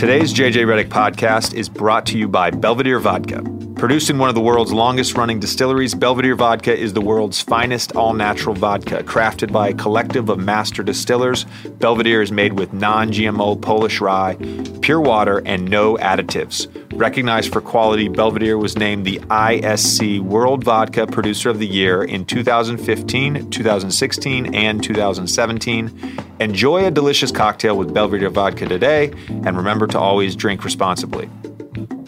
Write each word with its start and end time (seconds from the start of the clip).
Today's 0.00 0.32
JJ 0.32 0.64
Redick 0.64 0.88
podcast 0.88 1.52
is 1.52 1.68
brought 1.68 2.06
to 2.06 2.16
you 2.16 2.26
by 2.26 2.50
Belvedere 2.50 3.00
Vodka. 3.00 3.42
Produced 3.80 4.10
in 4.10 4.18
one 4.18 4.28
of 4.28 4.34
the 4.34 4.42
world's 4.42 4.74
longest 4.74 5.16
running 5.16 5.40
distilleries, 5.40 5.94
Belvedere 5.94 6.34
Vodka 6.34 6.78
is 6.78 6.92
the 6.92 7.00
world's 7.00 7.40
finest 7.40 7.96
all 7.96 8.12
natural 8.12 8.54
vodka. 8.54 9.02
Crafted 9.04 9.50
by 9.52 9.68
a 9.68 9.74
collective 9.74 10.28
of 10.28 10.38
master 10.38 10.82
distillers, 10.82 11.46
Belvedere 11.78 12.20
is 12.20 12.30
made 12.30 12.52
with 12.58 12.74
non 12.74 13.10
GMO 13.10 13.58
Polish 13.58 14.02
rye, 14.02 14.36
pure 14.82 15.00
water, 15.00 15.40
and 15.46 15.70
no 15.70 15.96
additives. 15.96 16.68
Recognized 16.92 17.54
for 17.54 17.62
quality, 17.62 18.08
Belvedere 18.08 18.58
was 18.58 18.76
named 18.76 19.06
the 19.06 19.18
ISC 19.18 20.20
World 20.20 20.62
Vodka 20.62 21.06
Producer 21.06 21.48
of 21.48 21.58
the 21.58 21.66
Year 21.66 22.02
in 22.02 22.26
2015, 22.26 23.48
2016, 23.50 24.54
and 24.54 24.84
2017. 24.84 26.18
Enjoy 26.38 26.84
a 26.84 26.90
delicious 26.90 27.32
cocktail 27.32 27.78
with 27.78 27.94
Belvedere 27.94 28.28
Vodka 28.28 28.66
today, 28.66 29.10
and 29.28 29.56
remember 29.56 29.86
to 29.86 29.98
always 29.98 30.36
drink 30.36 30.64
responsibly. 30.64 31.30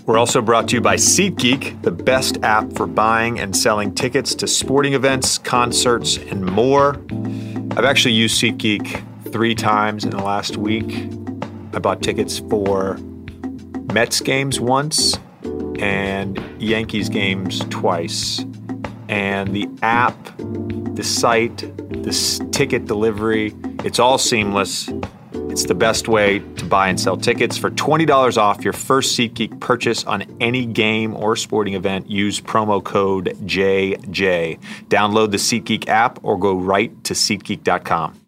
We're 0.05 0.19
also 0.19 0.43
brought 0.43 0.67
to 0.69 0.75
you 0.75 0.81
by 0.81 0.97
SeatGeek, 0.97 1.83
the 1.83 1.93
best 1.93 2.43
app 2.43 2.73
for 2.73 2.89
buying 2.89 3.39
and 3.39 3.57
selling 3.57 3.95
tickets 3.95 4.35
to 4.37 4.49
sporting 4.49 4.95
events, 4.95 5.39
concerts, 5.39 6.17
and 6.17 6.45
more. 6.45 7.01
I've 7.77 7.85
actually 7.85 8.15
used 8.15 8.43
SeatGeek 8.43 9.31
three 9.31 9.55
times 9.55 10.03
in 10.05 10.11
the 10.11 10.23
last 10.23 10.57
week. 10.57 11.09
I 11.73 11.79
bought 11.79 12.03
tickets 12.03 12.41
for 12.41 12.99
Mets 13.93 14.21
games 14.21 14.59
once 14.59 15.17
and 15.79 16.43
Yankees 16.61 17.09
games 17.09 17.61
twice. 17.71 18.45
And 19.09 19.55
the 19.55 19.69
app, 19.83 20.17
the 20.37 21.05
site, 21.05 21.59
the 22.03 22.49
ticket 22.51 22.87
delivery, 22.87 23.55
it's 23.85 24.01
all 24.01 24.19
seamless. 24.19 24.91
It's 25.53 25.67
the 25.67 25.75
best 25.75 26.09
way 26.09 26.39
to 26.39 26.65
buy 26.65 26.89
and 26.89 26.99
sell 26.99 27.19
tickets. 27.19 27.59
For 27.59 27.71
$20 27.71 28.39
off 28.39 28.65
your 28.65 28.73
first 28.73 29.19
SeatGeek 29.19 29.61
purchase 29.61 30.03
on 30.05 30.25
any 30.41 30.65
game 30.65 31.15
or 31.15 31.37
sporting 31.37 31.75
event, 31.75 32.09
use 32.09 32.41
promo 32.41 32.83
code 32.83 33.37
JJ. 33.45 34.59
Download 34.89 35.31
the 35.31 35.37
SeatGeek 35.37 35.89
app 35.89 36.25
or 36.25 36.39
go 36.39 36.55
right 36.55 37.05
to 37.05 37.13
SeatGeek.com. 37.13 38.22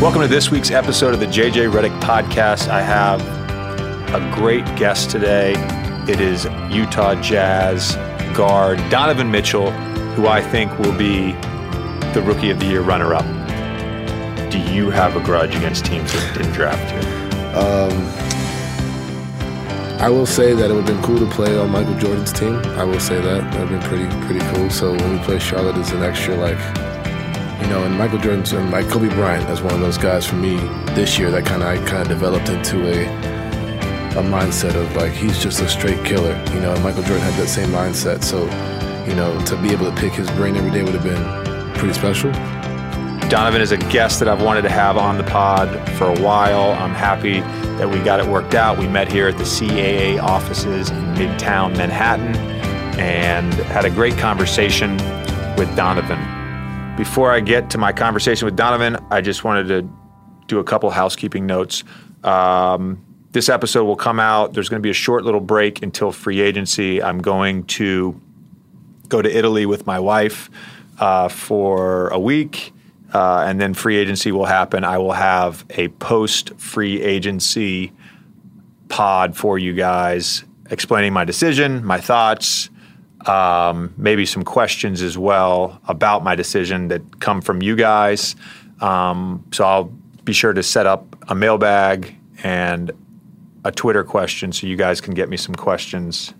Welcome 0.00 0.22
to 0.22 0.28
this 0.28 0.48
week's 0.48 0.70
episode 0.70 1.12
of 1.12 1.18
the 1.18 1.26
JJ 1.26 1.72
Redick 1.72 2.00
Podcast. 2.00 2.68
I 2.68 2.80
have 2.82 3.20
a 4.14 4.32
great 4.32 4.64
guest 4.76 5.10
today. 5.10 5.54
It 6.08 6.20
is 6.20 6.44
Utah 6.70 7.20
Jazz 7.20 7.96
guard 8.32 8.78
Donovan 8.90 9.28
Mitchell, 9.28 9.72
who 10.12 10.28
I 10.28 10.40
think 10.40 10.70
will 10.78 10.96
be 10.96 11.32
the 12.12 12.22
Rookie 12.24 12.50
of 12.50 12.60
the 12.60 12.66
Year 12.66 12.82
runner 12.82 13.12
up. 13.12 13.24
Do 14.52 14.60
you 14.72 14.88
have 14.90 15.16
a 15.16 15.20
grudge 15.20 15.56
against 15.56 15.86
teams 15.86 16.12
that 16.12 16.32
didn't 16.32 16.52
draft 16.52 16.94
you? 16.94 17.58
Um, 17.58 18.06
I 20.00 20.08
will 20.08 20.26
say 20.26 20.54
that 20.54 20.70
it 20.70 20.74
would 20.74 20.86
have 20.86 20.94
been 20.94 21.02
cool 21.02 21.18
to 21.18 21.34
play 21.34 21.58
on 21.58 21.70
Michael 21.70 21.98
Jordan's 21.98 22.32
team. 22.32 22.54
I 22.54 22.84
will 22.84 23.00
say 23.00 23.20
that. 23.20 23.52
That 23.52 23.68
would 23.68 23.68
have 23.68 23.80
been 23.80 23.88
pretty 23.88 24.26
pretty 24.26 24.54
cool. 24.54 24.70
So 24.70 24.92
when 24.92 25.18
we 25.18 25.24
play 25.24 25.40
Charlotte 25.40 25.76
it's 25.76 25.90
an 25.90 26.04
extra 26.04 26.36
like 26.36 26.87
you 27.60 27.66
know, 27.68 27.82
and 27.84 27.96
Michael 27.98 28.18
Jordan's 28.18 28.52
and 28.52 28.70
like 28.70 28.88
Kobe 28.88 29.08
Bryant 29.08 29.48
as 29.48 29.62
one 29.62 29.74
of 29.74 29.80
those 29.80 29.98
guys 29.98 30.26
for 30.26 30.36
me 30.36 30.56
this 30.94 31.18
year 31.18 31.30
that 31.30 31.44
kind 31.44 31.62
of 31.62 31.68
I 31.68 31.76
kind 31.86 32.02
of 32.02 32.08
developed 32.08 32.48
into 32.48 32.86
a 32.86 33.38
a 34.18 34.22
mindset 34.22 34.74
of 34.74 34.94
like 34.96 35.12
he's 35.12 35.42
just 35.42 35.60
a 35.60 35.68
straight 35.68 36.04
killer. 36.04 36.36
You 36.52 36.60
know, 36.60 36.72
and 36.72 36.82
Michael 36.82 37.02
Jordan 37.02 37.22
had 37.22 37.34
that 37.34 37.48
same 37.48 37.70
mindset. 37.70 38.22
So, 38.22 38.44
you 39.08 39.14
know, 39.14 39.40
to 39.46 39.56
be 39.56 39.70
able 39.70 39.90
to 39.92 40.00
pick 40.00 40.12
his 40.12 40.30
brain 40.32 40.56
every 40.56 40.70
day 40.70 40.82
would 40.82 40.94
have 40.94 41.04
been 41.04 41.74
pretty 41.74 41.94
special. 41.94 42.32
Donovan 43.28 43.60
is 43.60 43.72
a 43.72 43.76
guest 43.76 44.20
that 44.20 44.28
I've 44.28 44.40
wanted 44.40 44.62
to 44.62 44.70
have 44.70 44.96
on 44.96 45.18
the 45.18 45.24
pod 45.24 45.68
for 45.98 46.06
a 46.06 46.20
while. 46.20 46.72
I'm 46.72 46.94
happy 46.94 47.40
that 47.76 47.88
we 47.88 47.98
got 48.00 48.20
it 48.20 48.26
worked 48.26 48.54
out. 48.54 48.78
We 48.78 48.88
met 48.88 49.12
here 49.12 49.28
at 49.28 49.36
the 49.36 49.44
CAA 49.44 50.20
offices 50.20 50.90
in 50.90 50.96
Midtown 51.14 51.76
Manhattan 51.76 52.34
and 52.98 53.52
had 53.54 53.84
a 53.84 53.90
great 53.90 54.16
conversation 54.16 54.96
with 55.56 55.74
Donovan. 55.76 56.37
Before 56.98 57.30
I 57.30 57.38
get 57.38 57.70
to 57.70 57.78
my 57.78 57.92
conversation 57.92 58.44
with 58.44 58.56
Donovan, 58.56 58.96
I 59.08 59.20
just 59.20 59.44
wanted 59.44 59.68
to 59.68 59.88
do 60.48 60.58
a 60.58 60.64
couple 60.64 60.90
housekeeping 60.90 61.46
notes. 61.46 61.84
Um, 62.24 63.04
this 63.30 63.48
episode 63.48 63.84
will 63.84 63.94
come 63.94 64.18
out. 64.18 64.52
There's 64.52 64.68
going 64.68 64.82
to 64.82 64.84
be 64.84 64.90
a 64.90 64.94
short 64.94 65.24
little 65.24 65.40
break 65.40 65.80
until 65.80 66.10
free 66.10 66.40
agency. 66.40 67.00
I'm 67.00 67.20
going 67.20 67.66
to 67.66 68.20
go 69.06 69.22
to 69.22 69.30
Italy 69.30 69.64
with 69.64 69.86
my 69.86 70.00
wife 70.00 70.50
uh, 70.98 71.28
for 71.28 72.08
a 72.08 72.18
week, 72.18 72.72
uh, 73.14 73.44
and 73.46 73.60
then 73.60 73.74
free 73.74 73.96
agency 73.96 74.32
will 74.32 74.46
happen. 74.46 74.82
I 74.82 74.98
will 74.98 75.12
have 75.12 75.64
a 75.70 75.86
post 75.86 76.58
free 76.58 77.00
agency 77.00 77.92
pod 78.88 79.36
for 79.36 79.56
you 79.56 79.72
guys 79.72 80.44
explaining 80.68 81.12
my 81.12 81.24
decision, 81.24 81.84
my 81.84 82.00
thoughts, 82.00 82.70
um, 83.28 83.92
maybe 83.96 84.24
some 84.24 84.42
questions 84.42 85.02
as 85.02 85.18
well 85.18 85.80
about 85.86 86.24
my 86.24 86.34
decision 86.34 86.88
that 86.88 87.20
come 87.20 87.40
from 87.40 87.62
you 87.62 87.76
guys. 87.76 88.34
Um, 88.80 89.44
so 89.52 89.64
I'll 89.64 89.92
be 90.24 90.32
sure 90.32 90.52
to 90.52 90.62
set 90.62 90.86
up 90.86 91.16
a 91.28 91.34
mailbag 91.34 92.16
and 92.42 92.90
a 93.64 93.72
Twitter 93.72 94.02
question 94.02 94.52
so 94.52 94.66
you 94.66 94.76
guys 94.76 95.00
can 95.00 95.14
get 95.14 95.28
me 95.28 95.36
some 95.36 95.54
questions 95.54 96.32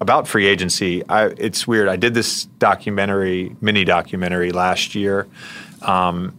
about 0.00 0.28
free 0.28 0.46
agency. 0.46 1.02
I, 1.08 1.26
it's 1.38 1.66
weird. 1.66 1.88
I 1.88 1.96
did 1.96 2.14
this 2.14 2.44
documentary, 2.44 3.56
mini 3.60 3.84
documentary 3.84 4.52
last 4.52 4.94
year. 4.94 5.26
Um, 5.82 6.36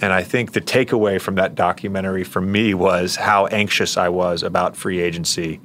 and 0.00 0.12
I 0.12 0.22
think 0.22 0.52
the 0.52 0.60
takeaway 0.60 1.20
from 1.20 1.36
that 1.36 1.54
documentary 1.54 2.24
for 2.24 2.40
me 2.40 2.74
was 2.74 3.16
how 3.16 3.46
anxious 3.46 3.96
I 3.96 4.08
was 4.08 4.42
about 4.42 4.76
free 4.76 5.00
agency 5.00 5.60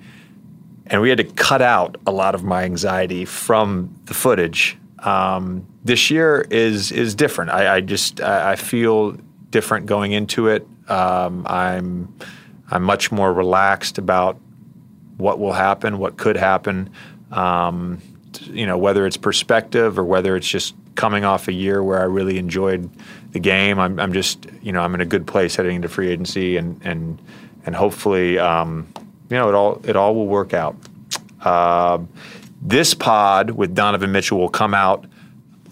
and 0.91 1.01
we 1.01 1.07
had 1.07 1.17
to 1.17 1.23
cut 1.23 1.61
out 1.61 1.95
a 2.05 2.11
lot 2.11 2.35
of 2.35 2.43
my 2.43 2.63
anxiety 2.63 3.23
from 3.23 3.95
the 4.05 4.13
footage. 4.13 4.77
Um, 4.99 5.65
this 5.83 6.11
year 6.11 6.45
is 6.51 6.91
is 6.91 7.15
different. 7.15 7.51
I, 7.51 7.77
I 7.77 7.81
just 7.81 8.21
I, 8.21 8.51
I, 8.51 8.55
feel 8.55 9.13
different 9.49 9.87
going 9.87 10.11
into 10.11 10.47
it. 10.47 10.67
Um, 10.87 11.47
I'm 11.47 12.13
I'm 12.69 12.83
much 12.83 13.11
more 13.11 13.33
relaxed 13.33 13.97
about 13.97 14.37
what 15.17 15.39
will 15.39 15.53
happen, 15.53 15.97
what 15.97 16.17
could 16.17 16.35
happen. 16.35 16.91
Um, 17.31 17.99
you 18.43 18.67
know, 18.67 18.77
whether 18.77 19.07
it's 19.07 19.17
perspective 19.17 19.97
or 19.97 20.03
whether 20.03 20.35
it's 20.35 20.47
just 20.47 20.75
coming 20.95 21.23
off 21.23 21.47
a 21.47 21.53
year 21.53 21.81
where 21.81 21.99
I 21.99 22.03
really 22.03 22.37
enjoyed 22.37 22.89
the 23.31 23.39
game. 23.39 23.79
I'm, 23.79 23.97
I'm 23.97 24.13
just 24.13 24.45
you 24.61 24.73
know 24.73 24.81
I'm 24.81 24.93
in 24.93 25.01
a 25.01 25.05
good 25.05 25.25
place 25.25 25.55
heading 25.55 25.77
into 25.77 25.87
free 25.87 26.09
agency 26.09 26.57
and 26.57 26.79
and 26.83 27.19
and 27.65 27.75
hopefully 27.75 28.37
um, 28.37 28.87
you 29.31 29.37
know, 29.37 29.47
it 29.47 29.55
all 29.55 29.81
it 29.85 29.95
all 29.95 30.13
will 30.13 30.27
work 30.27 30.53
out. 30.53 30.75
Uh, 31.39 31.99
this 32.61 32.93
pod 32.93 33.51
with 33.51 33.73
Donovan 33.73 34.11
Mitchell 34.11 34.37
will 34.37 34.49
come 34.49 34.73
out 34.73 35.05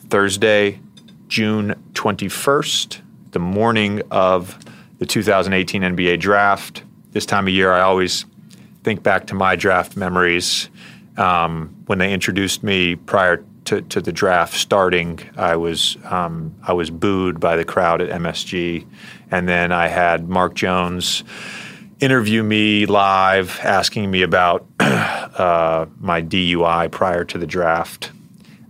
Thursday, 0.07 0.79
June 1.27 1.75
21st, 1.93 3.01
the 3.31 3.39
morning 3.39 4.01
of 4.09 4.57
the 4.97 5.05
2018 5.05 5.81
NBA 5.81 6.19
draft. 6.21 6.83
This 7.11 7.25
time 7.25 7.47
of 7.47 7.53
year, 7.53 7.73
I 7.73 7.81
always 7.81 8.25
think 8.83 9.03
back 9.03 9.27
to 9.27 9.35
my 9.35 9.57
draft 9.57 9.97
memories. 9.97 10.69
Um, 11.17 11.75
when 11.87 11.99
they 11.99 12.13
introduced 12.13 12.63
me 12.63 12.95
prior 12.95 13.43
to, 13.65 13.81
to 13.81 13.99
the 13.99 14.13
draft 14.13 14.53
starting, 14.53 15.19
I 15.35 15.57
was 15.57 15.97
um, 16.05 16.55
I 16.63 16.71
was 16.71 16.89
booed 16.89 17.41
by 17.41 17.57
the 17.57 17.65
crowd 17.65 18.01
at 18.01 18.09
MSG, 18.09 18.87
and 19.29 19.49
then 19.49 19.73
I 19.73 19.89
had 19.89 20.29
Mark 20.29 20.53
Jones 20.53 21.25
interview 21.99 22.43
me 22.43 22.85
live, 22.85 23.59
asking 23.61 24.09
me 24.09 24.21
about 24.21 24.65
uh, 24.79 25.85
my 25.99 26.21
DUI 26.21 26.91
prior 26.91 27.23
to 27.25 27.37
the 27.37 27.47
draft. 27.47 28.11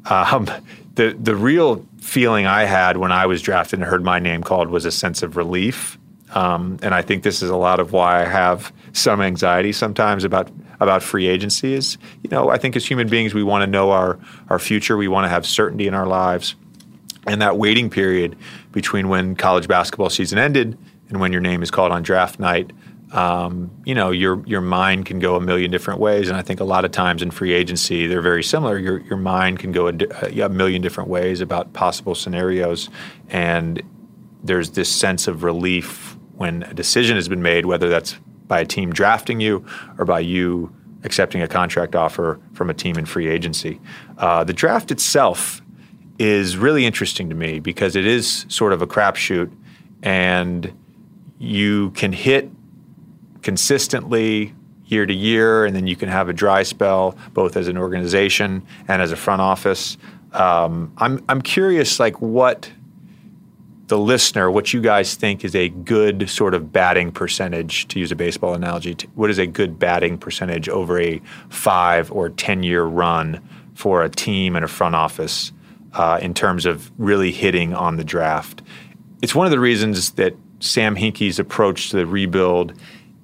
Um, 0.05 0.49
the 0.95 1.15
the 1.19 1.35
real 1.35 1.85
feeling 2.01 2.45
I 2.45 2.63
had 2.63 2.97
when 2.97 3.11
I 3.11 3.25
was 3.25 3.41
drafted 3.41 3.79
and 3.79 3.87
heard 3.87 4.03
my 4.03 4.19
name 4.19 4.43
called 4.43 4.69
was 4.69 4.85
a 4.85 4.91
sense 4.91 5.21
of 5.21 5.37
relief, 5.37 5.97
um, 6.33 6.79
and 6.81 6.93
I 6.93 7.01
think 7.01 7.23
this 7.23 7.41
is 7.41 7.49
a 7.49 7.55
lot 7.55 7.79
of 7.79 7.91
why 7.91 8.21
I 8.21 8.25
have 8.25 8.73
some 8.93 9.21
anxiety 9.21 9.71
sometimes 9.71 10.23
about 10.23 10.49
about 10.79 11.03
free 11.03 11.27
agency. 11.27 11.73
Is 11.73 11.97
you 12.23 12.29
know 12.29 12.49
I 12.49 12.57
think 12.57 12.75
as 12.75 12.85
human 12.85 13.07
beings 13.07 13.33
we 13.33 13.43
want 13.43 13.61
to 13.61 13.67
know 13.67 13.91
our 13.91 14.19
our 14.49 14.59
future, 14.59 14.97
we 14.97 15.07
want 15.07 15.25
to 15.25 15.29
have 15.29 15.45
certainty 15.45 15.87
in 15.87 15.93
our 15.93 16.07
lives, 16.07 16.55
and 17.27 17.41
that 17.41 17.57
waiting 17.57 17.89
period 17.89 18.35
between 18.71 19.09
when 19.09 19.35
college 19.35 19.67
basketball 19.67 20.09
season 20.09 20.39
ended 20.39 20.77
and 21.09 21.19
when 21.19 21.31
your 21.31 21.41
name 21.41 21.61
is 21.61 21.71
called 21.71 21.91
on 21.91 22.03
draft 22.03 22.39
night 22.39 22.71
um, 23.11 23.71
you 23.85 23.95
know, 23.95 24.11
your 24.11 24.43
your 24.45 24.61
mind 24.61 25.05
can 25.05 25.19
go 25.19 25.35
a 25.35 25.41
million 25.41 25.71
different 25.71 25.99
ways, 25.99 26.27
and 26.27 26.37
I 26.37 26.41
think 26.41 26.59
a 26.59 26.63
lot 26.63 26.85
of 26.85 26.91
times 26.91 27.21
in 27.21 27.31
free 27.31 27.53
agency 27.53 28.05
they're 28.05 28.21
very 28.21 28.43
similar. 28.43 28.77
Your 28.77 28.99
your 28.99 29.17
mind 29.17 29.59
can 29.59 29.71
go 29.71 29.87
a, 29.87 30.41
a 30.41 30.49
million 30.49 30.81
different 30.81 31.09
ways 31.09 31.41
about 31.41 31.73
possible 31.73 32.13
scenarios, 32.13 32.89
and 33.29 33.81
there's 34.43 34.71
this 34.71 34.89
sense 34.89 35.27
of 35.27 35.43
relief 35.43 36.17
when 36.35 36.63
a 36.63 36.73
decision 36.73 37.15
has 37.15 37.27
been 37.27 37.41
made, 37.41 37.65
whether 37.65 37.89
that's 37.89 38.17
by 38.47 38.59
a 38.59 38.65
team 38.65 38.91
drafting 38.91 39.39
you 39.39 39.65
or 39.97 40.05
by 40.05 40.19
you 40.19 40.73
accepting 41.03 41.41
a 41.41 41.47
contract 41.47 41.95
offer 41.95 42.39
from 42.53 42.69
a 42.69 42.73
team 42.73 42.97
in 42.97 43.05
free 43.05 43.27
agency. 43.27 43.79
Uh, 44.17 44.43
the 44.43 44.53
draft 44.53 44.91
itself 44.91 45.61
is 46.19 46.57
really 46.57 46.85
interesting 46.85 47.29
to 47.29 47.35
me 47.35 47.59
because 47.59 47.95
it 47.95 48.05
is 48.05 48.45
sort 48.49 48.73
of 48.73 48.81
a 48.81 48.87
crapshoot, 48.87 49.51
and 50.03 50.73
you 51.39 51.89
can 51.91 52.11
hit 52.11 52.51
consistently 53.41 54.53
year 54.85 55.05
to 55.05 55.13
year, 55.13 55.65
and 55.65 55.75
then 55.75 55.87
you 55.87 55.95
can 55.95 56.09
have 56.09 56.29
a 56.29 56.33
dry 56.33 56.63
spell 56.63 57.15
both 57.33 57.55
as 57.55 57.67
an 57.67 57.77
organization 57.77 58.65
and 58.87 59.01
as 59.01 59.11
a 59.11 59.15
front 59.15 59.41
office. 59.41 59.97
Um, 60.33 60.91
I'm 60.97 61.23
I'm 61.29 61.41
curious, 61.41 61.99
like 61.99 62.21
what 62.21 62.71
the 63.87 63.97
listener, 63.97 64.51
what 64.51 64.71
you 64.71 64.81
guys 64.81 65.15
think 65.15 65.43
is 65.43 65.55
a 65.55 65.69
good 65.69 66.29
sort 66.29 66.53
of 66.53 66.71
batting 66.71 67.11
percentage, 67.11 67.87
to 67.87 67.99
use 67.99 68.11
a 68.11 68.15
baseball 68.15 68.53
analogy. 68.53 68.93
To, 68.95 69.07
What 69.15 69.29
is 69.29 69.39
a 69.39 69.47
good 69.47 69.79
batting 69.79 70.17
percentage 70.17 70.69
over 70.69 70.99
a 70.99 71.21
five 71.49 72.11
or 72.11 72.29
ten 72.29 72.63
year 72.63 72.83
run 72.83 73.41
for 73.73 74.03
a 74.03 74.09
team 74.09 74.55
and 74.55 74.65
a 74.65 74.67
front 74.67 74.95
office 74.95 75.51
uh, 75.93 76.19
in 76.21 76.33
terms 76.33 76.65
of 76.65 76.91
really 76.99 77.31
hitting 77.31 77.73
on 77.73 77.97
the 77.97 78.03
draft? 78.03 78.61
It's 79.21 79.35
one 79.35 79.47
of 79.47 79.51
the 79.51 79.59
reasons 79.59 80.11
that 80.11 80.35
Sam 80.59 80.95
Hinkie's 80.95 81.39
approach 81.39 81.89
to 81.89 81.97
the 81.97 82.05
rebuild 82.05 82.73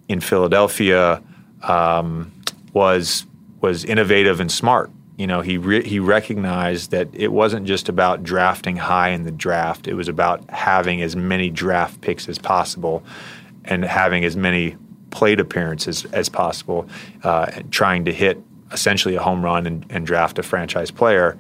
in 0.08 0.20
Philadelphia 0.20 1.22
um, 1.64 2.32
was 2.74 3.26
was 3.62 3.84
innovative 3.84 4.40
and 4.40 4.52
smart. 4.52 4.92
You 5.18 5.28
know, 5.28 5.42
he 5.42 5.58
re- 5.58 5.88
he 5.88 6.00
recognized 6.00 6.92
that 6.92 7.08
it 7.14 7.32
wasn't 7.32 7.66
just 7.66 7.88
about 7.88 8.24
drafting 8.24 8.76
high 8.76 9.10
in 9.10 9.24
the 9.24 9.32
draft; 9.32 9.88
it 9.88 9.94
was 9.94 10.08
about 10.08 10.50
having 10.50 11.02
as 11.02 11.16
many 11.16 11.50
draft 11.50 12.02
picks 12.02 12.28
as 12.28 12.38
possible 12.38 13.04
and 13.64 13.84
having 13.84 14.26
as 14.26 14.36
many 14.36 14.76
plate 15.10 15.40
appearances 15.40 16.06
as 16.06 16.28
possible, 16.30 16.88
uh, 17.24 17.50
trying 17.72 18.06
to 18.06 18.14
hit 18.14 18.38
essentially 18.72 19.16
a 19.16 19.22
home 19.22 19.44
run 19.44 19.66
and, 19.66 19.86
and 19.90 20.06
draft 20.06 20.38
a 20.38 20.44
franchise 20.44 20.92
player. 20.92 21.38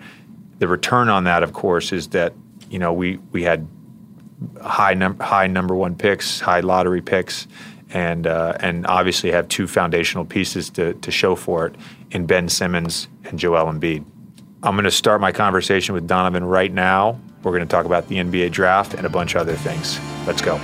The 0.59 0.67
return 0.67 1.09
on 1.09 1.25
that, 1.25 1.43
of 1.43 1.53
course, 1.53 1.91
is 1.91 2.07
that 2.09 2.33
you 2.69 2.79
know 2.79 2.93
we 2.93 3.17
we 3.31 3.43
had 3.43 3.67
high 4.61 4.93
num- 4.93 5.19
high 5.19 5.47
number 5.47 5.75
one 5.75 5.95
picks, 5.95 6.39
high 6.39 6.61
lottery 6.61 7.01
picks, 7.01 7.47
and 7.95 8.27
uh, 8.27 8.57
and 8.59 8.85
obviously 8.87 9.31
have 9.31 9.47
two 9.47 9.67
foundational 9.67 10.25
pieces 10.25 10.69
to, 10.71 10.93
to 10.95 11.11
show 11.11 11.33
for 11.33 11.65
it 11.65 11.75
in 12.11 12.25
Ben 12.25 12.49
Simmons 12.49 13.07
and 13.23 13.39
Joel 13.39 13.71
Embiid. 13.71 14.03
I'm 14.63 14.75
going 14.75 14.83
to 14.83 14.91
start 14.91 15.21
my 15.21 15.31
conversation 15.31 15.95
with 15.95 16.05
Donovan 16.05 16.43
right 16.43 16.73
now. 16.73 17.19
We're 17.43 17.51
going 17.51 17.61
to 17.61 17.71
talk 17.71 17.85
about 17.85 18.09
the 18.09 18.17
NBA 18.17 18.51
draft 18.51 18.95
and 18.95 19.05
a 19.05 19.09
bunch 19.09 19.35
of 19.35 19.41
other 19.41 19.55
things. 19.55 19.97
Let's 20.27 20.41
go. 20.41 20.57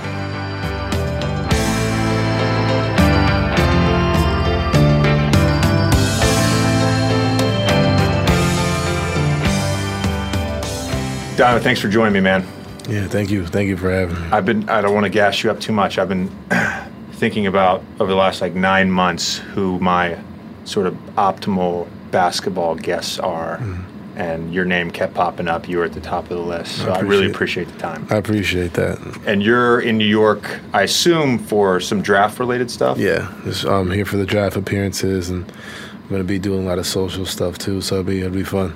Donovan, 11.34 11.62
thanks 11.62 11.80
for 11.80 11.88
joining 11.88 12.12
me, 12.12 12.20
man. 12.20 12.46
Yeah, 12.90 13.06
thank 13.06 13.30
you. 13.30 13.46
Thank 13.46 13.68
you 13.68 13.78
for 13.78 13.90
having 13.90 14.20
me. 14.20 14.28
I've 14.30 14.44
been. 14.44 14.68
I 14.68 14.82
don't 14.82 14.92
want 14.92 15.04
to 15.04 15.10
gas 15.10 15.42
you 15.42 15.50
up 15.50 15.60
too 15.60 15.72
much. 15.72 15.96
I've 15.96 16.10
been 16.10 16.30
thinking 17.22 17.46
about 17.46 17.84
over 18.00 18.10
the 18.10 18.16
last 18.16 18.40
like 18.40 18.52
nine 18.52 18.90
months 18.90 19.38
who 19.38 19.78
my 19.78 20.18
sort 20.64 20.88
of 20.88 20.94
optimal 21.16 21.86
basketball 22.10 22.74
guests 22.74 23.16
are. 23.20 23.58
Mm. 23.58 23.84
And 24.16 24.52
your 24.52 24.64
name 24.64 24.90
kept 24.90 25.14
popping 25.14 25.46
up. 25.46 25.68
You 25.68 25.78
were 25.78 25.84
at 25.84 25.92
the 25.92 26.00
top 26.00 26.24
of 26.24 26.30
the 26.30 26.42
list. 26.42 26.78
So 26.78 26.90
I, 26.90 26.96
I 26.96 27.00
really 27.02 27.30
appreciate 27.30 27.68
the 27.68 27.78
time. 27.78 28.08
I 28.10 28.16
appreciate 28.16 28.72
that. 28.72 28.98
And 29.24 29.40
you're 29.40 29.80
in 29.80 29.98
New 29.98 30.04
York, 30.04 30.58
I 30.72 30.82
assume, 30.82 31.38
for 31.38 31.78
some 31.78 32.02
draft 32.02 32.40
related 32.40 32.72
stuff? 32.72 32.98
Yeah. 32.98 33.32
Just, 33.44 33.66
I'm 33.66 33.92
here 33.92 34.04
for 34.04 34.16
the 34.16 34.26
draft 34.26 34.56
appearances 34.56 35.30
and 35.30 35.48
I'm 35.48 36.08
going 36.08 36.20
to 36.20 36.26
be 36.26 36.40
doing 36.40 36.64
a 36.64 36.68
lot 36.68 36.80
of 36.80 36.86
social 36.88 37.24
stuff 37.24 37.56
too. 37.56 37.80
So 37.82 38.00
it'll 38.00 38.04
be, 38.04 38.18
it'll 38.18 38.32
be 38.32 38.42
fun. 38.42 38.74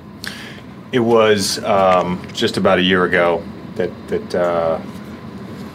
It 0.93 1.01
was 1.01 1.61
um, 1.65 2.25
just 2.31 2.55
about 2.55 2.79
a 2.79 2.83
year 2.83 3.03
ago 3.03 3.43
that, 3.75 3.91
that 4.07 4.35
uh, 4.35 4.79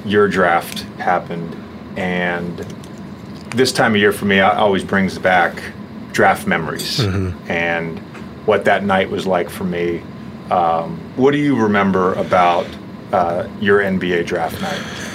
your 0.06 0.26
draft 0.26 0.80
happened 0.98 1.54
and 1.96 2.58
this 3.50 3.72
time 3.72 3.94
of 3.94 4.00
year 4.00 4.12
for 4.12 4.24
me 4.24 4.40
always 4.40 4.84
brings 4.84 5.18
back 5.18 5.62
draft 6.12 6.46
memories 6.46 6.98
mm-hmm. 6.98 7.50
and 7.50 7.98
what 8.46 8.64
that 8.64 8.84
night 8.84 9.10
was 9.10 9.26
like 9.26 9.48
for 9.48 9.64
me. 9.64 10.02
Um, 10.50 10.98
what 11.16 11.30
do 11.30 11.38
you 11.38 11.56
remember 11.56 12.14
about 12.14 12.66
uh, 13.12 13.48
your 13.60 13.80
NBA 13.80 14.26
draft 14.26 14.60
night? 14.60 15.11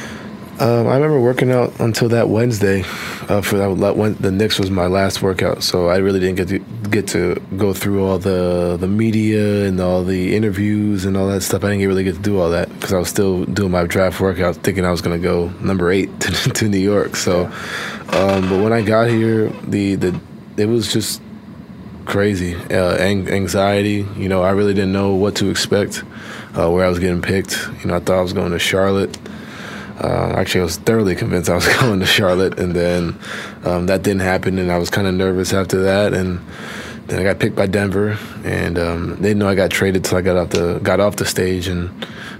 Um, 0.60 0.88
I 0.88 0.96
remember 0.96 1.20
working 1.20 1.52
out 1.52 1.80
until 1.80 2.10
that 2.10 2.30
Wednesday. 2.30 2.82
Uh, 3.30 3.42
for 3.42 3.58
that, 3.58 3.96
when 3.96 4.16
the 4.16 4.32
Knicks 4.32 4.58
was 4.58 4.72
my 4.72 4.88
last 4.88 5.22
workout, 5.22 5.62
so 5.62 5.88
I 5.88 5.98
really 5.98 6.20
didn't 6.20 6.38
get 6.38 6.48
to 6.48 6.60
get 6.90 7.08
to 7.10 7.36
go 7.58 7.74
through 7.74 8.04
all 8.04 8.18
the 8.18 8.76
the 8.80 8.88
media 8.88 9.66
and 9.66 9.80
all 9.80 10.04
the 10.04 10.36
interviews 10.36 11.06
and 11.06 11.16
all 11.16 11.28
that 11.28 11.42
stuff. 11.42 11.64
I 11.64 11.70
didn't 11.72 11.88
really 11.88 12.04
get 12.04 12.16
to 12.16 12.22
do 12.22 12.40
all 12.40 12.50
that 12.52 12.70
because 12.70 12.92
I 12.92 12.98
was 12.98 13.08
still 13.08 13.46
doing 13.46 13.70
my 13.70 13.86
draft 13.86 14.20
workout, 14.20 14.56
thinking 14.58 14.84
I 14.84 14.90
was 14.90 15.02
going 15.02 15.20
to 15.20 15.22
go 15.22 15.50
number 15.62 15.92
eight 15.92 16.20
to, 16.22 16.32
to 16.32 16.68
New 16.68 16.80
York. 16.80 17.16
So, 17.18 17.46
um, 18.14 18.50
but 18.50 18.64
when 18.64 18.74
I 18.74 18.82
got 18.82 19.10
here, 19.10 19.50
the 19.68 19.94
the 19.96 20.20
it 20.58 20.66
was 20.66 20.92
just 20.92 21.22
crazy 22.06 22.56
uh, 22.56 22.98
anxiety. 22.98 24.08
You 24.16 24.30
know, 24.30 24.42
I 24.42 24.52
really 24.52 24.74
didn't 24.74 24.94
know 24.94 25.14
what 25.14 25.36
to 25.36 25.50
expect, 25.50 26.04
uh, 26.58 26.72
where 26.72 26.84
I 26.84 26.90
was 26.90 26.98
getting 26.98 27.22
picked. 27.22 27.68
You 27.84 27.90
know, 27.90 27.98
I 27.98 28.00
thought 28.00 28.18
I 28.18 28.22
was 28.22 28.34
going 28.34 28.54
to 28.54 28.60
Charlotte. 28.60 29.16
Uh, 30.00 30.34
actually, 30.36 30.62
I 30.62 30.64
was 30.64 30.78
thoroughly 30.78 31.16
convinced 31.16 31.50
I 31.50 31.56
was 31.56 31.68
going 31.80 32.00
to 32.00 32.06
Charlotte, 32.06 32.60
and 32.60 32.74
then 32.74 33.18
um, 33.64 33.88
that 33.88 34.04
didn't 34.04 34.22
happen, 34.22 34.60
and 34.60 34.72
I 34.72 34.78
was 34.78 34.90
kind 34.90 35.08
of 35.08 35.14
nervous 35.14 35.54
after 35.54 35.82
that. 35.84 36.14
And 36.14 36.40
then 37.08 37.20
I 37.20 37.24
got 37.24 37.40
picked 37.40 37.56
by 37.56 37.68
Denver, 37.68 38.18
and 38.44 38.78
um, 38.78 39.16
they 39.16 39.30
didn't 39.30 39.40
know 39.40 39.48
I 39.48 39.56
got 39.56 39.72
traded 39.72 40.04
till 40.04 40.18
I 40.18 40.22
got 40.22 40.38
off 40.38 40.50
the 40.50 40.80
got 40.84 41.00
off 41.00 41.16
the 41.16 41.26
stage, 41.26 41.68
and 41.68 41.90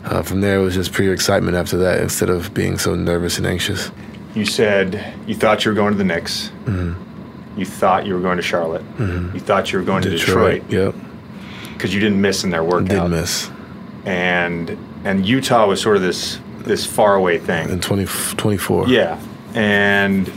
uh, 0.06 0.22
from 0.22 0.42
there 0.42 0.60
it 0.60 0.64
was 0.64 0.76
just 0.76 0.94
pure 0.94 1.14
excitement 1.14 1.56
after 1.56 1.78
that, 1.78 2.02
instead 2.02 2.30
of 2.30 2.54
being 2.54 2.78
so 2.78 2.94
nervous 2.94 3.38
and 3.38 3.48
anxious. 3.48 3.92
You 4.36 4.46
said 4.46 5.16
you 5.26 5.36
thought 5.36 5.66
you 5.66 5.72
were 5.72 5.76
going 5.76 5.94
to 5.94 5.98
the 5.98 6.04
Knicks. 6.04 6.52
Mm-hmm. 6.66 7.60
You 7.60 7.66
thought 7.66 8.06
you 8.06 8.14
were 8.14 8.20
going 8.20 8.38
to 8.38 8.44
Charlotte. 8.44 8.84
Mm-hmm. 8.98 9.36
You 9.36 9.40
thought 9.40 9.72
you 9.72 9.80
were 9.80 9.86
going 9.86 10.04
Detroit, 10.04 10.62
to 10.62 10.68
Detroit. 10.68 10.96
Yep. 10.96 10.96
Because 11.74 11.94
you 11.94 12.00
didn't 12.00 12.22
miss 12.22 12.44
in 12.44 12.52
their 12.52 12.64
workout. 12.64 12.90
Didn't 12.90 13.12
miss. 13.12 13.50
And 14.06 14.78
and 15.06 15.26
Utah 15.26 15.66
was 15.66 15.82
sort 15.82 15.96
of 15.96 16.04
this 16.04 16.40
this 16.64 16.86
faraway 16.86 17.38
thing. 17.38 17.70
In 17.70 17.80
20, 17.80 18.06
24. 18.36 18.88
Yeah. 18.88 19.20
And 19.54 20.32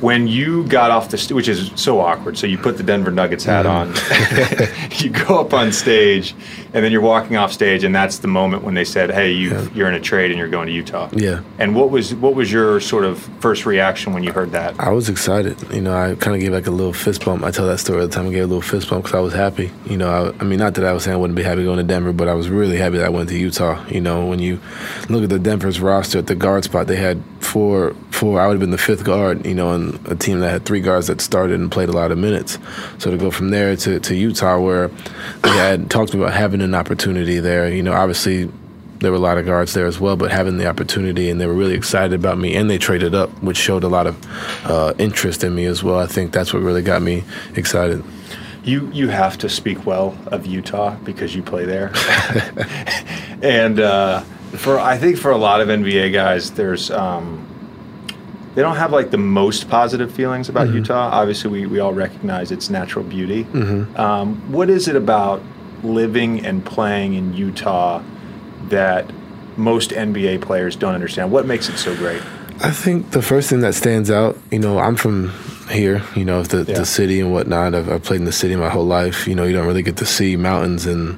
when 0.00 0.26
you 0.26 0.64
got 0.68 0.90
off 0.90 1.10
the 1.10 1.18
stage, 1.18 1.34
which 1.34 1.48
is 1.48 1.70
so 1.74 2.00
awkward, 2.00 2.38
so 2.38 2.46
you 2.46 2.58
put 2.58 2.76
the 2.76 2.82
Denver 2.82 3.10
Nuggets 3.10 3.44
hat 3.44 3.66
mm-hmm. 3.66 4.92
on, 4.92 4.98
you 5.04 5.10
go 5.10 5.40
up 5.40 5.52
on 5.52 5.72
stage, 5.72 6.34
and 6.72 6.84
then 6.84 6.92
you're 6.92 7.00
walking 7.00 7.36
off 7.36 7.52
stage, 7.52 7.84
and 7.84 7.94
that's 7.94 8.18
the 8.18 8.28
moment 8.28 8.62
when 8.62 8.74
they 8.74 8.84
said, 8.84 9.10
"Hey, 9.10 9.32
you 9.32 9.50
yeah. 9.50 9.68
you're 9.74 9.88
in 9.88 9.94
a 9.94 10.00
trade 10.00 10.30
and 10.30 10.38
you're 10.38 10.48
going 10.48 10.66
to 10.66 10.72
Utah." 10.72 11.08
Yeah. 11.12 11.42
And 11.58 11.74
what 11.74 11.90
was 11.90 12.14
what 12.14 12.34
was 12.34 12.52
your 12.52 12.80
sort 12.80 13.04
of 13.04 13.18
first 13.40 13.66
reaction 13.66 14.12
when 14.12 14.22
you 14.22 14.32
heard 14.32 14.52
that? 14.52 14.78
I 14.78 14.90
was 14.90 15.08
excited. 15.08 15.60
You 15.72 15.80
know, 15.80 15.96
I 15.96 16.14
kind 16.14 16.36
of 16.36 16.40
gave 16.40 16.52
like 16.52 16.66
a 16.66 16.70
little 16.70 16.92
fist 16.92 17.24
bump. 17.24 17.42
I 17.42 17.50
tell 17.50 17.66
that 17.66 17.78
story 17.78 18.00
all 18.00 18.06
the 18.06 18.12
time. 18.12 18.28
I 18.28 18.30
gave 18.30 18.44
a 18.44 18.46
little 18.46 18.62
fist 18.62 18.88
bump 18.90 19.04
because 19.04 19.16
I 19.16 19.20
was 19.20 19.32
happy. 19.32 19.70
You 19.86 19.96
know, 19.96 20.10
I, 20.10 20.40
I, 20.40 20.44
mean, 20.44 20.58
not 20.58 20.74
that 20.74 20.84
I 20.84 20.92
was 20.92 21.04
saying 21.04 21.14
I 21.14 21.18
wouldn't 21.18 21.36
be 21.36 21.42
happy 21.42 21.64
going 21.64 21.78
to 21.78 21.82
Denver, 21.82 22.12
but 22.12 22.28
I 22.28 22.34
was 22.34 22.48
really 22.48 22.76
happy 22.76 22.98
that 22.98 23.06
I 23.06 23.10
went 23.10 23.28
to 23.30 23.38
Utah. 23.38 23.84
You 23.88 24.00
know, 24.00 24.26
when 24.26 24.38
you 24.38 24.60
look 25.08 25.22
at 25.22 25.30
the 25.30 25.38
Denver's 25.38 25.80
roster 25.80 26.18
at 26.18 26.26
the 26.26 26.34
guard 26.34 26.64
spot, 26.64 26.86
they 26.86 26.96
had 26.96 27.22
four 27.40 27.94
four. 28.18 28.40
I 28.40 28.46
would 28.46 28.54
have 28.54 28.60
been 28.60 28.70
the 28.70 28.78
fifth 28.78 29.04
guard. 29.04 29.46
You 29.46 29.54
know, 29.54 29.72
and 29.74 30.06
a 30.08 30.16
team 30.16 30.40
that 30.40 30.50
had 30.50 30.64
three 30.64 30.80
guards 30.80 31.06
that 31.06 31.20
started 31.20 31.60
and 31.60 31.70
played 31.70 31.88
a 31.88 31.92
lot 31.92 32.10
of 32.10 32.18
minutes. 32.18 32.58
So 32.98 33.10
to 33.10 33.16
go 33.16 33.30
from 33.30 33.50
there 33.50 33.76
to, 33.76 34.00
to 34.00 34.14
Utah, 34.14 34.58
where 34.58 34.88
they 35.42 35.50
had 35.50 35.90
talked 35.90 36.14
about 36.14 36.32
having 36.32 36.60
an 36.60 36.74
opportunity 36.74 37.38
there, 37.38 37.70
you 37.70 37.82
know, 37.82 37.92
obviously 37.92 38.50
there 39.00 39.12
were 39.12 39.16
a 39.16 39.20
lot 39.20 39.38
of 39.38 39.46
guards 39.46 39.74
there 39.74 39.86
as 39.86 40.00
well, 40.00 40.16
but 40.16 40.30
having 40.30 40.58
the 40.58 40.66
opportunity 40.66 41.30
and 41.30 41.40
they 41.40 41.46
were 41.46 41.54
really 41.54 41.74
excited 41.74 42.12
about 42.12 42.38
me 42.38 42.56
and 42.56 42.68
they 42.68 42.78
traded 42.78 43.14
up, 43.14 43.30
which 43.42 43.56
showed 43.56 43.84
a 43.84 43.88
lot 43.88 44.06
of 44.06 44.66
uh, 44.66 44.92
interest 44.98 45.44
in 45.44 45.54
me 45.54 45.66
as 45.66 45.82
well. 45.84 45.98
I 45.98 46.06
think 46.06 46.32
that's 46.32 46.52
what 46.52 46.62
really 46.62 46.82
got 46.82 47.02
me 47.02 47.24
excited. 47.54 48.02
You 48.64 48.90
you 48.92 49.08
have 49.08 49.38
to 49.38 49.48
speak 49.48 49.86
well 49.86 50.18
of 50.26 50.44
Utah 50.44 50.96
because 50.96 51.34
you 51.34 51.42
play 51.42 51.64
there, 51.64 51.90
and 53.42 53.80
uh, 53.80 54.20
for 54.56 54.78
I 54.78 54.98
think 54.98 55.16
for 55.16 55.30
a 55.30 55.38
lot 55.38 55.62
of 55.62 55.68
NBA 55.68 56.12
guys, 56.12 56.50
there's 56.50 56.90
um, 56.90 57.47
they 58.58 58.62
don't 58.62 58.74
have 58.74 58.90
like 58.90 59.12
the 59.12 59.18
most 59.18 59.70
positive 59.70 60.10
feelings 60.10 60.48
about 60.48 60.66
mm-hmm. 60.66 60.78
Utah. 60.78 61.10
Obviously, 61.12 61.48
we, 61.48 61.66
we 61.66 61.78
all 61.78 61.92
recognize 61.92 62.50
its 62.50 62.68
natural 62.68 63.04
beauty. 63.04 63.44
Mm-hmm. 63.44 63.96
Um, 63.96 64.50
what 64.50 64.68
is 64.68 64.88
it 64.88 64.96
about 64.96 65.40
living 65.84 66.44
and 66.44 66.66
playing 66.66 67.14
in 67.14 67.34
Utah 67.34 68.02
that 68.64 69.08
most 69.56 69.90
NBA 69.90 70.42
players 70.42 70.74
don't 70.74 70.92
understand? 70.92 71.30
What 71.30 71.46
makes 71.46 71.68
it 71.68 71.78
so 71.78 71.94
great? 71.94 72.20
I 72.60 72.72
think 72.72 73.12
the 73.12 73.22
first 73.22 73.48
thing 73.48 73.60
that 73.60 73.76
stands 73.76 74.10
out, 74.10 74.36
you 74.50 74.58
know, 74.58 74.80
I'm 74.80 74.96
from 74.96 75.32
here, 75.70 76.02
you 76.16 76.24
know, 76.24 76.42
the 76.42 76.64
Yeah. 76.64 76.80
the 76.80 76.84
city 76.84 77.20
and 77.20 77.32
whatnot. 77.32 77.76
I've, 77.76 77.88
I've 77.88 78.02
played 78.02 78.18
in 78.18 78.26
the 78.26 78.32
city 78.32 78.56
my 78.56 78.70
whole 78.70 78.86
life. 78.86 79.28
You 79.28 79.36
know, 79.36 79.44
you 79.44 79.52
don't 79.52 79.68
really 79.68 79.84
get 79.84 79.98
to 79.98 80.04
see 80.04 80.34
mountains 80.34 80.84
and 80.84 81.16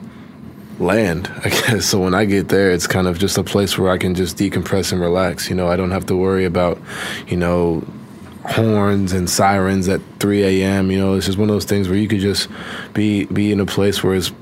land, 0.80 1.30
I 1.44 1.50
guess. 1.50 1.87
So 1.90 2.00
when 2.00 2.14
I 2.14 2.25
get 2.25 2.49
there, 2.49 2.70
it's 2.70 2.87
kind 2.87 3.06
of 3.06 3.18
just 3.18 3.37
a 3.38 3.42
place 3.44 3.76
where 3.78 3.90
I 3.90 3.99
can 3.99 4.14
just 4.14 4.37
decompress 4.37 4.92
and 4.92 5.00
relax. 5.00 5.49
You 5.49 5.56
know, 5.56 5.68
I 5.68 5.76
don't 5.76 5.90
have 5.90 6.06
to 6.06 6.16
worry 6.16 6.44
about, 6.44 6.78
you 7.28 7.37
know, 7.37 7.82
horns 8.44 9.12
and 9.12 9.28
sirens 9.28 9.88
at 9.88 10.00
3 10.18 10.62
a.m. 10.62 10.90
You 10.90 10.99
know, 10.99 11.14
it's 11.14 11.26
just 11.26 11.38
one 11.38 11.49
of 11.50 11.54
those 11.54 11.64
things 11.64 11.88
where 11.88 11.99
you 11.99 12.08
could 12.08 12.20
just 12.20 12.49
be 12.94 13.25
be 13.26 13.52
in 13.52 13.60
a 13.60 13.66
place 13.66 14.02
where 14.02 14.14
it's 14.14 14.32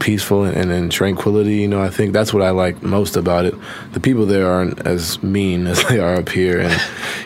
peaceful 0.00 0.44
and, 0.44 0.56
and 0.56 0.70
in 0.70 0.90
tranquility. 0.90 1.56
You 1.56 1.68
know, 1.68 1.80
I 1.82 1.88
think 1.90 2.12
that's 2.12 2.32
what 2.34 2.42
I 2.42 2.50
like 2.50 2.82
most 2.82 3.16
about 3.16 3.46
it. 3.46 3.54
The 3.92 4.00
people 4.00 4.26
there 4.26 4.48
aren't 4.50 4.86
as 4.86 5.22
mean 5.22 5.66
as 5.72 5.82
they 5.88 5.98
are 5.98 6.14
up 6.16 6.28
here, 6.28 6.60
and 6.60 6.80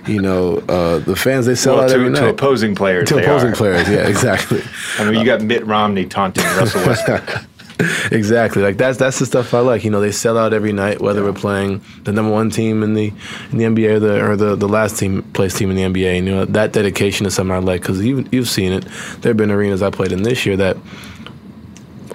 you 0.08 0.20
know, 0.22 0.58
uh, 0.68 0.98
the 1.00 1.16
fans 1.16 1.46
they 1.46 1.54
sell 1.54 1.74
Well, 1.76 1.84
out 1.84 1.88
to, 1.88 1.94
every 1.94 2.12
to 2.14 2.28
opposing 2.28 2.74
players, 2.74 3.08
To 3.08 3.18
opposing 3.18 3.52
are. 3.52 3.56
players, 3.56 3.88
yeah, 3.88 4.06
exactly. 4.08 4.62
I 4.98 5.04
mean, 5.10 5.18
you 5.18 5.24
got 5.24 5.40
Mitt 5.42 5.66
Romney 5.66 6.06
taunting 6.06 6.44
Russell 6.56 6.86
Westbrook. 6.86 7.44
exactly. 8.12 8.62
Like 8.62 8.76
that's 8.76 8.98
that's 8.98 9.18
the 9.18 9.26
stuff 9.26 9.54
I 9.54 9.60
like. 9.60 9.84
You 9.84 9.90
know, 9.90 10.00
they 10.00 10.12
sell 10.12 10.38
out 10.38 10.52
every 10.52 10.72
night, 10.72 11.00
whether 11.00 11.22
we're 11.22 11.32
playing 11.32 11.82
the 12.04 12.12
number 12.12 12.30
one 12.30 12.50
team 12.50 12.82
in 12.82 12.94
the 12.94 13.12
in 13.50 13.58
the 13.58 13.64
NBA 13.64 13.90
or 13.90 14.00
the 14.00 14.24
or 14.24 14.36
the, 14.36 14.56
the 14.56 14.68
last 14.68 14.98
team 14.98 15.22
place 15.32 15.54
team 15.54 15.70
in 15.70 15.76
the 15.76 15.82
NBA. 15.82 16.18
And, 16.18 16.26
you 16.26 16.34
know, 16.34 16.44
that 16.44 16.72
dedication 16.72 17.26
is 17.26 17.34
something 17.34 17.54
I 17.54 17.58
like 17.58 17.80
because 17.82 18.04
you 18.04 18.26
you've 18.30 18.48
seen 18.48 18.72
it. 18.72 18.84
There 19.20 19.30
have 19.30 19.36
been 19.36 19.50
arenas 19.50 19.82
I 19.82 19.90
played 19.90 20.12
in 20.12 20.22
this 20.22 20.44
year 20.46 20.56
that 20.56 20.76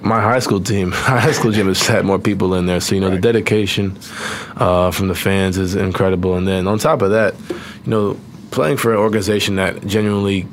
my 0.02 0.20
high 0.20 0.38
school 0.38 0.60
team, 0.60 0.90
high 0.94 1.32
school 1.32 1.52
gym 1.52 1.66
has 1.66 1.86
had 1.86 2.04
more 2.04 2.18
people 2.18 2.54
in 2.54 2.66
there. 2.66 2.80
So 2.80 2.94
you 2.94 3.00
know, 3.00 3.10
the 3.10 3.18
dedication 3.18 3.98
uh, 4.56 4.90
from 4.90 5.08
the 5.08 5.14
fans 5.14 5.58
is 5.58 5.74
incredible. 5.74 6.34
And 6.34 6.46
then 6.46 6.66
on 6.66 6.78
top 6.78 7.02
of 7.02 7.10
that, 7.10 7.34
you 7.50 7.90
know, 7.90 8.20
playing 8.50 8.76
for 8.76 8.92
an 8.92 8.98
organization 8.98 9.56
that 9.56 9.86
genuinely 9.86 10.46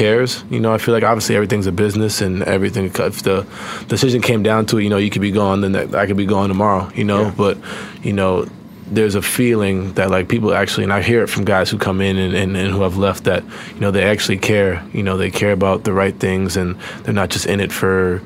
cares. 0.00 0.44
You 0.50 0.60
know, 0.60 0.72
I 0.72 0.78
feel 0.78 0.94
like 0.94 1.04
obviously 1.04 1.34
everything's 1.36 1.66
a 1.66 1.72
business 1.72 2.20
and 2.22 2.42
everything. 2.42 2.86
If 2.86 3.22
the 3.22 3.46
decision 3.88 4.22
came 4.22 4.42
down 4.42 4.64
to 4.66 4.78
it, 4.78 4.84
you 4.84 4.90
know, 4.90 4.96
you 4.96 5.10
could 5.10 5.22
be 5.22 5.30
gone, 5.30 5.60
then 5.60 5.94
I 5.94 6.06
could 6.06 6.16
be 6.16 6.26
gone 6.26 6.48
tomorrow. 6.48 6.90
You 6.94 7.04
know, 7.04 7.22
Yeah. 7.24 7.34
but 7.36 7.58
you 8.02 8.12
know. 8.12 8.46
There's 8.92 9.14
a 9.14 9.22
feeling 9.22 9.92
that 9.94 10.10
like 10.10 10.26
people 10.28 10.52
actually, 10.52 10.82
and 10.82 10.92
I 10.92 11.00
hear 11.00 11.22
it 11.22 11.28
from 11.28 11.44
guys 11.44 11.70
who 11.70 11.78
come 11.78 12.00
in 12.00 12.16
and, 12.18 12.34
and, 12.34 12.56
and 12.56 12.72
who 12.74 12.82
have 12.82 12.96
left 12.98 13.22
that, 13.30 13.44
you 13.74 13.80
know, 13.80 13.92
they 13.92 14.02
actually 14.02 14.38
care. 14.38 14.82
You 14.92 15.04
know, 15.04 15.16
they 15.16 15.30
care 15.30 15.52
about 15.52 15.84
the 15.84 15.92
right 15.92 16.16
things 16.18 16.56
and 16.56 16.74
they're 17.04 17.14
not 17.14 17.30
just 17.30 17.46
in 17.46 17.60
it 17.60 17.70
for 17.70 18.18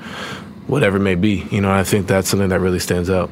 whatever 0.66 0.97
it 0.97 1.00
may 1.11 1.16
be. 1.16 1.45
You 1.50 1.61
know, 1.61 1.71
I 1.71 1.85
think 1.85 2.07
that's 2.07 2.31
something 2.31 2.49
that 2.49 2.61
really 2.61 2.78
stands 2.78 3.11
out. 3.11 3.28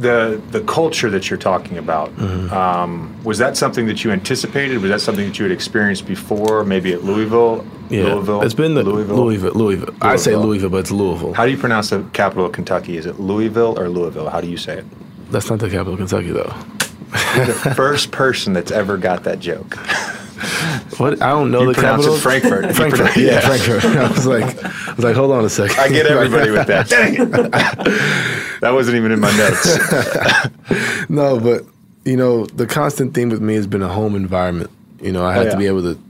The 0.00 0.40
the 0.50 0.60
culture 0.62 1.10
that 1.10 1.28
you're 1.28 1.38
talking 1.38 1.78
about 1.78 2.14
Mm-hmm. 2.16 2.52
um, 2.52 3.16
was 3.24 3.38
that 3.38 3.56
something 3.56 3.86
that 3.86 4.04
you 4.04 4.10
anticipated? 4.12 4.78
Was 4.80 4.90
that 4.90 5.00
something 5.00 5.26
that 5.26 5.38
you 5.38 5.44
had 5.44 5.52
experienced 5.52 6.06
before? 6.06 6.64
Maybe 6.64 6.92
at 6.92 7.04
Louisville, 7.04 7.66
Yeah, 7.90 8.14
Louisville. 8.14 8.42
it's 8.42 8.54
been 8.54 8.74
the 8.74 8.82
Louisville. 8.82 9.16
Louisville. 9.16 9.52
Louisville. 9.52 9.86
Louisville. 9.88 9.94
I 10.00 10.16
say 10.16 10.36
Louisville. 10.36 10.70
But 10.70 10.78
it's 10.78 10.90
Louisville. 10.90 11.32
How 11.34 11.44
do 11.44 11.50
you 11.50 11.58
pronounce 11.58 11.90
the 11.90 12.02
capital 12.12 12.46
of 12.46 12.52
Kentucky? 12.52 12.96
Is 12.96 13.06
it 13.06 13.18
Louisville 13.20 13.78
or 13.78 13.88
Louisville? 13.88 14.28
How 14.30 14.40
do 14.40 14.48
you 14.48 14.56
say 14.56 14.78
it? 14.78 14.84
That's 15.30 15.50
not 15.50 15.58
the 15.58 15.68
capital 15.68 15.92
of 15.94 15.98
Kentucky, 15.98 16.30
though. 16.30 16.54
You're 17.36 17.46
the 17.46 17.72
first 17.76 18.10
person 18.12 18.52
that's 18.54 18.70
ever 18.70 18.96
got 18.96 19.24
that 19.24 19.40
joke. 19.40 19.76
What? 20.98 21.22
I 21.22 21.30
don't 21.30 21.50
know 21.50 21.62
You 21.62 21.74
the 21.74 21.80
capital. 21.80 22.14
it 22.14 22.20
Frankfort. 22.20 22.74
Frankfort. 22.74 23.16
yeah, 23.16 23.22
yeah. 23.32 23.40
Frankfort. 23.40 23.84
I 23.84 24.08
was 24.10 24.26
like, 24.26 24.64
I 24.64 24.94
was 24.94 25.04
like, 25.04 25.14
hold 25.16 25.30
on 25.32 25.44
a 25.44 25.48
second. 25.48 25.78
I 25.78 25.88
get 25.88 26.06
everybody 26.06 26.50
with 26.50 26.66
that. 26.66 26.88
Dang 26.90 27.14
it! 27.14 28.60
that 28.60 28.70
wasn't 28.72 28.96
even 28.96 29.12
in 29.12 29.20
my 29.20 29.30
notes. 29.36 31.08
no, 31.08 31.38
but 31.38 31.64
you 32.04 32.16
know, 32.16 32.46
the 32.46 32.66
constant 32.66 33.14
theme 33.14 33.28
with 33.28 33.40
me 33.40 33.54
has 33.54 33.66
been 33.66 33.82
a 33.82 33.88
home 33.88 34.14
environment. 34.16 34.70
You 35.00 35.12
know, 35.12 35.24
I 35.24 35.34
have 35.34 35.48
Oh, 35.48 35.50
to 35.52 35.56
be 35.56 35.66
able 35.66 35.82
to. 35.82 36.00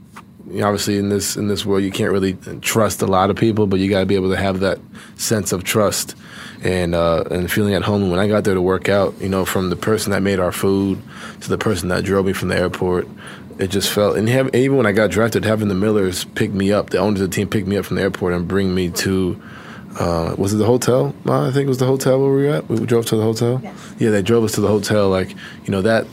You 0.49 0.61
know, 0.61 0.67
obviously, 0.67 0.97
in 0.97 1.09
this 1.09 1.35
in 1.37 1.47
this 1.47 1.63
world, 1.65 1.83
you 1.83 1.91
can't 1.91 2.11
really 2.11 2.33
trust 2.61 3.01
a 3.03 3.07
lot 3.07 3.29
of 3.29 3.35
people, 3.35 3.67
but 3.67 3.79
you 3.79 3.89
got 3.89 3.99
to 3.99 4.05
be 4.07 4.15
able 4.15 4.31
to 4.31 4.37
have 4.37 4.61
that 4.61 4.79
sense 5.15 5.51
of 5.51 5.63
trust 5.63 6.15
and 6.63 6.95
uh, 6.95 7.23
and 7.29 7.51
feeling 7.51 7.75
at 7.75 7.83
home. 7.83 8.01
And 8.01 8.09
when 8.11 8.19
I 8.19 8.27
got 8.27 8.45
there 8.45 8.55
to 8.55 8.61
work 8.61 8.89
out, 8.89 9.13
you 9.21 9.29
know, 9.29 9.45
from 9.45 9.69
the 9.69 9.75
person 9.75 10.11
that 10.11 10.23
made 10.23 10.39
our 10.39 10.51
food 10.51 10.99
to 11.41 11.49
the 11.49 11.57
person 11.59 11.89
that 11.89 12.03
drove 12.03 12.25
me 12.25 12.33
from 12.33 12.47
the 12.47 12.57
airport, 12.57 13.07
it 13.59 13.67
just 13.67 13.91
felt. 13.91 14.17
And 14.17 14.27
have, 14.29 14.53
even 14.55 14.77
when 14.77 14.85
I 14.85 14.91
got 14.91 15.11
drafted, 15.11 15.45
having 15.45 15.67
the 15.67 15.75
Millers 15.75 16.25
pick 16.25 16.51
me 16.51 16.71
up, 16.71 16.89
the 16.89 16.97
owners 16.97 17.21
of 17.21 17.29
the 17.29 17.35
team 17.35 17.47
pick 17.47 17.67
me 17.67 17.77
up 17.77 17.85
from 17.85 17.97
the 17.97 18.01
airport 18.01 18.33
and 18.33 18.47
bring 18.47 18.73
me 18.73 18.89
to 18.91 19.39
uh, 19.97 20.35
was 20.37 20.53
it 20.53 20.57
the 20.57 20.65
hotel? 20.65 21.13
I 21.25 21.51
think 21.51 21.65
it 21.65 21.69
was 21.69 21.79
the 21.79 21.85
hotel 21.85 22.19
where 22.19 22.31
we 22.31 22.43
were 22.43 22.53
at. 22.53 22.69
We 22.69 22.85
drove 22.85 23.05
to 23.07 23.15
the 23.15 23.23
hotel. 23.23 23.59
Yes. 23.63 23.95
Yeah, 23.99 24.09
they 24.11 24.21
drove 24.21 24.43
us 24.43 24.53
to 24.53 24.61
the 24.61 24.67
hotel. 24.67 25.09
Like, 25.09 25.31
you 25.65 25.71
know, 25.71 25.81
that 25.81 26.05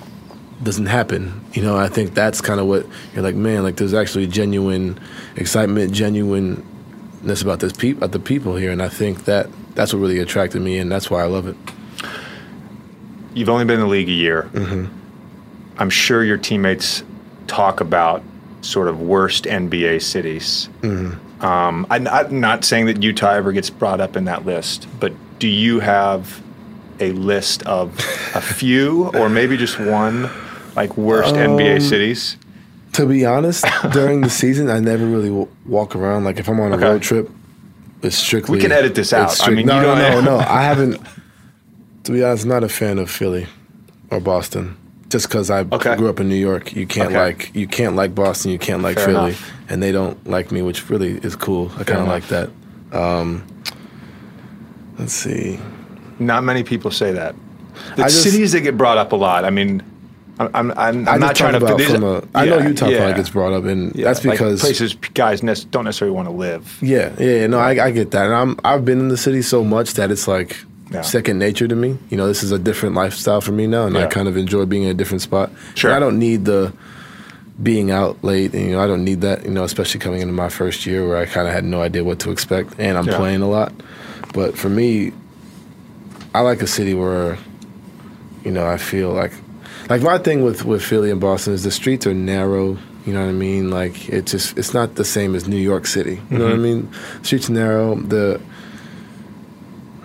doesn't 0.62 0.86
happen. 0.86 1.44
You 1.52 1.62
know, 1.62 1.76
I 1.76 1.88
think 1.88 2.14
that's 2.14 2.40
kind 2.40 2.58
of 2.58 2.66
what 2.66 2.86
you're 3.14 3.22
like, 3.22 3.34
man. 3.34 3.62
Like, 3.62 3.76
there's 3.76 3.94
actually 3.94 4.26
genuine 4.26 4.98
excitement, 5.36 5.92
genuineness 5.92 7.42
about 7.42 7.60
this 7.60 7.72
peop 7.72 7.98
about 7.98 8.12
the 8.12 8.18
people 8.18 8.56
here, 8.56 8.72
and 8.72 8.82
I 8.82 8.88
think 8.88 9.26
that 9.26 9.48
that's 9.74 9.92
what 9.92 10.00
really 10.00 10.18
attracted 10.18 10.62
me, 10.62 10.78
and 10.78 10.90
that's 10.90 11.10
why 11.10 11.22
I 11.22 11.26
love 11.26 11.46
it. 11.46 11.56
You've 13.34 13.50
only 13.50 13.66
been 13.66 13.74
in 13.74 13.80
the 13.80 13.86
league 13.86 14.08
a 14.08 14.12
year. 14.12 14.48
Mm-hmm. 14.52 14.86
I'm 15.78 15.90
sure 15.90 16.24
your 16.24 16.38
teammates 16.38 17.04
talk 17.46 17.80
about 17.80 18.22
sort 18.62 18.88
of 18.88 19.00
worst 19.00 19.44
NBA 19.44 20.02
cities. 20.02 20.68
Mm-hmm. 20.82 21.44
Um, 21.44 21.86
I'm, 21.90 22.06
I'm 22.08 22.40
not 22.40 22.64
saying 22.64 22.86
that 22.86 23.02
Utah 23.02 23.30
ever 23.32 23.52
gets 23.52 23.68
brought 23.70 24.00
up 24.00 24.16
in 24.16 24.24
that 24.24 24.46
list, 24.46 24.86
but 25.00 25.12
do 25.38 25.48
you 25.48 25.80
have 25.80 26.42
a 26.98 27.12
list 27.12 27.62
of 27.64 27.90
a 28.34 28.40
few 28.40 29.08
or 29.14 29.28
maybe 29.28 29.56
just 29.56 29.78
one, 29.78 30.30
like 30.74 30.96
worst 30.96 31.34
Um, 31.34 31.58
NBA 31.58 31.82
cities? 31.82 32.36
To 32.94 33.04
be 33.06 33.26
honest, 33.26 33.66
during 33.92 34.22
the 34.22 34.30
season, 34.30 34.70
I 34.70 34.80
never 34.80 35.04
really 35.04 35.28
w- 35.28 35.48
walk 35.66 35.94
around. 35.94 36.24
Like, 36.24 36.38
if 36.38 36.48
I'm 36.48 36.58
on 36.60 36.72
a 36.72 36.76
Okay. 36.76 36.84
road 36.86 37.02
trip, 37.02 37.30
it's 38.02 38.16
strictly. 38.16 38.56
We 38.56 38.62
can 38.62 38.72
edit 38.72 38.94
this 38.94 39.12
out. 39.12 39.46
I 39.46 39.50
mean, 39.50 39.66
no, 39.66 39.76
you 39.76 39.82
no, 39.82 39.94
don't- 39.94 40.24
no, 40.24 40.38
no. 40.38 40.38
I 40.38 40.62
haven't. 40.62 40.98
To 42.04 42.12
be 42.12 42.24
honest, 42.24 42.46
not 42.46 42.64
a 42.64 42.68
fan 42.70 42.98
of 42.98 43.10
Philly 43.10 43.46
or 44.10 44.20
Boston. 44.20 44.76
Just 45.08 45.28
because 45.28 45.50
I 45.50 45.60
Okay. 45.70 45.94
grew 45.96 46.08
up 46.08 46.18
in 46.18 46.28
New 46.28 46.34
York, 46.34 46.74
you 46.74 46.86
can't 46.86 47.08
Okay. 47.10 47.18
like 47.18 47.54
you 47.54 47.66
can't 47.68 47.94
like 47.94 48.14
Boston, 48.14 48.50
you 48.50 48.58
can't 48.58 48.82
like 48.82 48.96
Fair 48.96 49.06
Philly, 49.06 49.26
enough. 49.28 49.52
and 49.68 49.82
they 49.82 49.92
don't 49.92 50.18
like 50.28 50.50
me, 50.50 50.62
which 50.62 50.90
really 50.90 51.18
is 51.22 51.36
cool. 51.36 51.70
I 51.78 51.84
kind 51.84 52.00
of 52.00 52.08
like 52.08 52.26
that. 52.28 52.50
Um, 52.92 53.44
let's 54.98 55.12
see. 55.12 55.60
Not 56.18 56.44
many 56.44 56.62
people 56.64 56.90
say 56.90 57.12
that. 57.12 57.34
The 57.96 58.04
just- 58.04 58.22
cities 58.22 58.52
that 58.52 58.62
get 58.62 58.76
brought 58.76 58.98
up 58.98 59.12
a 59.12 59.16
lot. 59.16 59.44
I 59.44 59.50
mean, 59.50 59.82
I'm, 60.38 60.50
I'm, 60.54 60.70
I'm, 60.76 61.08
I'm 61.08 61.20
not 61.20 61.36
trying 61.36 61.52
to. 61.52 61.58
about 61.64 61.80
from 61.80 62.02
a. 62.04 62.22
I 62.34 62.46
know 62.46 62.58
Utah 62.58 62.88
yeah. 62.88 62.98
probably 62.98 63.14
gets 63.14 63.30
brought 63.30 63.52
up, 63.52 63.64
and 63.64 63.94
Yeah, 63.94 64.06
that's 64.06 64.24
like 64.24 64.34
because 64.38 64.60
places 64.60 64.94
guys 65.14 65.40
don't 65.40 65.84
necessarily 65.84 66.14
want 66.14 66.28
to 66.28 66.34
live. 66.34 66.78
Yeah, 66.82 67.12
yeah, 67.18 67.36
yeah, 67.40 67.46
no, 67.46 67.58
I, 67.58 67.86
I 67.86 67.90
get 67.90 68.10
that, 68.10 68.26
and 68.26 68.34
I'm 68.34 68.58
I've 68.64 68.84
been 68.84 68.98
in 68.98 69.08
the 69.08 69.16
city 69.16 69.40
so 69.42 69.62
much 69.64 69.94
that 69.94 70.10
it's 70.10 70.26
like 70.28 70.56
Yeah. 70.90 71.02
second 71.02 71.38
nature 71.38 71.66
to 71.66 71.74
me. 71.74 71.98
You 72.10 72.16
know, 72.16 72.28
this 72.28 72.42
is 72.42 72.52
a 72.52 72.58
different 72.58 72.94
lifestyle 72.94 73.40
for 73.40 73.52
me 73.52 73.66
now, 73.66 73.86
and 73.86 73.98
I 73.98 74.06
kind 74.06 74.28
of 74.28 74.36
enjoy 74.36 74.66
being 74.66 74.84
in 74.84 74.90
a 74.90 74.94
different 74.94 75.22
spot. 75.22 75.50
Sure. 75.74 75.90
And 75.90 75.96
I 75.96 76.00
don't 76.00 76.18
need 76.18 76.44
the 76.44 76.72
being 77.60 77.90
out 77.90 78.22
late. 78.22 78.52
And, 78.54 78.66
you 78.66 78.72
know, 78.72 78.80
I 78.80 78.86
don't 78.86 79.04
need 79.04 79.22
that. 79.22 79.44
You 79.44 79.50
know, 79.50 79.64
especially 79.64 80.00
coming 80.00 80.20
into 80.20 80.32
my 80.32 80.48
first 80.48 80.86
year 80.86 81.06
where 81.06 81.16
I 81.16 81.26
kind 81.26 81.48
of 81.48 81.54
had 81.54 81.64
no 81.64 81.80
idea 81.82 82.04
what 82.04 82.20
to 82.20 82.30
expect, 82.30 82.74
and 82.78 82.96
I'm 82.96 83.06
Yeah. 83.06 83.16
playing 83.16 83.42
a 83.42 83.48
lot. 83.48 83.72
But 84.32 84.56
for 84.56 84.68
me, 84.68 85.12
I 86.34 86.40
like 86.40 86.62
a 86.62 86.66
city 86.66 86.94
where, 86.94 87.38
you 88.44 88.52
know, 88.52 88.66
I 88.66 88.76
feel 88.76 89.10
like, 89.10 89.32
like 89.88 90.02
my 90.02 90.18
thing 90.18 90.42
with 90.42 90.64
with 90.64 90.82
Philly 90.82 91.10
and 91.10 91.20
Boston 91.20 91.54
is 91.54 91.62
the 91.64 91.70
streets 91.70 92.06
are 92.06 92.14
narrow. 92.14 92.76
You 93.06 93.12
know 93.12 93.22
what 93.22 93.28
I 93.28 93.32
mean? 93.32 93.70
Like 93.70 94.08
it 94.08 94.26
just 94.26 94.58
it's 94.58 94.74
not 94.74 94.96
the 94.96 95.04
same 95.04 95.34
as 95.34 95.48
New 95.48 95.56
York 95.56 95.86
City. 95.86 96.20
You 96.30 96.38
know 96.38 96.44
what 96.44 96.52
I 96.52 96.56
mm-hmm. 96.56 96.62
mean? 96.62 96.92
Streets 97.22 97.48
narrow. 97.48 97.94
The 97.94 98.40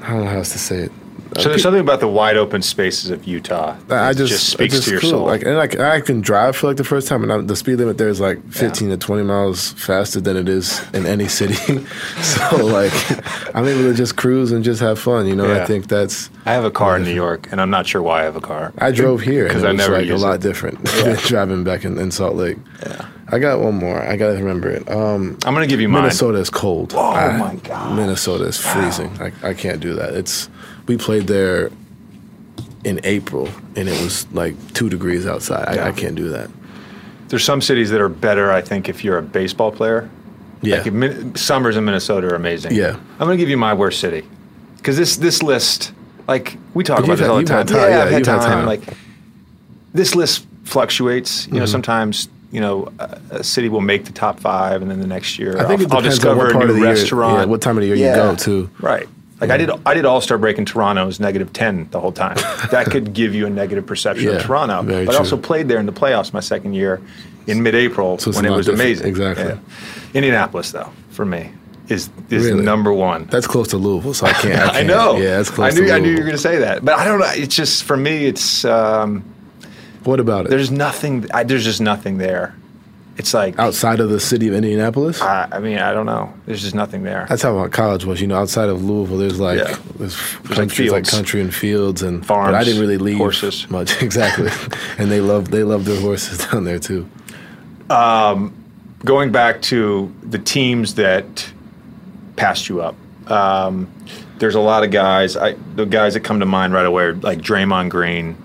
I 0.02 0.10
don't 0.10 0.26
know 0.26 0.30
how 0.30 0.38
else 0.38 0.52
to 0.54 0.60
say 0.60 0.78
it. 0.78 0.92
So 1.38 1.48
there's 1.48 1.64
something 1.64 1.80
about 1.80 2.02
the 2.02 2.10
wide 2.10 2.36
open 2.36 2.62
spaces 2.62 3.10
of 3.10 3.26
Utah. 3.26 3.78
I 3.90 4.12
that 4.12 4.18
just, 4.18 4.50
speaks 4.50 4.76
it's 4.76 4.86
just 4.86 4.86
to 4.86 4.92
your 4.92 5.00
cool. 5.00 5.10
soul. 5.12 5.26
Like, 5.26 5.44
and 5.44 5.56
like, 5.56 5.80
I 5.80 6.02
can 6.02 6.20
drive 6.20 6.58
for 6.58 6.68
like 6.68 6.76
the 6.76 6.84
first 6.84 7.08
time, 7.08 7.24
and 7.24 7.32
I, 7.32 7.38
the 7.38 7.56
speed 7.56 7.78
limit 7.78 7.98
there 7.98 8.10
is 8.10 8.20
like 8.20 8.46
15 8.52 8.90
to 8.90 8.98
20 8.98 9.24
miles 9.24 9.72
faster 9.74 10.20
than 10.20 10.36
it 10.36 10.50
is 10.50 10.82
in 10.94 11.06
any 11.06 11.30
city. 11.30 11.56
so 12.22 12.58
like, 12.58 12.92
I'm 13.56 13.66
able 13.66 13.84
to 13.84 13.94
just 13.94 14.18
cruise 14.18 14.52
and 14.52 14.62
just 14.62 14.82
have 14.82 15.00
fun. 15.00 15.26
You 15.26 15.36
know, 15.38 15.48
Yeah. 15.48 15.64
I 15.64 15.66
think 15.66 15.88
that's. 15.88 16.30
I 16.46 16.52
have 16.52 16.66
a 16.66 16.72
car 16.72 16.98
in 16.98 17.04
New 17.04 17.14
York, 17.14 17.48
and 17.50 17.62
I'm 17.62 17.70
not 17.70 17.88
sure 17.88 18.02
why 18.02 18.22
I 18.22 18.24
have 18.24 18.36
a 18.36 18.42
car. 18.42 18.74
I 18.80 18.92
drove 18.92 19.22
here 19.22 19.48
because 19.48 19.64
I 19.64 19.72
never 19.72 20.00
like 20.00 20.10
a 20.10 20.16
lot 20.18 20.42
different 20.42 20.84
than 20.86 21.16
driving 21.16 21.64
back 21.64 21.86
in, 21.86 21.98
in 21.98 22.12
Salt 22.12 22.36
Lake. 22.36 22.58
Yeah. 22.86 23.08
I 23.34 23.40
got 23.40 23.60
one 23.62 23.76
more. 23.76 24.02
I 24.02 24.18
gotta 24.18 24.34
remember 24.38 24.70
it. 24.70 24.90
Um, 24.92 25.38
I'm 25.46 25.54
gonna 25.54 25.68
give 25.68 25.80
you 25.80 25.88
mine. 25.90 26.04
Minnesota 26.04 26.38
is 26.40 26.50
cold. 26.50 26.94
Oh, 26.96 27.12
I- 27.12 27.38
my 27.38 27.56
God. 27.56 27.96
Minnesota 27.96 28.44
is 28.46 28.58
freezing. 28.58 29.10
I, 29.22 29.32
I 29.50 29.54
can't 29.54 29.80
do 29.80 29.94
that. 29.96 30.14
It's 30.14 30.50
we 30.88 30.98
played 30.98 31.28
there 31.28 31.72
in 32.84 33.00
April 33.04 33.48
and 33.76 33.88
it 33.88 34.02
was 34.02 34.30
like 34.34 34.56
two 34.74 34.90
degrees 34.90 35.26
outside. 35.26 35.68
I, 35.70 35.76
Yeah. 35.76 35.88
I 35.88 35.92
can't 35.92 36.16
do 36.16 36.30
that. 36.30 36.50
There's 37.30 37.44
some 37.46 37.62
cities 37.62 37.90
that 37.92 38.02
are 38.02 38.10
better, 38.10 38.52
I 38.52 38.62
think, 38.62 38.90
if 38.90 39.04
you're 39.06 39.18
a 39.18 39.22
baseball 39.22 39.72
player. 39.72 40.10
Yeah. 40.62 40.82
Like 40.82 40.92
Min- 40.92 41.36
summers 41.36 41.78
in 41.78 41.86
Minnesota 41.86 42.28
are 42.28 42.36
amazing. 42.36 42.74
Yeah. 42.76 42.96
I'm 43.14 43.20
gonna 43.28 43.38
give 43.38 43.50
you 43.50 43.58
my 43.58 43.74
worst 43.74 44.00
city 44.02 44.24
because 44.78 44.98
this 44.98 45.16
this 45.18 45.42
list, 45.42 45.94
like 46.28 46.58
we 46.74 46.84
talk 46.84 46.98
But 46.98 47.06
about 47.06 47.14
this 47.18 47.22
had- 47.22 47.30
all 47.30 47.38
the 47.38 47.44
time. 47.46 47.58
had 47.60 47.68
time. 47.70 47.78
Yeah, 47.78 47.88
Yeah, 47.90 48.04
I've 48.04 48.10
had 48.12 48.18
you've 48.20 48.28
had 48.28 48.42
time. 48.42 48.52
time. 48.52 48.66
Like 48.66 48.82
this 49.94 50.16
list 50.16 50.46
fluctuates. 50.66 51.48
You 51.48 51.60
know, 51.60 51.66
sometimes 51.66 52.28
you 52.52 52.60
know 52.62 52.92
a, 53.00 53.20
a 53.32 53.44
city 53.44 53.70
will 53.70 53.82
make 53.82 54.06
the 54.06 54.12
top 54.12 54.40
five, 54.40 54.82
and 54.82 54.90
then 54.92 55.00
the 55.00 55.08
next 55.08 55.40
year 55.40 55.58
I 55.58 55.66
think 55.66 55.90
I'll, 55.92 55.98
I'll 55.98 56.02
discover 56.02 56.50
a 56.50 56.66
new 56.66 56.84
restaurant. 56.84 57.34
year, 57.34 57.40
yeah, 57.42 57.46
what 57.46 57.62
time 57.62 57.78
of 57.78 57.82
the 57.82 57.88
year 57.88 57.96
Yeah. 57.96 58.10
you 58.10 58.32
go 58.32 58.36
to. 58.36 58.70
Right. 58.80 59.08
Like 59.40 59.50
I 59.50 59.58
did, 59.58 59.72
I 59.88 59.96
did 59.96 60.06
All 60.06 60.22
Star 60.22 60.38
break 60.38 60.60
in 60.60 60.66
Toronto. 60.66 61.02
It 61.02 61.06
was 61.08 61.20
negative 61.20 61.52
ten 61.52 61.88
the 61.90 62.00
whole 62.00 62.12
time. 62.12 62.36
that 62.72 62.88
could 62.92 63.14
give 63.14 63.34
you 63.34 63.48
a 63.48 63.50
negative 63.50 63.88
perception 63.88 64.26
Yeah, 64.28 64.36
of 64.36 64.44
Toronto. 64.44 64.84
but 64.84 65.16
I 65.16 65.18
also 65.18 65.36
played 65.36 65.68
there 65.68 65.80
in 65.80 65.88
the 65.88 65.92
playoffs 65.92 66.32
my 66.32 66.42
second 66.42 66.74
year 66.76 67.02
in 67.48 67.64
mid-April 67.64 68.20
So 68.20 68.32
when 68.34 68.46
it 68.46 68.52
was 68.52 68.68
different. 68.68 68.82
amazing. 68.82 69.08
Exactly. 69.08 69.58
Indianapolis, 70.14 70.72
though, 70.72 70.90
for 71.10 71.26
me, 71.26 71.52
is 71.90 72.10
is 72.30 72.46
Really? 72.46 72.64
number 72.64 72.94
one. 72.94 73.26
That's 73.32 73.48
close 73.48 73.70
to 73.70 73.78
Louisville, 73.78 74.14
so 74.14 74.28
I 74.28 74.34
can't. 74.34 74.60
I, 74.60 74.66
I 74.68 74.72
can't. 74.74 74.88
know. 74.88 75.18
Yeah, 75.18 75.38
that's 75.38 75.50
close 75.50 75.76
I 75.76 75.80
knew. 75.82 75.92
I 75.92 76.00
knew 76.00 76.10
you 76.12 76.18
were 76.18 76.22
going 76.24 76.32
to 76.34 76.38
say 76.38 76.58
that, 76.60 76.86
but 76.86 77.00
I 77.00 77.06
don't 77.06 77.20
know. 77.20 77.26
It's 77.34 77.56
just 77.56 77.84
for 77.84 77.98
me. 77.98 78.26
It's 78.28 78.64
um, 78.66 79.24
What 80.04 80.20
about 80.20 80.46
it? 80.46 80.50
there's 80.50 80.72
nothing. 80.72 81.28
I, 81.34 81.44
there's 81.44 81.64
just 81.64 81.82
nothing 81.82 82.18
there. 82.18 82.56
It's 83.18 83.34
like 83.34 83.60
outside 83.60 84.00
of 84.00 84.10
the 84.10 84.20
city 84.20 84.48
of 84.48 84.54
Indianapolis. 84.56 85.22
I, 85.22 85.48
I 85.52 85.60
mean, 85.60 85.78
I 85.78 85.92
don't 85.94 86.06
know. 86.06 86.34
There's 86.46 86.62
just 86.62 86.74
nothing 86.74 87.04
there. 87.04 87.26
That's 87.30 87.42
how 87.44 87.54
my 87.56 87.68
college 87.68 88.06
was. 88.06 88.22
You 88.22 88.28
know, 88.28 88.38
outside 88.38 88.70
of 88.70 88.84
Louisville, 88.84 89.18
there's 89.18 89.40
like 89.40 89.60
Yeah. 89.60 89.76
there's 90.00 90.18
like 90.46 90.56
countries 90.56 90.92
like, 90.92 91.04
fields. 91.04 91.10
country 91.12 91.42
and 91.42 91.54
fields 91.54 92.02
and 92.02 92.26
Farms, 92.26 92.48
But 92.54 92.56
I 92.56 92.64
didn't 92.64 92.80
really 92.82 92.98
leave 92.98 93.18
horses. 93.18 93.70
much 93.70 94.02
exactly, 94.02 94.50
and 94.98 95.12
they 95.12 95.20
love 95.22 95.52
they 95.52 95.64
love 95.64 95.86
their 95.86 96.00
horses 96.02 96.38
down 96.52 96.64
there 96.64 96.80
too. 96.80 97.08
going 97.90 99.32
back 99.32 99.62
to 99.64 100.12
the 100.24 100.40
teams 100.40 100.96
that 100.96 101.52
passed 102.38 102.70
you 102.70 102.82
up, 102.82 102.96
um, 103.30 103.92
there's 104.42 104.56
a 104.56 104.60
lot 104.60 104.84
of 104.84 104.90
guys. 104.90 105.38
I, 105.38 105.54
the 105.76 105.86
guys 105.86 106.16
that 106.16 106.22
come 106.22 106.40
to 106.40 106.48
mind 106.48 106.74
right 106.74 106.86
away, 106.86 107.04
are 107.04 107.14
like 107.14 107.40
Draymond 107.40 107.90
Green, 107.90 108.36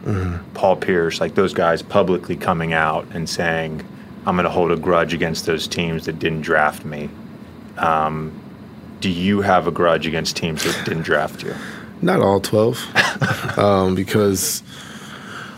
Paul 0.53 0.77
Pierce, 0.77 1.23
like 1.23 1.35
those 1.35 1.55
guys 1.55 1.81
publicly 1.81 2.37
coming 2.37 2.75
out 2.75 3.07
and 3.15 3.29
saying, 3.29 3.83
"I'm 4.27 4.37
going 4.37 4.45
to 4.45 4.51
hold 4.51 4.71
a 4.71 4.77
grudge 4.77 5.15
against 5.15 5.47
those 5.47 5.67
teams 5.67 6.05
that 6.05 6.19
didn't 6.19 6.43
draft 6.43 6.85
me." 6.85 7.09
Um, 7.79 8.39
do 9.01 9.09
you 9.09 9.41
have 9.41 9.67
a 9.67 9.71
grudge 9.71 10.07
against 10.07 10.37
teams 10.37 10.65
that 10.65 10.85
didn't 10.85 11.05
draft 11.05 11.43
you? 11.43 11.55
Not 12.03 12.21
all 12.21 12.41
twelve, 12.41 12.79
um, 13.59 13.95
because 13.95 14.63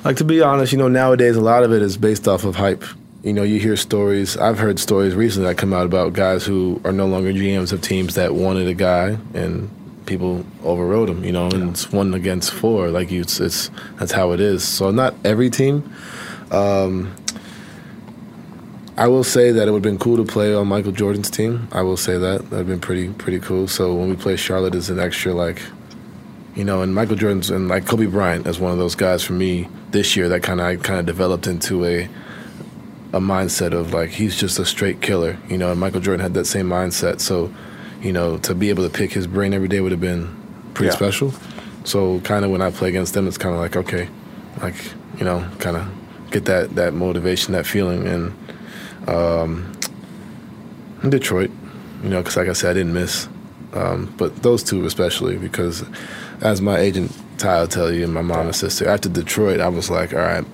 like 0.04 0.18
to 0.18 0.24
be 0.24 0.40
honest, 0.40 0.70
you 0.70 0.78
know, 0.78 0.88
nowadays 0.88 1.34
a 1.34 1.40
lot 1.40 1.64
of 1.64 1.72
it 1.72 1.82
is 1.82 1.96
based 1.96 2.28
off 2.28 2.44
of 2.44 2.54
hype. 2.54 2.84
You 3.24 3.32
know, 3.32 3.42
you 3.42 3.58
hear 3.58 3.76
stories. 3.76 4.36
I've 4.36 4.60
heard 4.60 4.78
stories 4.78 5.16
recently 5.16 5.48
that 5.48 5.58
come 5.58 5.72
out 5.72 5.84
about 5.84 6.12
guys 6.12 6.46
who 6.46 6.80
are 6.84 6.92
no 6.92 7.08
longer 7.08 7.32
GMs 7.32 7.72
of 7.72 7.82
teams 7.82 8.14
that 8.14 8.34
wanted 8.34 8.68
a 8.68 8.74
guy 8.74 9.18
and 9.34 9.68
people 10.08 10.44
overrode 10.64 11.08
him. 11.08 11.22
You 11.24 11.32
know, 11.32 11.46
and 11.46 11.70
it's 11.70 11.92
one 11.92 12.14
against 12.14 12.52
four. 12.52 12.90
Like 12.90 13.12
you, 13.12 13.20
it's, 13.20 13.38
it's 13.38 13.70
that's 13.96 14.12
how 14.12 14.32
it 14.32 14.40
is. 14.40 14.64
So 14.64 14.90
not 14.90 15.14
every 15.24 15.50
team. 15.50 15.92
Um, 16.50 17.14
I 18.96 19.06
will 19.06 19.22
say 19.22 19.52
that 19.52 19.68
it 19.68 19.70
would 19.70 19.84
have 19.84 19.92
been 19.92 19.98
cool 19.98 20.16
to 20.16 20.24
play 20.24 20.52
on 20.52 20.66
Michael 20.66 20.90
Jordan's 20.90 21.30
team. 21.30 21.68
I 21.70 21.82
will 21.82 21.96
say 21.96 22.18
that 22.18 22.50
that'd 22.50 22.66
been 22.66 22.80
pretty 22.80 23.10
pretty 23.10 23.38
cool. 23.38 23.68
So 23.68 23.94
when 23.94 24.08
we 24.08 24.16
play 24.16 24.34
Charlotte, 24.34 24.74
is 24.74 24.90
an 24.90 24.98
extra 24.98 25.32
like 25.32 25.62
you 26.56 26.64
know, 26.64 26.82
and 26.82 26.92
Michael 26.92 27.14
Jordan's 27.14 27.50
and 27.50 27.68
like 27.68 27.86
Kobe 27.86 28.06
Bryant 28.06 28.48
as 28.48 28.58
one 28.58 28.72
of 28.72 28.78
those 28.78 28.96
guys 28.96 29.22
for 29.22 29.34
me 29.34 29.68
this 29.92 30.16
year 30.16 30.28
that 30.30 30.42
kind 30.42 30.60
of 30.60 30.66
I 30.66 30.74
kind 30.74 30.98
of 30.98 31.06
developed 31.06 31.46
into 31.46 31.84
a 31.84 32.08
a 33.12 33.20
mindset 33.20 33.72
of 33.72 33.94
like 33.94 34.10
he's 34.10 34.36
just 34.36 34.58
a 34.58 34.66
straight 34.66 35.00
killer, 35.00 35.38
you 35.48 35.56
know. 35.56 35.70
And 35.70 35.78
Michael 35.78 36.00
Jordan 36.00 36.20
had 36.20 36.34
that 36.34 36.46
same 36.46 36.68
mindset, 36.68 37.20
so 37.20 37.54
you 38.02 38.12
know 38.12 38.38
to 38.38 38.54
be 38.54 38.70
able 38.70 38.84
to 38.84 38.90
pick 38.90 39.12
his 39.12 39.26
brain 39.26 39.52
every 39.54 39.68
day 39.68 39.80
would 39.80 39.92
have 39.92 40.00
been 40.00 40.28
pretty 40.74 40.90
Yeah. 40.90 40.96
special. 40.96 41.32
So 41.84 42.20
kind 42.20 42.44
of 42.44 42.50
when 42.50 42.60
I 42.62 42.70
play 42.70 42.88
against 42.88 43.14
them, 43.14 43.26
it's 43.26 43.38
kind 43.38 43.54
of 43.54 43.60
like 43.60 43.76
okay, 43.76 44.08
like 44.60 44.74
you 45.18 45.24
know, 45.24 45.46
kind 45.58 45.76
of 45.76 45.88
get 46.30 46.44
that 46.46 46.74
that 46.76 46.94
motivation, 46.94 47.52
that 47.54 47.66
feeling, 47.66 48.06
and 48.06 48.32
um, 49.08 49.72
in 51.02 51.10
Detroit, 51.10 51.50
you 52.02 52.10
know, 52.10 52.18
because 52.18 52.36
like 52.36 52.48
I 52.48 52.52
said, 52.52 52.70
I 52.70 52.74
didn't 52.74 52.92
miss. 52.94 53.28
Um, 53.72 54.12
but 54.16 54.42
those 54.42 54.62
two 54.62 54.84
especially 54.86 55.36
because, 55.36 55.84
as 56.40 56.60
my 56.60 56.78
agent 56.78 57.12
Ty 57.38 57.60
will 57.60 57.68
tell 57.68 57.92
you, 57.92 58.04
and 58.04 58.12
my 58.14 58.22
mom 58.22 58.46
and 58.46 58.56
sister, 58.56 58.88
after 58.88 59.08
Detroit, 59.08 59.60
I 59.60 59.68
was 59.68 59.90
like, 59.90 60.12
all 60.12 60.20
right, 60.20 60.44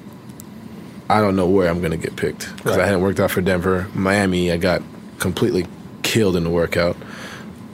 I 1.09 1.21
don't 1.21 1.37
know 1.37 1.49
where 1.49 1.69
I'm 1.71 1.79
going 1.81 1.93
to 1.93 1.97
get 1.97 2.17
picked 2.17 2.55
because 2.57 2.77
I 2.77 2.85
hadn't 2.85 3.03
worked 3.03 3.21
out 3.21 3.31
for 3.31 3.41
Denver. 3.41 3.87
Miami, 3.95 4.51
I 4.53 4.57
got 4.57 4.83
completely 5.19 5.67
killed 6.03 6.37
in 6.37 6.45
the 6.45 6.51
workout. 6.51 6.97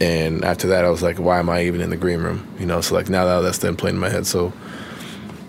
And 0.01 0.45
after 0.45 0.69
that, 0.69 0.85
I 0.85 0.89
was 0.89 1.03
like, 1.03 1.19
why 1.19 1.39
am 1.39 1.51
I 1.51 1.65
even 1.65 1.81
in 1.81 1.91
the 1.91 1.97
green 1.97 2.21
room? 2.21 2.47
You 2.59 2.67
know, 2.67 2.81
so 2.81 2.95
like 2.95 3.09
now 3.11 3.27
that 3.27 3.41
that's 3.43 3.59
then 3.59 3.77
playing 3.77 3.97
in 3.97 4.01
my 4.01 4.09
head. 4.09 4.27
So 4.27 4.53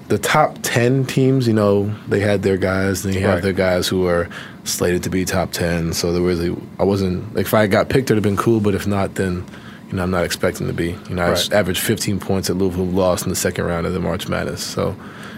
the 0.09 0.17
top 0.17 0.57
10 0.61 1.05
teams, 1.05 1.47
you 1.47 1.53
know, 1.53 1.93
they 2.09 2.19
had 2.19 2.43
their 2.43 2.57
guys 2.57 3.05
and 3.05 3.13
they 3.13 3.21
have 3.21 3.35
Right. 3.35 3.43
their 3.43 3.53
guys 3.53 3.87
who 3.87 4.07
are 4.07 4.27
slated 4.65 5.03
to 5.03 5.09
be 5.09 5.23
top 5.23 5.51
10. 5.53 5.93
So 5.93 6.11
there 6.11 6.21
really, 6.21 6.53
I 6.79 6.83
wasn't, 6.83 7.33
like, 7.33 7.45
if 7.45 7.53
I 7.53 7.65
got 7.67 7.87
picked, 7.87 8.09
it 8.11 8.13
would 8.13 8.17
have 8.17 8.23
been 8.23 8.35
cool. 8.35 8.59
But 8.59 8.75
if 8.75 8.85
not, 8.85 9.15
then, 9.15 9.45
you 9.89 9.95
know, 9.95 10.03
I'm 10.03 10.11
not 10.11 10.25
expecting 10.25 10.67
to 10.67 10.73
be. 10.73 10.97
You 11.07 11.15
know, 11.15 11.23
I 11.23 11.29
Right. 11.29 11.53
averaged 11.53 11.79
15 11.81 12.19
points 12.19 12.49
at 12.49 12.57
Louisville, 12.57 12.85
lost 12.87 13.23
in 13.23 13.29
the 13.29 13.35
second 13.37 13.63
round 13.65 13.87
of 13.87 13.93
the 13.93 14.01
March 14.01 14.27
Madness. 14.27 14.61
So, 14.61 14.97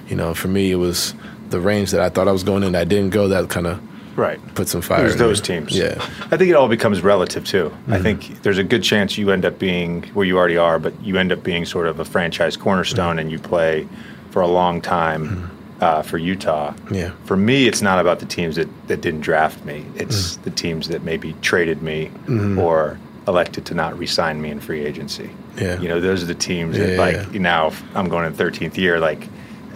you 0.10 0.16
know, 0.16 0.34
for 0.34 0.48
me, 0.48 0.72
it 0.72 0.78
was 0.78 1.14
the 1.52 1.60
range 1.60 1.92
that 1.92 2.02
I 2.02 2.10
thought 2.10 2.28
I 2.28 2.32
was 2.32 2.44
going 2.44 2.64
in. 2.64 2.76
I 2.76 2.84
didn't 2.84 3.12
go. 3.12 3.28
That 3.28 3.48
kind 3.50 3.68
of 3.68 3.80
Right. 4.16 4.40
put 4.56 4.68
some 4.68 4.82
fire. 4.82 5.02
It 5.02 5.04
was 5.04 5.14
in 5.14 5.20
those 5.20 5.42
me. 5.42 5.46
teams. 5.48 5.78
Yeah. 5.78 5.96
I 6.32 6.38
think 6.38 6.50
it 6.50 6.54
all 6.56 6.68
becomes 6.68 7.02
relative 7.02 7.46
too. 7.46 7.72
I 7.88 7.92
Mm-hmm. 7.94 8.04
think 8.04 8.44
there's 8.44 8.58
a 8.60 8.64
good 8.64 8.84
chance 8.84 9.18
you 9.18 9.32
end 9.32 9.46
up 9.46 9.58
being 9.60 10.04
where 10.14 10.26
you 10.26 10.38
already 10.38 10.58
are, 10.58 10.78
but 10.80 10.94
you 11.04 11.18
end 11.18 11.32
up 11.32 11.44
being 11.44 11.66
sort 11.66 11.88
of 11.88 12.00
a 12.00 12.06
franchise 12.06 12.56
cornerstone 12.58 13.20
and 13.20 13.32
you 13.32 13.40
play 13.40 13.88
for 14.32 14.42
a 14.42 14.48
long 14.48 14.82
time 14.82 15.50
uh, 15.82 16.02
for 16.02 16.18
Utah. 16.18 16.72
Mm-hmm. 16.72 16.94
Yeah. 16.96 17.12
For 17.26 17.36
me, 17.36 17.68
it's 17.68 17.82
not 17.82 18.00
about 18.00 18.20
the 18.20 18.26
teams 18.26 18.56
that, 18.56 18.68
that 18.88 19.02
didn't 19.02 19.22
draft 19.22 19.66
me. 19.66 19.86
It's 19.96 20.38
Mm. 20.38 20.44
the 20.44 20.50
teams 20.52 20.88
that 20.90 21.04
maybe 21.04 21.34
traded 21.42 21.82
me 21.82 22.10
Mm-hmm. 22.28 22.60
or 22.60 23.00
elected 23.28 23.66
to 23.66 23.74
not 23.74 23.98
re-sign 23.98 24.42
me 24.42 24.50
in 24.52 24.60
free 24.60 24.86
agency. 24.86 25.30
Yeah. 25.58 25.80
You 25.80 25.88
know, 25.88 26.00
those 26.02 26.22
are 26.24 26.26
the 26.26 26.36
teams 26.36 26.78
Yeah, 26.78 26.86
that 26.86 26.92
yeah, 26.94 27.00
like 27.00 27.34
yeah. 27.34 27.40
now 27.42 27.72
I'm 27.96 28.10
going 28.10 28.26
in 28.26 28.34
13th 28.34 28.78
year. 28.78 29.00
Like, 29.00 29.28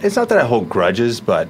it's 0.02 0.16
not 0.16 0.28
that 0.28 0.38
I 0.38 0.44
hold 0.44 0.68
grudges, 0.68 1.20
but 1.20 1.48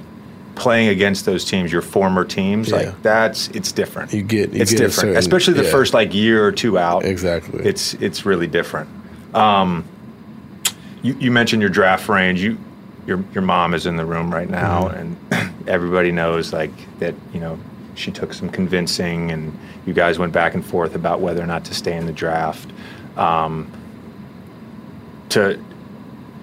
playing 0.59 0.89
against 0.89 1.25
those 1.25 1.43
teams, 1.45 1.71
your 1.71 1.81
former 1.81 2.23
teams, 2.25 2.69
Yeah. 2.69 2.75
like 2.77 3.01
that's 3.01 3.47
it's 3.49 3.71
different. 3.71 4.13
You 4.13 4.21
get- 4.21 4.53
you 4.53 4.61
it's 4.61 4.71
get 4.71 4.77
different, 4.77 4.93
certain- 4.93 5.17
especially 5.17 5.53
the 5.55 5.63
yeah. 5.63 5.71
first 5.71 5.93
like 5.93 6.13
year 6.13 6.45
or 6.45 6.51
two 6.51 6.77
out. 6.77 7.05
Exactly. 7.05 7.63
It's 7.65 7.93
it's 7.95 8.25
really 8.25 8.47
different. 8.47 8.89
Um, 9.33 9.83
you, 11.01 11.15
you 11.19 11.31
mentioned 11.31 11.61
your 11.61 11.69
draft 11.71 12.07
range. 12.09 12.41
You 12.41 12.57
your 13.07 13.23
your 13.33 13.41
mom 13.43 13.73
is 13.73 13.85
in 13.85 13.95
the 13.95 14.05
room 14.05 14.31
right 14.33 14.49
now, 14.49 14.89
Mm-hmm. 14.89 15.33
and 15.33 15.51
everybody 15.67 16.11
knows 16.11 16.51
like 16.53 16.71
that. 16.99 17.15
You 17.33 17.39
know, 17.39 17.57
she 17.95 18.11
took 18.11 18.33
some 18.33 18.49
convincing, 18.49 19.31
and 19.31 19.57
you 19.85 19.93
guys 19.93 20.19
went 20.19 20.33
back 20.33 20.53
and 20.53 20.63
forth 20.65 20.93
about 20.95 21.19
whether 21.21 21.41
or 21.41 21.47
not 21.47 21.63
to 21.65 21.73
stay 21.73 21.95
in 21.95 22.05
the 22.05 22.11
draft. 22.13 22.69
Um, 23.17 23.71
to 25.29 25.59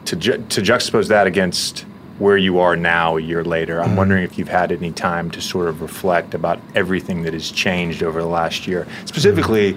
to 0.07 0.17
ju- 0.17 0.45
to 0.49 0.61
juxtapose 0.63 1.09
that 1.09 1.27
against 1.27 1.85
where 2.19 2.37
you 2.37 2.59
are 2.61 2.77
now 2.77 3.17
a 3.17 3.21
year 3.21 3.45
later, 3.45 3.83
I'm 3.83 3.97
wondering 3.97 4.25
if 4.25 4.39
you've 4.39 4.49
had 4.49 4.73
any 4.73 4.91
time 4.93 5.31
to 5.33 5.41
sort 5.41 5.69
of 5.69 5.83
reflect 5.83 6.35
about 6.35 6.59
everything 6.75 7.23
that 7.25 7.35
has 7.35 7.51
changed 7.51 8.03
over 8.03 8.21
the 8.23 8.29
last 8.29 8.67
year, 8.67 8.87
specifically, 9.05 9.77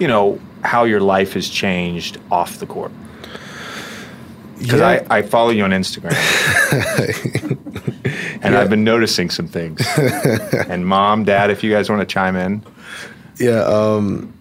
you 0.00 0.08
know, 0.08 0.40
how 0.62 0.84
your 0.84 1.00
life 1.00 1.34
has 1.34 1.48
changed 1.48 2.18
off 2.30 2.58
the 2.58 2.66
court. 2.66 2.90
Because 4.58 4.80
Yeah. 4.80 5.06
I, 5.10 5.18
I 5.18 5.22
follow 5.22 5.50
you 5.50 5.62
on 5.64 5.70
Instagram, 5.70 6.12
and 8.42 8.56
I've 8.56 8.70
been 8.70 8.84
noticing 8.84 9.30
some 9.30 9.46
things. 9.46 9.86
and 10.68 10.86
mom, 10.86 11.24
dad, 11.24 11.50
if 11.50 11.62
you 11.62 11.72
guys 11.72 11.88
want 11.90 12.00
to 12.00 12.06
chime 12.06 12.36
in, 12.36 12.62
Yeah, 13.38 13.60
um, 13.64 14.32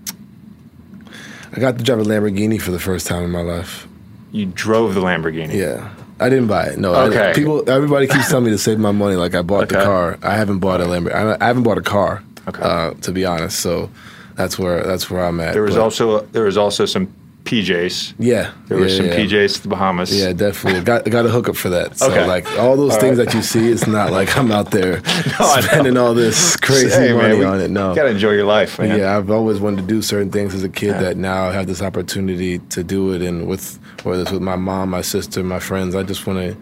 I 1.53 1.59
got 1.59 1.77
to 1.77 1.83
drive 1.83 1.99
a 1.99 2.03
Lamborghini 2.03 2.61
for 2.61 2.71
the 2.71 2.79
first 2.79 3.07
time 3.07 3.23
in 3.23 3.31
my 3.31 3.41
life. 3.41 3.87
you 4.31 4.45
drove 4.45 4.93
the 4.95 5.01
Lamborghini. 5.01 5.53
Yeah, 5.53 5.89
I 6.19 6.29
didn't 6.29 6.47
buy 6.47 6.67
it. 6.67 6.79
No, 6.79 6.93
I- 6.93 7.33
people, 7.33 7.69
everybody 7.69 8.07
keeps 8.07 8.29
telling 8.29 8.45
me 8.45 8.51
to 8.51 8.57
save 8.57 8.79
my 8.79 8.91
money. 8.91 9.15
Like 9.15 9.35
I 9.35 9.41
bought 9.41 9.69
the 9.69 9.75
car. 9.75 10.17
I 10.21 10.35
haven't 10.35 10.59
bought 10.59 10.81
a 10.81 10.85
Lamborghini. 10.85 11.13
I, 11.13 11.43
I 11.43 11.47
haven't 11.47 11.63
bought 11.63 11.77
a 11.77 11.81
car. 11.81 12.23
Okay. 12.47 12.61
Uh, 12.61 12.91
to 13.01 13.11
be 13.11 13.25
honest, 13.25 13.59
so 13.59 13.89
that's 14.35 14.57
where 14.59 14.83
that's 14.83 15.09
where 15.09 15.25
I'm 15.25 15.39
at. 15.39 15.53
There 15.53 15.63
was 15.63 15.75
But, 15.75 15.81
also 15.81 16.19
there 16.27 16.43
was 16.43 16.57
also 16.57 16.85
some 16.85 17.13
PJs. 17.45 18.15
yeah, 18.17 18.51
There 18.67 18.77
was 18.77 18.91
yeah, 18.93 18.97
some 18.97 19.05
yeah. 19.07 19.15
PJs 19.17 19.53
to 19.57 19.61
the 19.63 19.67
Bahamas. 19.69 20.13
Yeah, 20.19 20.33
definitely. 20.33 20.81
Got 20.81 21.05
got 21.05 21.25
a 21.25 21.29
hookup 21.29 21.55
for 21.55 21.69
that. 21.69 21.97
So 21.97 22.07
Okay. 22.11 22.25
like 22.27 22.45
all 22.59 22.75
those 22.75 22.93
All 22.95 22.99
things 22.99 23.17
right. 23.19 23.25
that 23.27 23.33
you 23.35 23.41
see, 23.43 23.69
it's 23.71 23.85
not 23.87 24.11
like 24.11 24.35
I'm 24.35 24.51
out 24.51 24.71
there 24.71 25.01
know. 25.39 25.55
spending 25.61 25.95
all 25.95 26.13
this 26.13 26.55
crazy 26.67 26.89
Hey, 26.89 27.13
money 27.13 27.37
we 27.37 27.45
on 27.45 27.61
it. 27.61 27.69
No, 27.69 27.93
gotta 27.95 28.09
enjoy 28.09 28.31
your 28.31 28.45
life, 28.45 28.79
man. 28.79 28.97
Yeah, 28.99 29.15
I've 29.15 29.29
always 29.31 29.59
wanted 29.59 29.81
to 29.81 29.87
do 29.87 30.01
certain 30.01 30.31
things 30.31 30.53
as 30.55 30.63
a 30.63 30.69
kid 30.69 30.87
Yeah. 30.95 31.01
that 31.01 31.17
now 31.17 31.47
I 31.49 31.53
have 31.53 31.67
this 31.67 31.81
opportunity 31.81 32.59
to 32.59 32.83
do 32.83 33.13
it, 33.13 33.21
and 33.21 33.47
with 33.47 33.79
whether 34.03 34.23
it's 34.23 34.31
with 34.31 34.41
my 34.41 34.55
mom, 34.55 34.89
my 34.89 35.01
sister, 35.01 35.43
my 35.43 35.59
friends, 35.59 35.95
I 35.95 36.03
just 36.03 36.25
want 36.27 36.39
to 36.39 36.57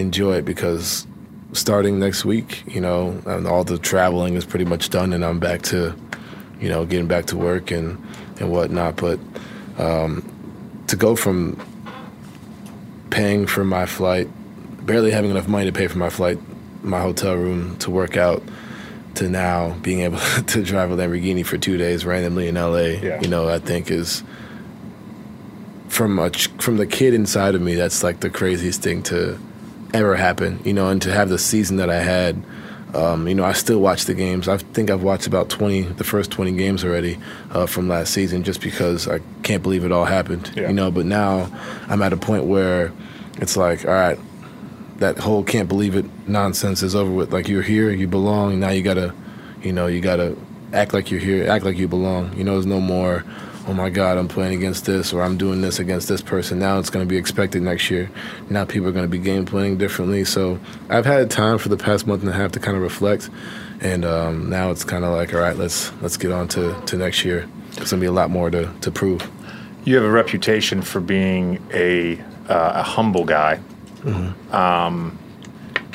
enjoy 0.00 0.34
it 0.36 0.44
because 0.44 1.06
starting 1.52 1.98
next 1.98 2.24
week, 2.24 2.62
you 2.66 2.80
know, 2.80 3.20
and 3.26 3.46
all 3.46 3.64
the 3.64 3.78
traveling 3.78 4.34
is 4.34 4.44
pretty 4.44 4.64
much 4.64 4.90
done, 4.90 5.12
and 5.12 5.24
I'm 5.24 5.38
back 5.40 5.62
to, 5.62 5.94
you 6.60 6.68
know, 6.68 6.84
getting 6.86 7.08
back 7.08 7.26
to 7.26 7.36
work 7.36 7.70
and 7.72 7.98
and 8.38 8.52
whatnot. 8.52 8.96
But 8.96 9.18
um, 9.78 10.22
to 10.88 10.96
go 10.96 11.16
from 11.16 11.58
paying 13.10 13.46
for 13.46 13.64
my 13.64 13.86
flight, 13.86 14.28
barely 14.84 15.10
having 15.10 15.30
enough 15.30 15.48
money 15.48 15.66
to 15.66 15.72
pay 15.72 15.86
for 15.86 15.98
my 15.98 16.10
flight 16.10 16.38
my 16.82 17.00
hotel 17.00 17.34
room 17.34 17.76
to 17.78 17.90
work 17.90 18.16
out 18.16 18.40
to 19.14 19.28
now 19.28 19.74
being 19.82 20.00
able 20.00 20.18
to 20.46 20.62
drive 20.62 20.90
a 20.92 20.96
Lamborghini 20.96 21.44
for 21.44 21.58
two 21.58 21.76
days 21.76 22.04
randomly 22.04 22.46
in 22.48 22.54
LA, 22.54 22.76
Yeah. 23.02 23.20
you 23.20 23.26
know, 23.28 23.48
I 23.48 23.58
think 23.58 23.90
is 23.90 24.22
from 25.88 26.18
a, 26.20 26.30
ch- 26.30 26.46
from 26.60 26.76
the 26.76 26.86
kid 26.86 27.14
inside 27.14 27.54
of 27.56 27.60
me, 27.62 27.74
that's 27.74 28.02
like 28.04 28.20
the 28.20 28.30
craziest 28.30 28.80
thing 28.82 29.02
to 29.04 29.38
ever 29.92 30.14
happen, 30.16 30.60
you 30.64 30.72
know, 30.72 30.88
and 30.88 31.02
to 31.02 31.12
have 31.12 31.28
the 31.28 31.38
season 31.38 31.78
that 31.78 31.90
I 31.90 32.00
had. 32.00 32.40
Um, 32.94 33.28
you 33.28 33.34
know, 33.34 33.44
I 33.44 33.52
still 33.52 33.80
watch 33.80 34.06
the 34.06 34.14
games. 34.14 34.48
I 34.48 34.56
think 34.56 34.90
I've 34.90 35.02
watched 35.02 35.26
about 35.26 35.50
20, 35.50 35.82
the 35.82 36.04
first 36.04 36.30
20 36.30 36.52
games 36.52 36.84
already 36.84 37.18
uh, 37.50 37.66
from 37.66 37.86
last 37.88 38.14
season 38.14 38.44
just 38.44 38.62
because 38.62 39.06
I 39.06 39.20
can't 39.42 39.62
believe 39.62 39.84
it 39.84 39.92
all 39.92 40.06
happened, 40.06 40.50
Yeah. 40.56 40.68
you 40.68 40.74
know, 40.74 40.90
but 40.90 41.04
now 41.04 41.50
I'm 41.88 42.00
at 42.02 42.12
a 42.14 42.16
point 42.16 42.44
where 42.44 42.92
it's 43.36 43.56
like, 43.58 43.84
all 43.84 43.92
right, 43.92 44.18
that 44.98 45.18
whole 45.18 45.44
can't 45.44 45.68
believe 45.68 45.94
it 45.96 46.06
nonsense 46.26 46.82
is 46.82 46.94
over 46.94 47.10
with. 47.10 47.32
Like 47.32 47.46
you're 47.46 47.62
here, 47.62 47.90
you 47.90 48.08
belong. 48.08 48.58
Now 48.58 48.70
you 48.70 48.82
gotta, 48.82 49.14
you 49.62 49.72
know, 49.72 49.86
you 49.86 50.00
gotta 50.00 50.34
act 50.72 50.92
like 50.94 51.10
you're 51.10 51.20
here, 51.20 51.48
act 51.48 51.64
like 51.64 51.76
you 51.76 51.88
belong. 51.88 52.36
You 52.36 52.44
know, 52.44 52.52
there's 52.54 52.66
no 52.66 52.80
more. 52.80 53.22
Oh 53.68 53.74
my 53.74 53.90
God, 53.90 54.16
I'm 54.16 54.28
playing 54.28 54.54
against 54.54 54.86
this, 54.86 55.12
or 55.12 55.22
I'm 55.22 55.36
doing 55.36 55.60
this 55.60 55.78
against 55.78 56.08
this 56.08 56.22
person. 56.22 56.58
Now 56.58 56.78
it's 56.78 56.88
going 56.88 57.04
to 57.04 57.08
be 57.08 57.18
expected 57.18 57.60
next 57.60 57.90
year. 57.90 58.10
Now 58.48 58.64
people 58.64 58.88
are 58.88 58.92
going 58.92 59.04
to 59.04 59.10
be 59.10 59.18
game 59.18 59.44
planning 59.44 59.76
differently. 59.76 60.24
So 60.24 60.58
I've 60.88 61.04
had 61.04 61.30
time 61.30 61.58
for 61.58 61.68
the 61.68 61.76
past 61.76 62.06
month 62.06 62.22
and 62.22 62.30
a 62.30 62.32
half 62.32 62.52
to 62.52 62.60
kind 62.60 62.78
of 62.78 62.82
reflect, 62.82 63.28
and 63.82 64.06
um, 64.06 64.48
now 64.48 64.70
it's 64.70 64.84
kind 64.84 65.04
of 65.04 65.12
like, 65.12 65.34
all 65.34 65.40
right, 65.40 65.54
let's 65.54 65.92
let's 66.00 66.16
get 66.16 66.32
on 66.32 66.48
to, 66.48 66.80
to 66.86 66.96
next 66.96 67.26
year. 67.26 67.46
There's 67.72 67.90
going 67.90 68.00
to 68.00 68.04
be 68.04 68.06
a 68.06 68.12
lot 68.12 68.30
more 68.30 68.50
to, 68.50 68.72
to 68.80 68.90
prove. 68.90 69.30
You 69.84 69.96
have 69.96 70.04
a 70.04 70.10
reputation 70.10 70.80
for 70.80 71.00
being 71.00 71.62
a 71.70 72.18
uh, 72.48 72.72
a 72.76 72.82
humble 72.82 73.26
guy. 73.26 73.60
Um, 74.50 75.18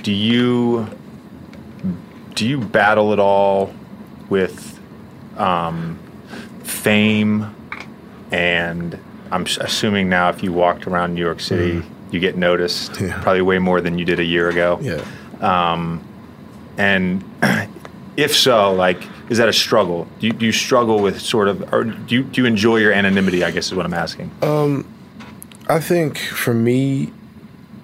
do 0.04 0.12
you 0.12 0.88
do 2.36 2.48
you 2.48 2.60
battle 2.60 3.14
at 3.14 3.20
all 3.20 3.74
with 4.30 4.80
um, 5.38 5.98
fame? 6.62 7.56
And 8.34 8.98
I'm 9.32 9.44
assuming 9.44 10.10
now, 10.10 10.30
if 10.30 10.42
you 10.42 10.52
walked 10.52 10.88
around 10.88 11.14
New 11.14 11.22
York 11.22 11.40
City, 11.40 11.74
mm. 11.82 11.86
you 12.12 12.20
get 12.20 12.36
noticed 12.36 13.00
Yeah. 13.00 13.22
probably 13.22 13.44
way 13.44 13.60
more 13.60 13.80
than 13.80 14.00
you 14.00 14.06
did 14.06 14.20
a 14.20 14.24
year 14.24 14.50
ago. 14.50 14.80
Yeah. 14.82 15.06
Um, 15.40 16.04
and 16.78 17.24
if 18.18 18.36
so, 18.36 18.74
like, 18.74 19.02
is 19.30 19.38
that 19.38 19.50
a 19.50 19.54
struggle? 19.54 20.08
Do 20.20 20.28
you, 20.28 20.34
do 20.34 20.46
you 20.48 20.52
struggle 20.52 21.00
with 21.00 21.22
sort 21.22 21.48
of, 21.48 21.72
or 21.72 21.84
do 21.84 22.16
you, 22.16 22.24
do 22.24 22.42
you 22.42 22.48
enjoy 22.48 22.78
your 22.78 22.92
anonymity? 22.92 23.44
I 23.44 23.52
guess 23.52 23.68
is 23.68 23.76
what 23.76 23.86
I'm 23.86 23.94
asking. 23.94 24.32
Um, 24.42 24.86
I 25.70 25.80
think 25.80 26.18
for 26.18 26.54
me, 26.56 27.14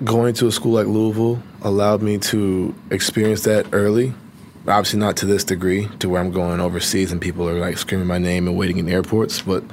going 0.04 0.34
to 0.36 0.48
a 0.48 0.52
school 0.52 0.74
like 0.74 0.88
Louisville 0.88 1.44
allowed 1.62 2.02
me 2.02 2.18
to 2.18 2.74
experience 2.90 3.44
that 3.44 3.68
early. 3.72 4.14
Obviously, 4.68 5.00
not 5.00 5.16
to 5.18 5.26
this 5.26 5.44
degree, 5.44 5.88
to 6.00 6.10
where 6.10 6.22
I'm 6.22 6.32
going 6.32 6.60
overseas 6.60 7.12
and 7.12 7.22
people 7.22 7.48
are 7.48 7.60
like 7.60 7.78
screaming 7.78 8.08
my 8.08 8.18
name 8.18 8.48
and 8.48 8.58
waiting 8.58 8.78
in 8.78 8.90
airports, 8.90 9.42
but 9.42 9.64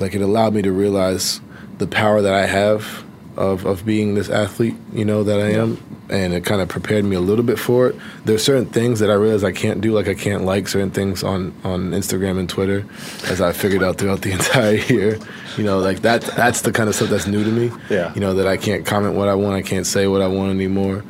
like 0.00 0.14
it 0.14 0.22
allowed 0.22 0.54
me 0.54 0.62
to 0.62 0.72
realize 0.72 1.40
the 1.78 1.86
power 1.86 2.22
that 2.22 2.34
I 2.34 2.46
have 2.46 3.04
of, 3.36 3.64
of 3.64 3.86
being 3.86 4.14
this 4.14 4.28
athlete, 4.28 4.74
you 4.92 5.04
know, 5.04 5.24
that 5.24 5.40
I 5.40 5.52
am. 5.52 5.82
And 6.10 6.34
it 6.34 6.44
kind 6.44 6.60
of 6.60 6.68
prepared 6.68 7.04
me 7.04 7.14
a 7.14 7.20
little 7.20 7.44
bit 7.44 7.58
for 7.58 7.88
it. 7.88 7.96
There's 8.24 8.42
certain 8.42 8.66
things 8.66 8.98
that 8.98 9.10
I 9.10 9.14
realize 9.14 9.44
I 9.44 9.52
can't 9.52 9.80
do, 9.80 9.92
like 9.92 10.08
I 10.08 10.14
can't 10.14 10.44
like 10.44 10.66
certain 10.66 10.90
things 10.90 11.22
on, 11.22 11.54
on 11.62 11.92
Instagram 11.92 12.38
and 12.38 12.48
Twitter, 12.48 12.84
as 13.28 13.40
I 13.40 13.52
figured 13.52 13.84
out 13.84 13.98
throughout 13.98 14.22
the 14.22 14.32
entire 14.40 14.74
year. 14.74 15.18
You 15.56 15.64
know, 15.64 15.78
like 15.78 16.00
that 16.00 16.22
that's 16.22 16.62
the 16.62 16.72
kind 16.72 16.88
of 16.88 16.96
stuff 16.96 17.10
that's 17.10 17.28
new 17.28 17.44
to 17.44 17.50
me. 17.50 17.70
Yeah. 17.88 18.12
You 18.14 18.20
know, 18.20 18.34
that 18.34 18.48
I 18.48 18.56
can't 18.56 18.84
comment 18.84 19.14
what 19.14 19.28
I 19.28 19.34
want, 19.34 19.54
I 19.54 19.62
can't 19.62 19.86
say 19.86 20.08
what 20.08 20.20
I 20.20 20.26
want 20.26 20.50
anymore. 20.50 21.04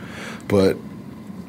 But 0.49 0.77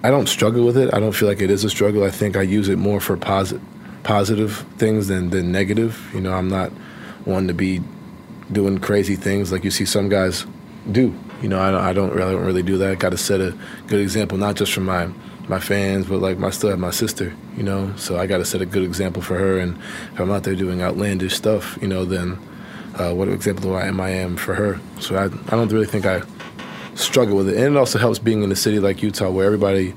I 0.04 0.10
don't 0.10 0.28
struggle 0.28 0.66
with 0.66 0.78
it. 0.78 0.94
I 0.94 1.00
don't 1.00 1.12
feel 1.12 1.28
like 1.28 1.42
it 1.42 1.52
is 1.52 1.64
a 1.64 1.70
struggle. 1.70 2.04
I 2.04 2.10
think 2.10 2.38
I 2.38 2.42
use 2.42 2.70
it 2.70 2.78
more 2.78 3.02
for 3.02 3.18
posit- 3.18 3.62
positive 4.04 4.66
things 4.78 5.10
than, 5.10 5.30
than 5.30 5.52
negative. 5.52 6.10
You 6.14 6.22
know, 6.22 6.34
I'm 6.34 6.50
not 6.50 6.72
one 7.26 7.48
to 7.48 7.54
be 7.54 7.82
doing 8.52 8.80
crazy 8.80 9.16
things 9.16 9.52
like 9.52 9.64
you 9.64 9.72
see 9.72 9.86
some 9.86 10.10
guys 10.10 10.46
do. 10.92 11.16
You 11.42 11.50
know, 11.50 11.60
I 11.60 11.72
don't, 11.72 11.82
I 11.82 11.94
don't 11.94 12.14
really, 12.14 12.34
don't 12.34 12.46
really 12.46 12.64
do 12.64 12.78
that. 12.78 12.92
I 12.92 12.96
Got 12.96 13.12
to 13.12 13.18
set 13.18 13.42
a 13.42 13.58
good 13.88 14.00
example, 14.00 14.38
not 14.38 14.56
just 14.56 14.74
for 14.74 14.82
my 14.82 15.10
my 15.48 15.60
fans, 15.60 16.06
but 16.06 16.20
like 16.20 16.42
I 16.42 16.50
still 16.52 16.70
have 16.70 16.80
my 16.80 16.92
sister. 16.92 17.34
You 17.58 17.64
know, 17.64 17.94
so 17.98 18.18
I 18.18 18.28
got 18.28 18.38
to 18.38 18.46
set 18.46 18.62
a 18.62 18.66
good 18.66 18.84
example 18.84 19.22
for 19.22 19.38
her. 19.38 19.58
And 19.60 19.78
if 20.14 20.20
I'm 20.20 20.32
out 20.32 20.44
there 20.44 20.56
doing 20.56 20.82
outlandish 20.82 21.36
stuff, 21.36 21.78
you 21.82 21.88
know, 21.88 22.06
then 22.06 22.40
uh, 22.96 23.14
what 23.14 23.28
example 23.28 23.64
do 23.64 23.74
I 23.74 23.86
am 23.86 24.00
I 24.00 24.10
am 24.10 24.38
for 24.38 24.54
her? 24.54 24.80
So 25.00 25.16
I 25.16 25.26
I 25.26 25.56
don't 25.58 25.72
really 25.72 25.88
think 25.88 26.06
I 26.06 26.22
struggle 26.96 27.38
with 27.38 27.50
it. 27.50 27.58
And 27.58 27.76
it 27.76 27.78
also 27.78 27.98
helps 27.98 28.20
being 28.20 28.44
in 28.44 28.52
a 28.52 28.56
city 28.56 28.80
like 28.80 29.02
Utah 29.02 29.30
where 29.30 29.46
everybody 29.46 29.94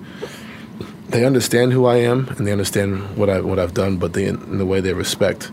they 1.09 1.25
understand 1.25 1.73
who 1.73 1.87
I 1.87 1.97
am 1.97 2.29
and 2.29 2.47
they 2.47 2.53
understand 2.53 3.17
what 3.17 3.29
I 3.29 3.41
what 3.41 3.59
I've 3.59 3.75
done, 3.75 3.99
but 3.99 4.15
they 4.15 4.27
in 4.27 4.59
the 4.59 4.67
way 4.67 4.81
they 4.81 4.95
respect 4.95 5.53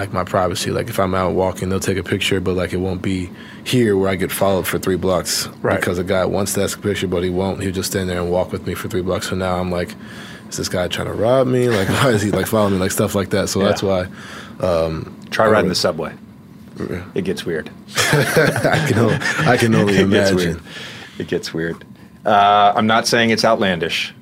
like 0.00 0.12
my 0.14 0.24
privacy. 0.24 0.70
Like 0.70 0.88
if 0.88 0.98
I'm 0.98 1.14
out 1.14 1.34
walking, 1.34 1.68
they'll 1.68 1.78
take 1.78 1.98
a 1.98 2.02
picture, 2.02 2.40
but 2.40 2.56
like 2.56 2.72
it 2.72 2.78
won't 2.78 3.02
be 3.02 3.28
here 3.64 3.96
where 3.98 4.08
I 4.08 4.16
get 4.16 4.32
followed 4.32 4.66
for 4.66 4.78
three 4.78 4.96
blocks 4.96 5.46
Right. 5.60 5.78
because 5.78 5.98
a 5.98 6.04
guy 6.04 6.24
wants 6.24 6.54
to 6.54 6.62
ask 6.62 6.78
a 6.78 6.80
picture, 6.80 7.06
but 7.06 7.22
he 7.22 7.28
won't. 7.28 7.62
He'll 7.62 7.70
just 7.72 7.90
stand 7.90 8.08
there 8.08 8.18
and 8.20 8.30
walk 8.30 8.50
with 8.50 8.66
me 8.66 8.74
for 8.74 8.88
three 8.88 9.02
blocks. 9.02 9.28
So 9.28 9.36
now 9.36 9.58
I'm 9.58 9.70
like, 9.70 9.94
is 10.48 10.56
this 10.56 10.70
guy 10.70 10.88
trying 10.88 11.08
to 11.08 11.12
rob 11.12 11.46
me? 11.46 11.68
Like 11.68 11.88
why 11.96 12.08
is 12.08 12.22
he 12.22 12.30
like 12.30 12.46
following 12.46 12.72
me? 12.74 12.78
Like 12.80 12.92
stuff 12.92 13.14
like 13.14 13.28
that. 13.30 13.50
So 13.50 13.60
Yeah. 13.60 13.66
that's 13.68 13.82
why 13.82 14.06
Try 15.30 15.48
riding 15.48 15.68
the 15.68 15.74
subway. 15.74 16.14
It 17.14 17.24
gets 17.24 17.44
weird. 17.44 17.70
I 17.96 18.86
can 18.88 18.98
only, 18.98 19.16
I 19.46 19.56
can 19.58 19.74
only 19.74 19.94
it 19.98 20.08
gets 20.10 20.30
imagine. 20.30 20.36
weird. 20.36 20.62
It 21.18 21.28
gets 21.28 21.52
weird. 21.52 21.84
Uh, 22.24 22.72
I'm 22.74 22.86
not 22.86 23.06
saying 23.06 23.28
it's 23.30 23.44
outlandish, 23.44 24.14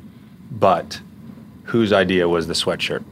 but 0.51 1.01
whose 1.65 1.93
idea 1.93 2.29
was 2.29 2.49
the 2.49 2.55
sweatshirt? 2.55 3.05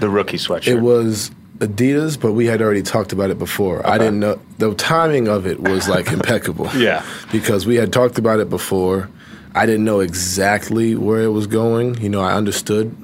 The 0.00 0.08
rookie 0.10 0.36
sweatshirt. 0.36 0.66
It 0.66 0.80
was 0.80 1.30
Adidas, 1.60 2.18
but 2.18 2.32
we 2.32 2.46
had 2.46 2.60
already 2.62 2.82
talked 2.82 3.12
about 3.12 3.30
it 3.30 3.38
before. 3.38 3.86
I 3.86 3.98
didn't 3.98 4.18
know 4.20 4.40
the 4.58 4.74
timing 4.74 5.28
of 5.28 5.46
it 5.46 5.60
was 5.60 5.88
like 5.88 6.08
impeccable. 6.12 6.68
Yeah. 6.74 7.04
Because 7.30 7.66
we 7.66 7.76
had 7.76 7.92
talked 7.92 8.18
about 8.18 8.40
it 8.40 8.48
before. 8.50 9.08
I 9.54 9.66
didn't 9.66 9.84
know 9.84 10.00
exactly 10.00 10.94
where 10.94 11.20
it 11.22 11.28
was 11.28 11.46
going. 11.46 12.00
You 12.00 12.08
know, 12.08 12.20
I 12.22 12.32
understood 12.34 12.96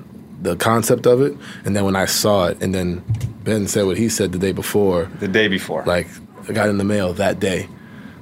the 0.43 0.57
concept 0.57 1.07
of 1.07 1.21
it, 1.21 1.37
and 1.65 1.75
then 1.77 1.85
when 1.85 1.97
I 1.97 2.05
saw 2.07 2.47
it, 2.47 2.63
and 2.63 2.75
then 2.75 3.03
Ben 3.45 3.67
said 3.67 3.85
what 3.87 3.97
he 3.99 4.09
said 4.09 4.33
the 4.33 4.39
day 4.39 4.53
before, 4.53 5.11
the 5.19 5.29
day 5.29 5.49
before. 5.49 5.83
like 5.87 6.07
I 6.49 6.53
got 6.53 6.69
in 6.69 6.79
the 6.79 6.85
mail 6.85 7.13
that 7.15 7.41
day. 7.41 7.69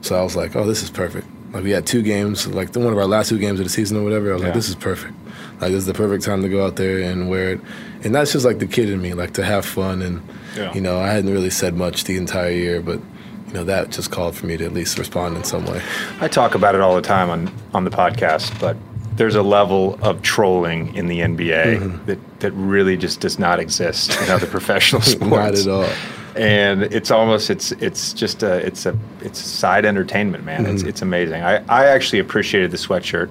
So 0.00 0.16
I 0.16 0.22
was 0.22 0.34
like, 0.36 0.56
oh, 0.56 0.66
this 0.66 0.82
is 0.82 0.90
perfect. 0.90 1.26
Like 1.52 1.62
we 1.64 1.70
had 1.70 1.86
two 1.86 2.02
games, 2.02 2.46
like 2.48 2.74
one 2.74 2.86
of 2.92 2.98
our 2.98 3.06
last 3.06 3.28
two 3.28 3.38
games 3.38 3.60
of 3.60 3.64
the 3.66 3.70
season 3.70 3.96
or 3.98 4.02
whatever. 4.04 4.30
I 4.30 4.32
was 4.34 4.42
Yeah. 4.42 4.48
like, 4.48 4.54
this 4.54 4.68
is 4.68 4.74
perfect. 4.74 5.14
Like 5.60 5.70
this 5.70 5.78
is 5.78 5.86
the 5.86 5.94
perfect 5.94 6.24
time 6.24 6.42
to 6.42 6.48
go 6.48 6.64
out 6.66 6.76
there 6.76 6.98
and 7.00 7.28
wear 7.30 7.52
it. 7.52 7.60
And 8.02 8.14
that's 8.14 8.32
just 8.32 8.44
like 8.44 8.58
the 8.58 8.66
kid 8.66 8.90
in 8.90 9.00
me, 9.00 9.14
like 9.14 9.32
to 9.34 9.44
have 9.44 9.64
fun. 9.64 10.02
And 10.02 10.22
Yeah. 10.56 10.72
you 10.74 10.80
know, 10.80 11.00
I 11.00 11.08
hadn't 11.08 11.32
really 11.32 11.50
said 11.50 11.74
much 11.74 12.04
the 12.04 12.16
entire 12.16 12.50
year, 12.50 12.80
but 12.80 13.00
you 13.48 13.54
know 13.54 13.64
that 13.64 13.90
just 13.90 14.10
called 14.10 14.36
for 14.36 14.46
me 14.46 14.56
to 14.56 14.64
at 14.64 14.72
least 14.72 14.98
respond 14.98 15.36
in 15.36 15.44
some 15.44 15.64
way. 15.66 15.80
I 16.20 16.28
talk 16.28 16.54
about 16.54 16.74
it 16.74 16.80
all 16.80 16.94
the 16.96 17.02
time 17.02 17.30
on, 17.30 17.52
on 17.72 17.84
the 17.84 17.90
podcast, 17.90 18.58
but 18.60 18.76
there's 19.16 19.36
a 19.36 19.42
level 19.44 19.96
of 20.02 20.22
trolling 20.22 20.92
in 20.96 21.06
the 21.06 21.20
NBA 21.20 21.78
Mm-hmm. 21.78 22.06
that, 22.06 22.40
that 22.40 22.50
really 22.52 22.96
just 22.96 23.20
does 23.20 23.38
not 23.38 23.60
exist 23.60 24.20
in 24.22 24.28
other 24.30 24.46
professional 24.46 25.02
sports. 25.02 25.64
Not 25.66 25.84
at 25.84 25.88
all. 25.88 25.96
and 26.36 26.82
it's 26.82 27.12
almost 27.12 27.48
it's 27.48 27.70
it's 27.72 28.12
just 28.12 28.42
a 28.42 28.54
it's 28.66 28.86
a 28.86 28.98
it's 29.20 29.38
side 29.38 29.84
entertainment, 29.84 30.44
man. 30.44 30.64
Mm-hmm. 30.64 30.74
It's 30.74 30.82
it's 30.82 31.02
amazing. 31.02 31.42
I 31.44 31.58
I 31.68 31.86
actually 31.86 32.18
appreciated 32.18 32.72
the 32.72 32.76
sweatshirt. 32.76 33.30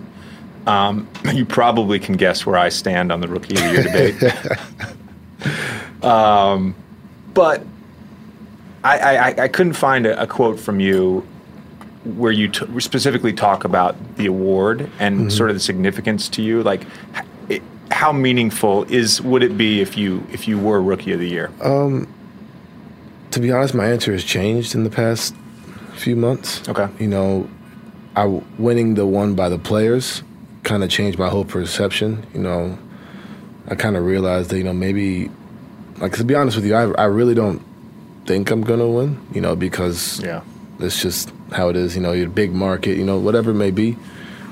Um, 0.67 1.08
you 1.34 1.45
probably 1.45 1.99
can 1.99 2.15
guess 2.15 2.45
where 2.45 2.58
I 2.58 2.69
stand 2.69 3.12
on 3.12 3.21
the 3.21 3.28
rookie 3.28 3.56
of 3.56 3.62
the 3.62 3.71
year 3.71 3.84
debate. 3.84 4.23
um, 6.04 6.76
but 7.34 7.63
I, 8.84 9.17
I 9.17 9.43
I 9.43 9.47
couldn't 9.47 9.73
find 9.73 10.06
a, 10.06 10.21
a 10.21 10.28
quote 10.28 10.60
from 10.60 10.80
you 10.80 11.26
where 12.04 12.32
you 12.32 12.49
t- 12.49 12.65
specifically 12.80 13.32
talk 13.34 13.63
about 13.63 13.95
the 14.17 14.26
award 14.26 14.89
and 14.99 15.19
Mm-hmm. 15.21 15.30
sort 15.30 15.49
of 15.49 15.56
the 15.56 15.60
significance 15.62 16.28
to 16.30 16.41
you. 16.41 16.62
Like, 16.63 16.86
it, 17.47 17.62
how 17.91 18.12
meaningful 18.12 18.84
is 18.86 19.21
would 19.21 19.43
it 19.43 19.58
be 19.58 19.82
if 19.82 19.97
you 19.97 20.26
if 20.32 20.47
you 20.47 20.60
were 20.60 20.82
rookie 20.82 21.13
of 21.13 21.19
the 21.19 21.30
year? 21.30 21.49
To 23.32 23.39
be 23.39 23.52
honest, 23.52 23.73
my 23.73 23.88
answer 23.88 24.12
has 24.12 24.23
changed 24.23 24.76
in 24.76 24.84
the 24.84 24.89
past 24.91 25.34
few 25.95 26.15
months. 26.15 26.67
Okay. 26.69 26.88
You 26.99 27.08
know, 27.08 27.49
I 28.15 28.26
winning 28.60 28.93
the 28.95 29.08
one 29.08 29.34
by 29.34 29.49
the 29.49 29.58
players 29.58 30.21
kind 30.63 30.84
of 30.84 30.89
changed 30.89 31.19
my 31.19 31.30
whole 31.30 31.45
perception. 31.45 32.26
You 32.34 32.41
know, 32.41 32.78
I 33.67 33.76
kind 33.76 33.95
of 33.95 34.06
realized 34.06 34.49
that 34.49 34.58
you 34.58 34.63
know 34.63 34.73
maybe, 34.73 35.30
like 35.97 36.13
to 36.13 36.23
be 36.23 36.36
honest 36.36 36.56
with 36.56 36.65
you, 36.65 36.76
I 36.76 36.91
I 36.93 37.06
really 37.06 37.36
don't 37.36 37.62
think 38.26 38.49
I'm 38.52 38.62
gonna 38.62 38.88
win. 38.88 39.19
You 39.34 39.41
know, 39.41 39.56
because 39.56 40.21
yeah. 40.21 40.41
that's 40.80 41.02
just 41.02 41.32
how 41.52 41.69
it 41.69 41.76
is. 41.76 41.95
You 41.95 42.02
know, 42.02 42.13
you're 42.13 42.28
a 42.28 42.32
big 42.32 42.54
market. 42.54 42.97
You 42.97 43.06
know, 43.06 43.17
whatever 43.17 43.52
it 43.52 43.56
may 43.56 43.71
be. 43.71 43.97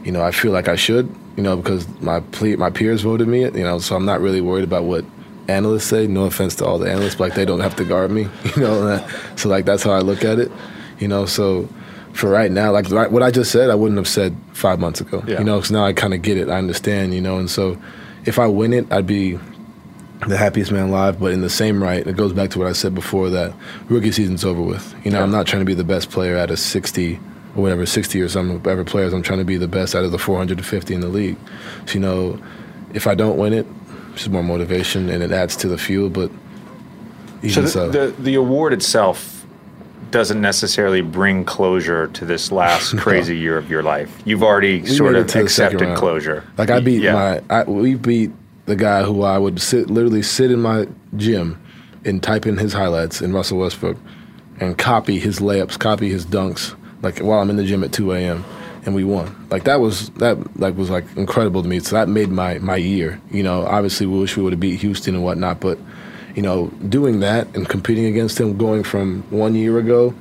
You 0.03 0.11
know, 0.11 0.21
I 0.21 0.31
feel 0.31 0.51
like 0.51 0.67
I 0.67 0.75
should. 0.75 1.13
You 1.37 1.43
know, 1.43 1.55
because 1.55 1.87
my 2.01 2.19
ple- 2.19 2.57
my 2.57 2.69
peers 2.69 3.01
voted 3.01 3.27
me. 3.27 3.41
You 3.41 3.63
know, 3.63 3.79
so 3.79 3.95
I'm 3.95 4.05
not 4.05 4.21
really 4.21 4.41
worried 4.41 4.63
about 4.63 4.83
what 4.83 5.05
analysts 5.47 5.85
say. 5.85 6.07
No 6.07 6.25
offense 6.25 6.55
to 6.55 6.65
all 6.65 6.77
the 6.77 6.89
analysts, 6.89 7.15
but 7.15 7.29
like 7.29 7.35
they 7.35 7.45
don't 7.45 7.61
have 7.61 7.75
to 7.77 7.85
guard 7.85 8.11
me. 8.11 8.27
You 8.55 8.63
know, 8.63 9.07
so 9.35 9.49
like 9.49 9.65
that's 9.65 9.83
how 9.83 9.91
I 9.91 9.99
look 9.99 10.23
at 10.23 10.39
it. 10.39 10.51
You 10.99 11.07
know, 11.07 11.25
so 11.25 11.67
for 12.13 12.29
right 12.29 12.51
now, 12.51 12.71
like 12.71 12.89
like 12.89 13.11
what 13.11 13.23
I 13.23 13.31
just 13.31 13.51
said, 13.51 13.69
I 13.69 13.75
wouldn't 13.75 13.97
have 13.97 14.07
said 14.07 14.35
five 14.53 14.79
months 14.79 15.01
ago. 15.01 15.23
Yeah. 15.27 15.39
You 15.39 15.45
know, 15.45 15.57
because 15.57 15.71
now 15.71 15.85
I 15.85 15.93
kind 15.93 16.13
of 16.13 16.21
get 16.21 16.37
it. 16.37 16.49
I 16.49 16.57
understand. 16.57 17.13
You 17.13 17.21
know, 17.21 17.37
and 17.37 17.49
so 17.49 17.77
if 18.25 18.37
I 18.39 18.47
win 18.47 18.73
it, 18.73 18.91
I'd 18.91 19.07
be 19.07 19.39
the 20.27 20.37
happiest 20.37 20.71
man 20.71 20.89
alive. 20.89 21.19
But 21.19 21.31
in 21.33 21.41
the 21.41 21.49
same 21.49 21.81
right, 21.81 22.05
it 22.05 22.15
goes 22.17 22.33
back 22.33 22.49
to 22.51 22.59
what 22.59 22.67
I 22.67 22.73
said 22.73 22.93
before 22.93 23.29
that 23.31 23.53
rookie 23.89 24.11
season's 24.11 24.43
over 24.45 24.61
with. 24.61 24.93
You 25.03 25.11
know, 25.11 25.17
Yeah. 25.19 25.23
I'm 25.23 25.31
not 25.31 25.47
trying 25.47 25.61
to 25.61 25.65
be 25.65 25.73
the 25.73 25.83
best 25.83 26.09
player 26.11 26.37
out 26.37 26.51
of 26.51 26.59
60 26.59 27.19
or 27.55 27.63
whatever, 27.63 27.85
60 27.85 28.21
or 28.21 28.29
some 28.29 28.61
whatever 28.61 28.83
players. 28.83 29.13
I'm 29.13 29.23
trying 29.23 29.39
to 29.39 29.45
be 29.45 29.57
the 29.57 29.67
best 29.67 29.95
out 29.95 30.03
of 30.03 30.11
the 30.11 30.19
450 30.19 30.93
in 30.93 31.01
the 31.01 31.07
league. 31.07 31.37
So, 31.85 31.93
you 31.95 31.99
know, 32.01 32.39
if 32.93 33.07
I 33.07 33.15
don't 33.15 33.37
win 33.37 33.53
it, 33.53 33.65
it's 34.13 34.27
more 34.27 34.43
motivation 34.43 35.09
and 35.09 35.23
it 35.23 35.31
adds 35.31 35.55
to 35.57 35.67
the 35.67 35.77
fuel. 35.77 36.09
But 36.09 36.29
So 36.29 37.47
even 37.47 37.63
the, 37.63 37.69
so, 37.69 37.89
the 37.89 38.13
the 38.19 38.35
award 38.35 38.73
itself 38.73 39.40
doesn't 40.11 40.41
necessarily 40.41 41.01
bring 41.01 41.43
closure 41.45 42.07
to 42.07 42.25
this 42.25 42.51
last 42.51 42.97
crazy 42.97 43.37
year 43.37 43.57
of 43.57 43.69
your 43.69 43.83
life. 43.83 44.21
You've 44.25 44.43
already 44.43 44.85
sort 44.85 45.15
of 45.15 45.25
it 45.25 45.29
to 45.29 45.43
the 45.43 45.49
second 45.49 45.77
accepted 45.81 45.97
closure. 45.97 46.43
Like 46.57 46.69
I 46.69 46.79
beat 46.79 47.01
Yeah. 47.01 47.13
my, 47.13 47.41
I, 47.49 47.63
we 47.63 47.95
beat 47.95 48.31
the 48.65 48.75
guy 48.75 49.03
who 49.03 49.23
I 49.23 49.37
would 49.37 49.61
sit, 49.61 49.89
literally 49.89 50.21
sit 50.21 50.51
in 50.51 50.61
my 50.61 50.87
gym 51.17 51.61
and 52.05 52.21
type 52.21 52.45
in 52.45 52.57
his 52.57 52.73
highlights 52.73 53.21
in 53.21 53.33
Russell 53.33 53.59
Westbrook 53.59 53.97
and 54.59 54.77
copy 54.77 55.19
his 55.19 55.39
layups, 55.39 55.77
copy 55.79 56.09
his 56.09 56.25
dunks, 56.25 56.75
like 57.01 57.19
while 57.19 57.39
I'm 57.39 57.49
in 57.49 57.55
the 57.57 57.65
gym 57.65 57.83
at 57.83 57.91
2 57.91 58.11
a.m. 58.13 58.45
and 58.85 58.93
we 58.95 59.03
won. 59.03 59.35
Like 59.49 59.63
that 59.65 59.79
was 59.79 60.09
that 60.11 60.59
like 60.59 60.75
was 60.77 60.89
like 60.89 61.05
incredible 61.15 61.63
to 61.63 61.67
me. 61.67 61.79
So 61.79 61.95
that 61.95 62.07
made 62.09 62.29
my 62.29 62.59
my 62.59 62.75
year. 62.75 63.19
You 63.31 63.43
know, 63.43 63.65
obviously 63.65 64.05
we 64.07 64.19
wish 64.19 64.37
we 64.37 64.43
would 64.43 64.53
have 64.53 64.59
beat 64.59 64.79
Houston 64.81 65.15
and 65.15 65.23
whatnot, 65.23 65.59
but 65.59 65.77
you 66.35 66.41
know, 66.41 66.67
doing 66.89 67.19
that 67.21 67.47
and 67.55 67.67
competing 67.67 68.05
against 68.05 68.39
him, 68.39 68.57
going 68.57 68.83
from 68.83 69.23
one 69.29 69.55
year 69.55 69.77
ago, 69.77 70.13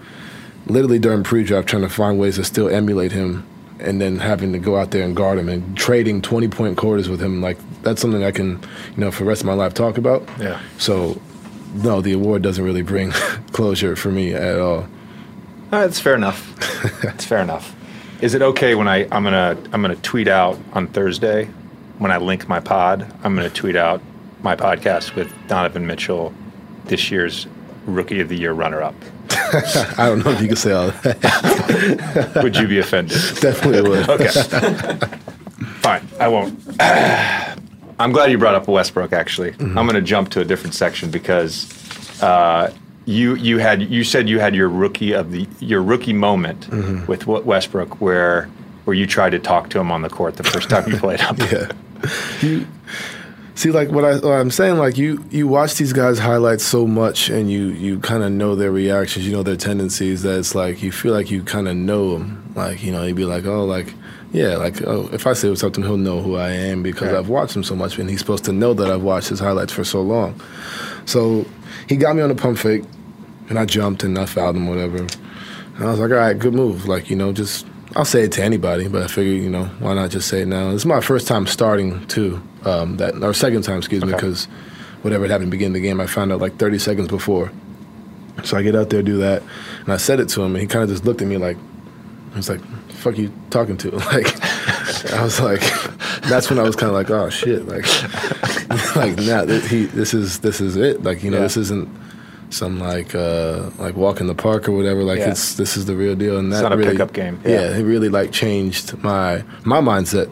literally 0.66 0.98
during 0.98 1.22
pre-draft, 1.22 1.68
trying 1.68 1.82
to 1.82 1.88
find 1.88 2.18
ways 2.18 2.36
to 2.36 2.44
still 2.44 2.68
emulate 2.68 3.12
him, 3.12 3.46
and 3.78 4.00
then 4.00 4.18
having 4.18 4.52
to 4.52 4.58
go 4.58 4.76
out 4.76 4.90
there 4.90 5.02
and 5.02 5.16
guard 5.16 5.38
him 5.38 5.48
and 5.48 5.76
trading 5.76 6.20
20 6.20 6.48
point 6.48 6.76
quarters 6.76 7.08
with 7.08 7.20
him, 7.20 7.40
like 7.40 7.58
that's 7.82 8.00
something 8.00 8.22
I 8.22 8.30
can, 8.30 8.60
you 8.94 8.98
know, 8.98 9.10
for 9.10 9.24
the 9.24 9.28
rest 9.28 9.42
of 9.42 9.46
my 9.46 9.54
life 9.54 9.74
talk 9.74 9.98
about. 9.98 10.28
Yeah. 10.38 10.60
So, 10.78 11.20
no, 11.74 12.00
the 12.00 12.12
award 12.12 12.42
doesn't 12.42 12.62
really 12.64 12.82
bring 12.82 13.10
closure 13.52 13.96
for 13.96 14.10
me 14.10 14.34
at 14.34 14.58
all. 14.58 14.86
That's 15.70 16.00
fair 16.00 16.14
enough. 16.14 16.56
It's 17.04 17.26
fair 17.26 17.40
enough. 17.40 17.76
Is 18.22 18.34
it 18.34 18.42
okay 18.42 18.74
when 18.74 18.88
I 18.88 19.04
I'm 19.12 19.22
gonna 19.22 19.56
I'm 19.72 19.82
gonna 19.82 19.96
tweet 19.96 20.28
out 20.28 20.58
on 20.72 20.86
Thursday 20.86 21.46
when 21.98 22.10
I 22.10 22.16
link 22.16 22.48
my 22.48 22.60
pod? 22.60 23.02
I'm 23.22 23.34
gonna 23.34 23.50
tweet 23.50 23.76
out 23.76 24.00
my 24.42 24.56
podcast 24.56 25.14
with 25.14 25.32
Donovan 25.48 25.86
Mitchell, 25.86 26.32
this 26.86 27.10
year's 27.10 27.46
Rookie 27.86 28.20
of 28.20 28.28
the 28.28 28.36
Year 28.36 28.52
runner-up. 28.52 28.94
I 29.98 30.06
don't 30.06 30.24
know 30.24 30.30
if 30.32 30.40
you 30.40 30.48
can 30.48 30.56
say 30.56 30.72
all 30.72 30.88
that. 30.90 32.40
Would 32.42 32.56
you 32.56 32.66
be 32.68 32.78
offended? 32.78 33.18
Definitely 33.40 33.82
would. 33.88 34.08
Okay. 34.08 34.28
Fine, 35.80 36.06
I 36.18 36.28
won't. 36.28 36.58
I'm 36.80 38.12
glad 38.12 38.30
you 38.30 38.38
brought 38.38 38.54
up 38.54 38.66
Westbrook. 38.66 39.12
Actually, 39.12 39.54
I'm 39.60 39.74
going 39.74 39.94
to 39.94 40.00
jump 40.02 40.30
to 40.30 40.40
a 40.40 40.44
different 40.44 40.74
section 40.74 41.10
because 41.10 42.22
uh, 42.22 42.72
you 43.04 43.34
you 43.34 43.58
had 43.58 43.82
you 43.82 44.04
said 44.04 44.28
you 44.28 44.38
had 44.40 44.54
your 44.54 44.68
rookie 44.68 45.12
of 45.12 45.32
the 45.32 45.46
your 45.60 45.82
rookie 45.82 46.12
moment 46.12 46.68
with 47.06 47.26
Westbrook 47.26 48.00
where 48.00 48.48
where 48.84 48.94
you 48.94 49.06
tried 49.06 49.30
to 49.30 49.38
talk 49.38 49.68
to 49.70 49.78
him 49.78 49.92
on 49.92 50.02
the 50.02 50.08
court 50.08 50.36
the 50.36 50.44
first 50.44 50.70
time 50.70 50.90
you 50.90 50.96
played 50.96 51.20
him. 51.20 51.36
Yeah. 51.50 51.68
You 52.40 52.66
see, 53.60 53.70
like 53.70 53.90
what, 53.90 54.04
I, 54.04 54.14
what 54.14 54.32
I'm 54.32 54.50
saying, 54.50 54.78
like 54.78 54.96
you 54.96 55.24
you 55.30 55.46
watch 55.46 55.74
these 55.74 55.92
guys' 55.92 56.18
highlights 56.18 56.64
so 56.64 56.86
much, 56.86 57.28
and 57.28 57.50
you 57.50 57.66
you 57.66 58.00
kind 58.00 58.22
of 58.22 58.32
know 58.32 58.54
their 58.54 58.72
reactions, 58.72 59.26
you 59.26 59.32
know 59.32 59.42
their 59.42 59.56
tendencies. 59.56 60.22
That 60.22 60.38
it's 60.38 60.54
like 60.54 60.82
you 60.82 60.90
feel 60.90 61.12
like 61.12 61.30
you 61.30 61.42
kind 61.42 61.68
of 61.68 61.76
know 61.76 62.18
them. 62.18 62.52
Like 62.54 62.82
you 62.82 62.92
know, 62.92 63.04
you'd 63.04 63.16
be 63.16 63.24
like, 63.24 63.44
oh, 63.44 63.64
like 63.64 63.94
yeah, 64.32 64.56
like 64.56 64.82
oh, 64.82 65.08
if 65.12 65.26
I 65.26 65.34
say 65.34 65.54
something, 65.54 65.84
he'll 65.84 65.96
know 65.96 66.22
who 66.22 66.36
I 66.36 66.50
am 66.50 66.82
because 66.82 67.08
Right. 67.08 67.16
I've 67.16 67.28
watched 67.28 67.54
him 67.54 67.64
so 67.64 67.76
much, 67.76 67.98
and 67.98 68.08
he's 68.08 68.20
supposed 68.20 68.44
to 68.44 68.52
know 68.52 68.74
that 68.74 68.90
I've 68.90 69.02
watched 69.02 69.28
his 69.28 69.40
highlights 69.40 69.72
for 69.72 69.84
so 69.84 70.00
long. 70.00 70.40
So 71.04 71.44
he 71.88 71.96
got 71.96 72.16
me 72.16 72.22
on 72.22 72.30
a 72.30 72.34
pump 72.34 72.58
fake, 72.58 72.84
and 73.48 73.58
I 73.58 73.66
jumped 73.66 74.04
and 74.04 74.18
I 74.18 74.26
fouled 74.26 74.56
him, 74.56 74.68
whatever. 74.68 74.98
And 74.98 75.10
I 75.80 75.90
was 75.90 75.98
like, 75.98 76.10
all 76.10 76.16
right, 76.16 76.38
good 76.38 76.54
move. 76.54 76.86
Like, 76.86 77.10
you 77.10 77.16
know, 77.16 77.32
just, 77.32 77.66
I'll 77.96 78.04
say 78.04 78.22
it 78.22 78.32
to 78.32 78.42
anybody, 78.44 78.86
but 78.88 79.02
I 79.02 79.06
figured, 79.08 79.42
you 79.42 79.50
know, 79.50 79.64
why 79.80 79.94
not 79.94 80.10
just 80.10 80.28
say 80.28 80.42
it 80.42 80.46
now? 80.46 80.70
This 80.70 80.82
is 80.82 80.86
my 80.86 81.00
first 81.00 81.26
time 81.26 81.46
starting, 81.46 82.06
too, 82.06 82.40
um, 82.64 82.96
that, 82.98 83.22
or 83.22 83.34
second 83.34 83.62
time, 83.62 83.78
excuse 83.78 84.04
me, 84.04 84.12
because 84.12 84.44
whatever 85.02 85.24
had 85.24 85.30
happened 85.32 85.50
beginning 85.50 85.72
the 85.72 85.80
game, 85.80 86.00
I 86.00 86.06
found 86.06 86.32
out 86.32 86.40
like 86.40 86.56
30 86.56 86.78
seconds 86.78 87.08
before. 87.08 87.50
So 88.44 88.56
I 88.56 88.62
get 88.62 88.76
out 88.76 88.90
there, 88.90 89.02
do 89.02 89.18
that, 89.18 89.42
and 89.80 89.92
I 89.92 89.96
said 89.96 90.20
it 90.20 90.28
to 90.30 90.42
him, 90.42 90.54
and 90.54 90.60
he 90.60 90.66
kind 90.66 90.84
of 90.84 90.88
just 90.88 91.04
looked 91.04 91.20
at 91.20 91.28
me 91.28 91.36
like, 91.36 91.56
he 92.30 92.36
was 92.36 92.48
like, 92.48 92.60
fuck 92.90 93.18
you 93.18 93.32
talking 93.50 93.76
to? 93.78 93.90
Like, 94.12 95.12
I 95.12 95.22
was 95.22 95.40
like, 95.40 95.60
that's 96.22 96.48
when 96.50 96.58
I 96.58 96.62
was 96.62 96.76
kind 96.76 96.88
of 96.90 96.94
like, 96.94 97.10
oh 97.10 97.28
shit, 97.30 97.66
like, 97.66 97.84
like 98.96 99.16
now 99.18 99.44
nah, 99.44 99.58
he, 99.60 99.86
this 99.86 100.14
is 100.14 100.40
this 100.40 100.60
is 100.60 100.76
it. 100.76 101.02
Like, 101.02 101.22
you 101.22 101.30
know, 101.30 101.38
Yeah. 101.38 101.44
this 101.44 101.56
isn't 101.56 101.88
some 102.50 102.78
like 102.80 103.14
uh 103.14 103.70
like 103.78 103.96
walk 103.96 104.20
in 104.20 104.26
the 104.26 104.34
park 104.34 104.68
or 104.68 104.72
whatever. 104.72 105.02
Like, 105.02 105.18
Yeah. 105.20 105.30
it's 105.30 105.54
this 105.54 105.76
is 105.76 105.86
the 105.86 105.96
real 105.96 106.14
deal. 106.16 106.36
And 106.38 106.52
that 106.52 106.62
not 106.62 106.72
a 106.72 106.76
really, 106.76 106.92
pickup 106.92 107.12
game. 107.12 107.40
Yeah. 107.44 107.50
Yeah. 107.70 107.76
it 107.78 107.82
really 107.82 108.08
like 108.08 108.32
changed 108.32 108.96
my 109.02 109.42
my 109.64 109.80
mindset. 109.80 110.28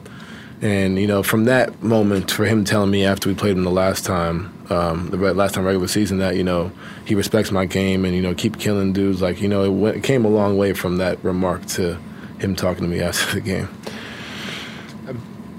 And 0.61 0.99
you 0.99 1.07
know, 1.07 1.23
from 1.23 1.45
that 1.45 1.83
moment, 1.83 2.33
for 2.33 2.45
him 2.45 2.65
telling 2.65 2.91
me 2.91 3.05
after 3.05 3.29
we 3.29 3.35
played 3.37 3.57
him 3.57 3.63
the 3.63 3.71
last 3.71 4.05
time, 4.05 4.53
um, 4.71 5.09
the 5.11 5.17
re- 5.17 5.31
last 5.31 5.55
time 5.55 5.65
regular 5.65 5.87
season, 5.87 6.19
that 6.19 6.35
you 6.35 6.43
know 6.43 6.73
he 7.05 7.15
respects 7.15 7.53
my 7.53 7.65
game 7.65 8.05
and 8.05 8.13
you 8.15 8.21
know 8.21 8.35
keep 8.35 8.59
killing 8.59 8.93
dudes. 8.93 9.23
Like 9.23 9.41
you 9.41 9.47
know, 9.49 9.63
it, 9.63 9.71
went, 9.71 9.97
it 9.99 10.03
came 10.03 10.25
a 10.25 10.29
long 10.29 10.57
way 10.59 10.73
from 10.73 10.97
that 10.97 11.23
remark 11.23 11.65
to 11.67 11.97
him 12.41 12.57
talking 12.57 12.83
to 12.83 12.89
me 12.89 13.01
after 13.01 13.35
the 13.35 13.41
game. 13.41 13.69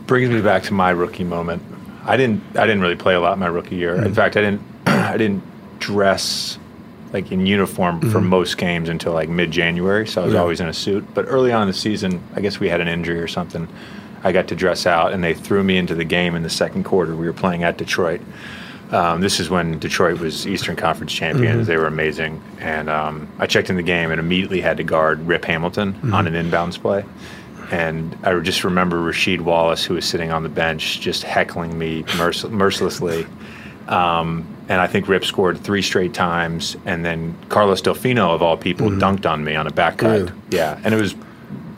brings 0.06 0.30
me 0.30 0.42
back 0.42 0.64
to 0.64 0.74
my 0.74 0.90
rookie 0.90 1.24
moment. 1.24 1.62
I 2.04 2.18
didn't 2.18 2.42
I 2.58 2.66
didn't 2.66 2.82
really 2.82 2.96
play 2.96 3.14
a 3.14 3.20
lot 3.22 3.38
my 3.40 3.48
rookie 3.48 3.76
year. 3.78 3.96
In 4.04 4.14
fact, 4.14 4.36
I 4.36 4.42
didn't 4.42 4.62
I 4.86 5.16
didn't 5.18 5.44
dress 5.80 6.58
like 7.12 7.32
in 7.32 7.46
uniform 7.48 8.00
for 8.12 8.22
most 8.22 8.58
games 8.60 8.88
until 8.88 9.14
like 9.14 9.30
mid 9.30 9.50
January. 9.50 10.06
So 10.06 10.22
I 10.22 10.26
was 10.26 10.34
Yeah. 10.36 10.42
always 10.42 10.60
in 10.62 10.68
a 10.68 10.74
suit. 10.74 11.06
But 11.16 11.26
early 11.28 11.52
on 11.52 11.64
in 11.64 11.68
the 11.68 11.74
season, 11.74 12.22
I 12.36 12.42
guess 12.42 12.60
we 12.60 12.70
had 12.70 12.82
an 12.82 12.88
injury 12.88 13.20
or 13.20 13.28
something. 13.28 13.68
I 14.24 14.32
got 14.32 14.48
to 14.50 14.56
dress 14.56 14.86
out, 14.86 15.14
and 15.14 15.24
they 15.24 15.34
threw 15.34 15.64
me 15.64 15.78
into 15.78 15.96
the 15.96 16.04
game 16.04 16.36
in 16.36 16.44
the 16.44 16.50
second 16.50 16.84
quarter. 16.84 17.16
We 17.16 17.26
were 17.26 17.34
playing 17.34 17.64
at 17.64 17.78
Detroit. 17.78 18.22
Um, 18.92 19.22
this 19.22 19.40
is 19.40 19.50
when 19.50 19.80
Detroit 19.80 20.20
was 20.20 20.46
Eastern 20.48 20.76
Conference 20.76 21.14
champions. 21.14 21.68
They 21.68 21.78
were 21.78 21.88
amazing, 21.88 22.42
and 22.60 22.90
um, 22.90 23.28
I 23.40 23.48
checked 23.48 23.70
in 23.70 23.76
the 23.76 23.82
game 23.84 24.12
and 24.12 24.20
immediately 24.20 24.62
had 24.62 24.78
to 24.78 24.84
guard 24.84 25.26
Rip 25.26 25.46
Hamilton 25.46 25.96
on 26.12 26.28
an 26.28 26.34
inbounds 26.34 26.80
play. 26.80 27.06
And 27.72 28.18
I 28.24 28.38
just 28.40 28.64
remember 28.64 28.98
Rasheed 28.98 29.42
Wallace, 29.42 29.84
who 29.86 29.94
was 29.94 30.06
sitting 30.06 30.32
on 30.32 30.44
the 30.44 30.50
bench, 30.50 31.00
just 31.02 31.24
heckling 31.24 31.78
me 31.78 32.04
mercil- 32.18 32.50
mercilessly. 32.52 33.26
Um, 33.90 34.46
and 34.70 34.80
I 34.80 34.88
think 34.88 35.08
Rip 35.08 35.26
scored 35.26 35.60
three 35.60 35.82
straight 35.82 36.14
times, 36.14 36.78
and 36.86 37.04
then 37.04 37.36
Carlos 37.50 37.82
Delfino, 37.82 38.34
of 38.34 38.44
all 38.44 38.56
people, 38.56 38.88
dunked 38.90 39.30
on 39.30 39.44
me 39.44 39.56
on 39.56 39.66
a 39.66 39.72
back 39.72 39.98
cut. 39.98 40.32
Yeah, 40.52 40.80
and 40.84 40.94
it 40.94 41.02
was. 41.02 41.16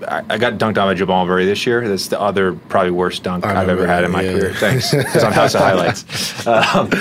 I, 0.06 0.24
I 0.30 0.38
got 0.38 0.54
dunked 0.54 0.78
on 0.78 0.88
by 0.88 0.94
Jamal 0.94 1.26
Murray 1.26 1.46
this 1.46 1.66
year. 1.66 1.88
That's 1.88 2.10
the 2.10 2.20
other 2.20 2.54
probably 2.54 2.92
worst 2.92 3.24
dunk 3.24 3.46
I've 3.46 3.70
ever 3.70 3.88
had 3.88 4.04
in 4.04 4.12
my 4.12 4.24
yeah. 4.24 4.34
career. 4.34 4.54
Thanks. 4.56 4.94
It's 4.94 5.24
on 5.24 5.32
House 5.32 5.56
of 5.56 5.62
Highlights. 5.62 6.46
Um, 6.46 6.92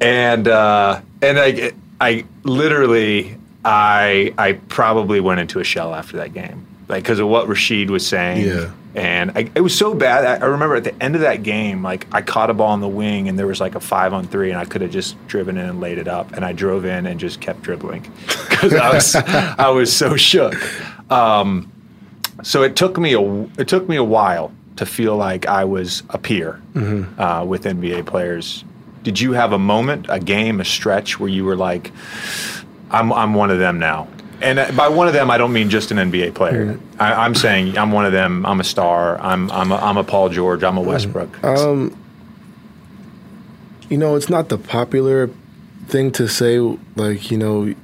and 0.00 0.46
uh, 0.46 1.00
and 1.20 1.38
I, 1.40 1.72
I 2.00 2.24
literally, 2.44 3.36
I 3.64 4.32
I 4.38 4.52
probably 4.52 5.18
went 5.18 5.40
into 5.40 5.58
a 5.58 5.64
shell 5.64 5.94
after 5.94 6.16
that 6.18 6.32
game, 6.32 6.64
like 6.88 7.02
because 7.02 7.18
of 7.18 7.28
what 7.28 7.48
Rasheed 7.48 7.90
was 7.90 8.06
saying. 8.06 8.46
Yeah. 8.46 8.70
And 8.94 9.32
I, 9.34 9.50
it 9.56 9.60
was 9.60 9.76
so 9.76 9.92
bad. 9.92 10.24
I, 10.24 10.44
I 10.46 10.48
remember 10.50 10.76
at 10.76 10.84
the 10.84 11.02
end 11.02 11.16
of 11.16 11.22
that 11.22 11.42
game, 11.42 11.82
like 11.82 12.06
I 12.12 12.22
caught 12.22 12.48
a 12.48 12.54
ball 12.54 12.74
in 12.74 12.80
the 12.80 12.88
wing, 12.88 13.28
and 13.28 13.36
there 13.36 13.46
was 13.46 13.60
like 13.60 13.74
a 13.74 13.80
five 13.80 14.12
on 14.12 14.28
three, 14.28 14.50
and 14.50 14.58
I 14.58 14.64
could 14.64 14.82
have 14.82 14.92
just 14.92 15.16
driven 15.26 15.56
in 15.56 15.68
and 15.68 15.80
laid 15.80 15.98
it 15.98 16.06
up, 16.06 16.32
and 16.32 16.44
I 16.44 16.52
drove 16.52 16.84
in 16.84 17.06
and 17.06 17.18
just 17.18 17.40
kept 17.40 17.62
dribbling 17.62 18.02
because 18.48 18.72
I 18.74 18.94
was 18.94 19.16
I 19.16 19.68
was 19.70 19.94
so 19.94 20.16
shook. 20.16 20.54
Um, 21.10 21.72
so 22.42 22.62
it 22.62 22.76
took 22.76 22.98
me 22.98 23.14
a 23.14 23.20
it 23.58 23.66
took 23.66 23.88
me 23.88 23.96
a 23.96 24.04
while 24.04 24.52
to 24.76 24.86
feel 24.86 25.16
like 25.16 25.46
I 25.46 25.64
was 25.64 26.02
a 26.10 26.18
peer 26.18 26.60
uh, 27.18 27.44
with 27.46 27.64
NBA 27.64 28.06
players. 28.06 28.64
Did 29.02 29.20
you 29.20 29.32
have 29.32 29.52
a 29.52 29.58
moment, 29.58 30.06
a 30.08 30.18
game, 30.18 30.60
a 30.60 30.64
stretch 30.64 31.20
where 31.20 31.28
you 31.28 31.44
were 31.44 31.56
like, 31.56 31.92
"I'm 32.90 33.12
I'm 33.12 33.34
one 33.34 33.50
of 33.50 33.58
them 33.58 33.78
now"? 33.78 34.08
And 34.44 34.58
uh, 34.58 34.70
by 34.72 34.88
one 34.88 35.08
of 35.08 35.14
them, 35.14 35.30
I 35.30 35.38
don't 35.38 35.52
mean 35.52 35.70
just 35.70 35.90
an 35.90 35.96
NBA 35.96 36.34
player. 36.34 36.78
I, 37.00 37.12
I'm 37.24 37.34
saying 37.34 37.78
I'm 37.78 37.92
one 37.92 38.04
of 38.04 38.12
them. 38.12 38.44
I'm 38.44 38.60
a 38.60 38.64
star. 38.64 39.18
I'm 39.20 39.50
I'm 39.50 39.72
a, 39.72 39.76
I'm 39.76 39.96
a 39.96 40.04
Paul 40.04 40.28
George. 40.28 40.62
I'm 40.62 40.76
a 40.76 40.82
Westbrook. 40.82 41.42
you 43.88 43.98
know, 43.98 44.16
it's 44.16 44.28
not 44.28 44.48
the 44.48 44.58
popular 44.58 45.30
thing 45.86 46.10
to 46.12 46.28
say, 46.28 46.58
like, 46.96 47.30
you 47.30 47.38
know, 47.38 47.74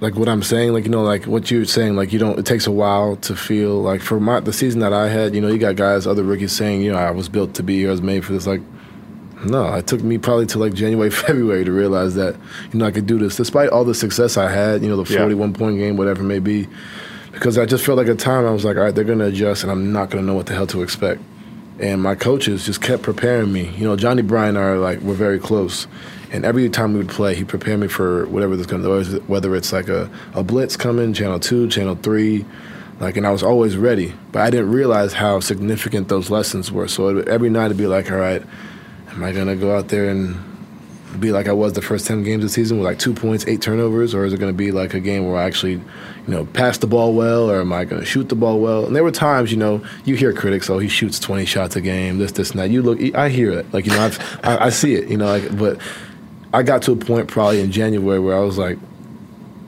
like 0.00 0.14
what 0.14 0.28
I'm 0.28 0.42
saying, 0.42 0.72
like, 0.72 0.84
you 0.84 0.90
know, 0.90 1.02
like 1.02 1.26
what 1.26 1.50
you're 1.50 1.64
saying, 1.64 1.96
like, 1.96 2.12
you 2.12 2.18
don't, 2.18 2.38
it 2.38 2.44
takes 2.44 2.66
a 2.66 2.70
while 2.70 3.16
to 3.16 3.34
feel 3.34 3.80
like 3.80 4.02
for 4.02 4.20
my, 4.20 4.40
the 4.40 4.52
season 4.52 4.80
that 4.80 4.92
I 4.92 5.08
had, 5.08 5.34
you 5.34 5.40
know, 5.40 5.48
you 5.48 5.58
got 5.58 5.76
guys, 5.76 6.06
other 6.06 6.22
rookies 6.22 6.52
saying, 6.52 6.82
you 6.82 6.92
know, 6.92 6.98
I 6.98 7.10
was 7.10 7.28
built 7.28 7.54
to 7.54 7.62
be 7.62 7.78
here, 7.78 7.88
I 7.88 7.92
was 7.92 8.02
made 8.02 8.24
for 8.24 8.32
this. 8.32 8.46
Like, 8.46 8.60
no, 9.44 9.74
it 9.74 9.86
took 9.86 10.02
me 10.02 10.18
probably 10.18 10.46
to 10.46 10.58
like 10.58 10.74
January, 10.74 11.10
February 11.26 11.64
to 11.64 11.72
realize 11.72 12.14
that, 12.14 12.36
you 12.72 12.78
know, 12.78 12.86
I 12.86 12.90
could 12.90 13.06
do 13.06 13.18
this. 13.18 13.36
Despite 13.36 13.68
all 13.70 13.84
the 13.84 13.94
success 13.94 14.36
I 14.36 14.50
had, 14.50 14.82
you 14.82 14.88
know, 14.88 15.02
the 15.02 15.12
Yeah. 15.12 15.20
41 15.20 15.52
point 15.52 15.78
game, 15.78 15.96
whatever 15.96 16.22
it 16.22 16.26
may 16.26 16.38
be, 16.38 16.66
because 17.32 17.58
I 17.58 17.66
just 17.66 17.84
felt 17.84 17.98
like 17.98 18.08
at 18.08 18.16
the 18.18 18.24
time 18.24 18.46
I 18.46 18.50
was 18.50 18.64
like, 18.64 18.76
all 18.76 18.82
right, 18.82 18.94
they're 18.94 19.04
going 19.04 19.18
to 19.18 19.26
adjust, 19.26 19.62
and 19.62 19.70
I'm 19.70 19.92
not 19.92 20.08
going 20.10 20.22
to 20.24 20.26
know 20.26 20.34
what 20.34 20.46
the 20.46 20.54
hell 20.54 20.66
to 20.68 20.82
expect. 20.82 21.20
And 21.78 22.00
my 22.02 22.14
coaches 22.14 22.64
just 22.64 22.80
kept 22.80 23.02
preparing 23.02 23.52
me. 23.52 23.68
You 23.76 23.84
know, 23.84 23.96
Johnnie 23.96 24.22
Bryant 24.22 24.56
are 24.56 24.78
like 24.78 25.00
we're 25.00 25.12
very 25.12 25.38
close, 25.38 25.86
and 26.32 26.46
every 26.46 26.70
time 26.70 26.94
we 26.94 26.98
would 27.00 27.10
play, 27.10 27.34
he 27.34 27.44
prepared 27.44 27.80
me 27.80 27.88
for 27.88 28.24
whatever 28.28 28.56
was 28.56 28.66
going 28.66 28.82
to, 28.82 29.04
do 29.04 29.20
whether 29.26 29.54
it's 29.54 29.70
like 29.74 29.88
a, 29.90 30.10
a 30.32 30.42
blitz 30.42 30.76
coming, 30.78 31.12
channel 31.12 31.38
two, 31.38 31.68
channel 31.68 31.94
three, 31.94 32.46
like, 33.00 33.18
and 33.18 33.26
I 33.26 33.30
was 33.30 33.42
always 33.42 33.76
ready. 33.76 34.14
But 34.32 34.40
I 34.40 34.48
didn't 34.48 34.70
realize 34.72 35.12
how 35.12 35.40
significant 35.40 36.08
those 36.08 36.30
lessons 36.30 36.72
were. 36.72 36.88
So 36.88 37.18
every 37.18 37.50
night 37.50 37.66
it'd 37.66 37.76
be 37.76 37.86
like, 37.86 38.10
all 38.10 38.16
right, 38.16 38.42
am 39.16 39.24
I 39.24 39.32
gonna 39.32 39.56
go 39.56 39.76
out 39.76 39.88
there 39.88 40.08
and 40.08 40.36
be 41.18 41.32
like 41.32 41.48
I 41.48 41.52
was 41.52 41.72
the 41.72 41.82
first 41.82 42.06
ten 42.06 42.22
games 42.22 42.44
of 42.44 42.50
the 42.50 42.54
season 42.54 42.78
with 42.78 42.84
like 42.84 42.98
two 42.98 43.14
points, 43.14 43.46
eight 43.46 43.62
turnovers, 43.62 44.14
or 44.14 44.24
is 44.24 44.32
it 44.32 44.38
gonna 44.38 44.52
be 44.52 44.70
like 44.70 44.94
a 44.94 45.00
game 45.00 45.26
where 45.26 45.36
I 45.36 45.44
actually, 45.44 45.72
you 45.72 45.82
know, 46.26 46.44
pass 46.44 46.78
the 46.78 46.86
ball 46.86 47.14
well, 47.14 47.50
or 47.50 47.60
am 47.60 47.72
I 47.72 47.84
gonna 47.84 48.04
shoot 48.04 48.28
the 48.28 48.34
ball 48.34 48.60
well? 48.60 48.86
And 48.86 48.94
there 48.94 49.02
were 49.02 49.10
times, 49.10 49.50
you 49.50 49.56
know, 49.56 49.82
you 50.04 50.14
hear 50.14 50.32
critics, 50.32 50.68
oh, 50.68 50.78
he 50.78 50.88
shoots 50.88 51.18
twenty 51.18 51.46
shots 51.46 51.74
a 51.76 51.80
game, 51.80 52.18
this, 52.18 52.32
this, 52.32 52.50
and 52.50 52.60
that. 52.60 52.70
You 52.70 52.82
look, 52.82 53.00
I 53.14 53.30
hear 53.30 53.50
it, 53.52 53.72
like 53.72 53.86
you 53.86 53.92
know, 53.92 54.04
I've, 54.04 54.40
I, 54.44 54.66
I 54.66 54.68
see 54.70 54.94
it, 54.94 55.08
you 55.08 55.16
know, 55.16 55.26
like, 55.26 55.56
but 55.56 55.80
I 56.52 56.62
got 56.62 56.82
to 56.82 56.92
a 56.92 56.96
point 56.96 57.28
probably 57.28 57.60
in 57.60 57.72
January 57.72 58.20
where 58.20 58.36
I 58.36 58.40
was 58.40 58.58
like, 58.58 58.78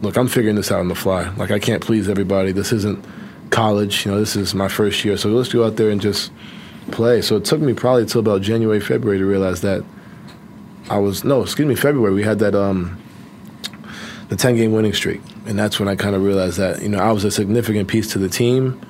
look, 0.02 0.16
I'm 0.16 0.28
figuring 0.28 0.56
this 0.56 0.70
out 0.70 0.80
on 0.80 0.88
the 0.88 0.94
fly. 0.94 1.28
Like 1.36 1.50
I 1.50 1.58
can't 1.58 1.82
please 1.82 2.08
everybody. 2.08 2.52
This 2.52 2.72
isn't 2.72 3.04
college. 3.50 4.04
You 4.04 4.12
know, 4.12 4.20
this 4.20 4.36
is 4.36 4.54
my 4.54 4.68
first 4.68 5.04
year, 5.04 5.16
so 5.16 5.30
let's 5.30 5.52
go 5.52 5.64
out 5.64 5.76
there 5.76 5.90
and 5.90 6.00
just 6.00 6.30
play. 6.90 7.22
So 7.22 7.36
it 7.36 7.44
took 7.44 7.60
me 7.60 7.74
probably 7.74 8.02
until 8.02 8.20
about 8.20 8.42
January, 8.42 8.80
February 8.80 9.18
to 9.18 9.26
realize 9.26 9.60
that 9.62 9.84
I 10.90 10.98
was 10.98 11.24
no, 11.24 11.42
excuse 11.42 11.68
me, 11.68 11.74
February. 11.74 12.14
We 12.14 12.22
had 12.22 12.38
that 12.38 12.54
um, 12.54 13.00
the 14.28 14.36
ten 14.36 14.56
game 14.56 14.72
winning 14.72 14.94
streak, 14.94 15.20
and 15.46 15.58
that's 15.58 15.78
when 15.78 15.88
I 15.88 15.96
kind 15.96 16.14
of 16.14 16.22
realized 16.22 16.58
that 16.58 16.82
you 16.82 16.88
know 16.88 16.98
I 16.98 17.12
was 17.12 17.24
a 17.24 17.30
significant 17.30 17.88
piece 17.88 18.12
to 18.12 18.18
the 18.18 18.28
team 18.28 18.80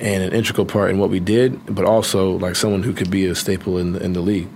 and 0.00 0.22
an 0.22 0.32
integral 0.32 0.66
part 0.66 0.90
in 0.90 0.98
what 0.98 1.10
we 1.10 1.20
did, 1.20 1.74
but 1.74 1.84
also 1.84 2.32
like 2.38 2.56
someone 2.56 2.82
who 2.82 2.92
could 2.92 3.10
be 3.10 3.26
a 3.26 3.34
staple 3.34 3.78
in 3.78 3.92
the, 3.92 4.02
in 4.02 4.14
the 4.14 4.20
league. 4.20 4.48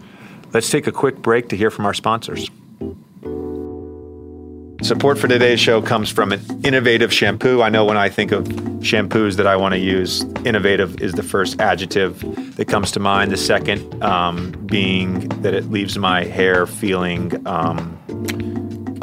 Let's 0.52 0.70
take 0.70 0.86
a 0.86 0.92
quick 0.92 1.22
break 1.22 1.50
to 1.50 1.56
hear 1.56 1.70
from 1.70 1.86
our 1.86 1.94
sponsors. 1.94 2.50
Support 4.86 5.18
for 5.18 5.26
today's 5.26 5.58
show 5.58 5.82
comes 5.82 6.12
from 6.12 6.30
an 6.30 6.40
innovative 6.62 7.12
shampoo. 7.12 7.60
I 7.60 7.68
know 7.70 7.84
when 7.84 7.96
I 7.96 8.08
think 8.08 8.30
of 8.30 8.44
shampoos 8.44 9.34
that 9.34 9.44
I 9.44 9.56
want 9.56 9.72
to 9.72 9.80
use, 9.80 10.22
innovative 10.44 11.00
is 11.00 11.14
the 11.14 11.24
first 11.24 11.60
adjective 11.60 12.20
that 12.54 12.68
comes 12.68 12.92
to 12.92 13.00
mind. 13.00 13.32
The 13.32 13.36
second 13.36 14.00
um, 14.04 14.52
being 14.66 15.28
that 15.42 15.54
it 15.54 15.72
leaves 15.72 15.98
my 15.98 16.22
hair 16.22 16.68
feeling 16.68 17.44
um, 17.48 17.98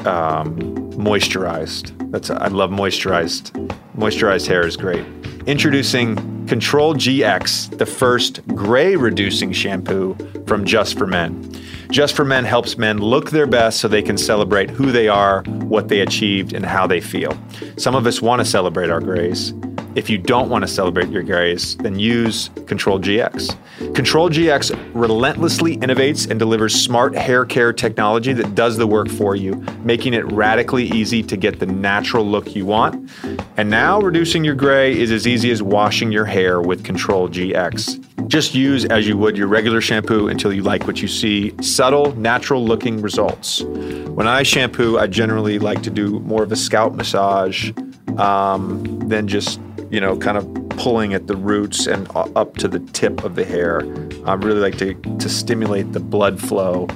um, 0.06 0.58
moisturized. 0.96 2.12
That's 2.12 2.30
I 2.30 2.48
love 2.48 2.72
moisturized. 2.72 3.52
Moisturized 3.98 4.48
hair 4.48 4.65
is 4.65 4.78
great. 4.78 5.06
Introducing 5.48 6.15
Control 6.47 6.93
GX, 6.93 7.77
the 7.77 7.86
first 7.86 8.45
gray 8.47 8.95
reducing 8.95 9.53
shampoo 9.53 10.15
from 10.45 10.65
Just 10.65 10.97
for 10.97 11.08
Men. 11.08 11.49
Just 11.89 12.15
for 12.15 12.25
Men 12.25 12.43
helps 12.43 12.77
men 12.77 12.97
look 12.97 13.29
their 13.29 13.47
best 13.47 13.79
so 13.79 13.88
they 13.88 14.01
can 14.01 14.17
celebrate 14.17 14.69
who 14.69 14.91
they 14.91 15.08
are, 15.08 15.43
what 15.43 15.88
they 15.88 16.01
achieved, 16.01 16.53
and 16.53 16.65
how 16.65 16.86
they 16.86 16.99
feel. 16.99 17.38
Some 17.77 17.95
of 17.95 18.06
us 18.06 18.21
want 18.21 18.41
to 18.41 18.45
celebrate 18.45 18.89
our 18.89 18.99
grays. 18.99 19.53
If 19.95 20.10
you 20.10 20.17
don't 20.17 20.49
want 20.49 20.63
to 20.63 20.67
celebrate 20.67 21.10
your 21.10 21.21
grays, 21.21 21.77
then 21.77 21.99
use 21.99 22.49
Control 22.65 22.99
GX. 22.99 23.56
Control 23.93 24.27
GX 24.27 24.91
relentlessly 24.95 25.77
innovates 25.77 26.27
and 26.27 26.39
delivers 26.39 26.73
smart 26.73 27.15
hair 27.15 27.45
care 27.45 27.71
technology 27.71 28.34
that 28.34 28.56
does 28.56 28.77
the 28.77 28.88
work 28.88 29.08
for 29.08 29.36
you, 29.36 29.53
making 29.84 30.15
it 30.15 30.25
radically 30.32 30.86
easy 30.86 31.21
to 31.21 31.38
get 31.38 31.60
the 31.60 31.67
natural 31.67 32.25
look 32.25 32.56
you 32.56 32.65
want. 32.65 33.12
And 33.58 33.69
now, 33.69 33.99
reducing 33.99 34.43
your 34.43 34.56
gray 34.56 34.99
is 34.99 35.12
as 35.12 35.27
easy 35.27 35.51
as 35.51 35.62
washing 35.62 36.12
your 36.12 36.25
hair 36.25 36.60
with 36.60 36.84
Control 36.84 37.29
GX. 37.29 38.27
Just 38.27 38.56
use 38.56 38.86
as 38.86 39.08
you 39.08 39.15
would 39.17 39.38
your 39.38 39.47
regular 39.47 39.79
shampoo 39.79 40.27
until 40.27 40.51
you 40.51 40.63
like 40.63 40.88
what 40.88 41.03
you 41.03 41.08
see 41.08 41.53
subtle, 41.62 42.15
natural 42.15 42.65
looking 42.65 42.99
results. 42.99 43.62
When 43.62 44.27
I 44.27 44.41
shampoo, 44.41 44.97
I 44.97 45.06
generally 45.06 45.60
like 45.60 45.84
to 45.84 45.91
do 45.91 46.19
more 46.21 46.41
of 46.41 46.51
a 46.51 46.56
scalp 46.56 46.93
massage 46.93 47.71
um, 48.17 48.99
than 49.08 49.27
just 49.27 49.60
you 49.93 50.01
know, 50.01 50.17
kind 50.17 50.39
of 50.39 50.69
pulling 50.69 51.13
at 51.13 51.27
the 51.27 51.36
roots 51.36 51.86
and 51.86 52.10
up 52.15 52.58
to 52.58 52.67
the 52.67 52.79
tip 52.79 53.23
of 53.23 53.36
the 53.36 53.45
hair. 53.45 53.82
I 54.25 54.34
really 54.34 54.60
like 54.60 54.75
to, 54.79 54.95
to 54.95 55.29
stimulate 55.29 55.93
the 55.93 55.99
blood 55.99 56.41
flow 56.41 56.88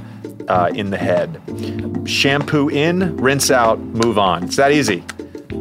uh, 0.48 0.72
in 0.74 0.90
the 0.90 0.98
head. 0.98 1.40
Shampoo 2.06 2.70
in, 2.70 3.16
rinse 3.18 3.52
out, 3.52 3.80
move 3.80 4.18
on. 4.18 4.46
It's 4.46 4.56
that 4.56 4.72
easy. 4.72 5.04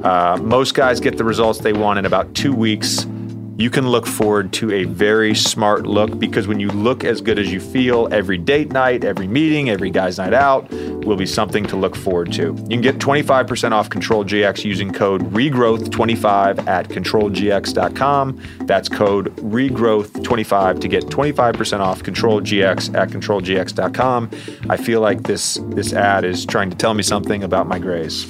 Uh, 0.03 0.39
most 0.41 0.75
guys 0.75 0.99
get 0.99 1.19
the 1.19 1.25
results 1.25 1.59
they 1.59 1.75
want 1.75 1.99
in 1.99 2.07
about 2.07 2.33
two 2.35 2.55
weeks 2.55 3.05
you 3.59 3.71
can 3.71 3.89
look 3.89 4.07
forward 4.07 4.53
to 4.53 4.71
a 4.71 4.85
very 4.85 5.35
smart 5.35 5.87
look 5.87 6.19
because 6.19 6.47
when 6.47 6.61
you 6.61 6.69
look 6.69 7.05
as 7.05 7.21
good 7.21 7.39
as 7.39 7.51
you 7.51 7.59
feel, 7.59 8.09
every 8.13 8.37
date 8.37 8.71
night, 8.71 9.03
every 9.03 9.27
meeting, 9.27 9.71
every 9.71 9.91
guy's 9.91 10.19
night 10.19 10.35
out 10.35 10.71
will 11.07 11.17
be 11.17 11.25
something 11.25 11.65
to 11.65 11.77
look 11.77 11.97
forward 11.97 12.33
to. 12.33 12.43
You 12.43 12.69
can 12.69 12.81
get 12.83 12.99
25% 12.99 13.73
off 13.73 13.89
Control 13.89 14.25
GX 14.25 14.65
using 14.65 14.93
code 14.93 15.23
regrowth25 15.33 16.67
at 16.67 16.89
controlgx.com. 16.89 18.43
That's 18.67 18.89
code 18.89 19.35
regrowth25 19.37 20.81
to 20.81 20.89
get 20.89 21.05
25% 21.05 21.81
off 21.81 22.03
Control 22.03 22.41
GX 22.41 22.95
at 22.95 23.09
controlgx.com. 23.09 24.31
I 24.69 24.77
feel 24.77 25.01
like 25.01 25.23
this 25.23 25.59
this 25.69 25.93
ad 25.93 26.25
is 26.25 26.45
trying 26.45 26.71
to 26.71 26.77
tell 26.77 26.95
me 26.95 27.03
something 27.03 27.43
about 27.43 27.67
my 27.67 27.79
grays. 27.79 28.25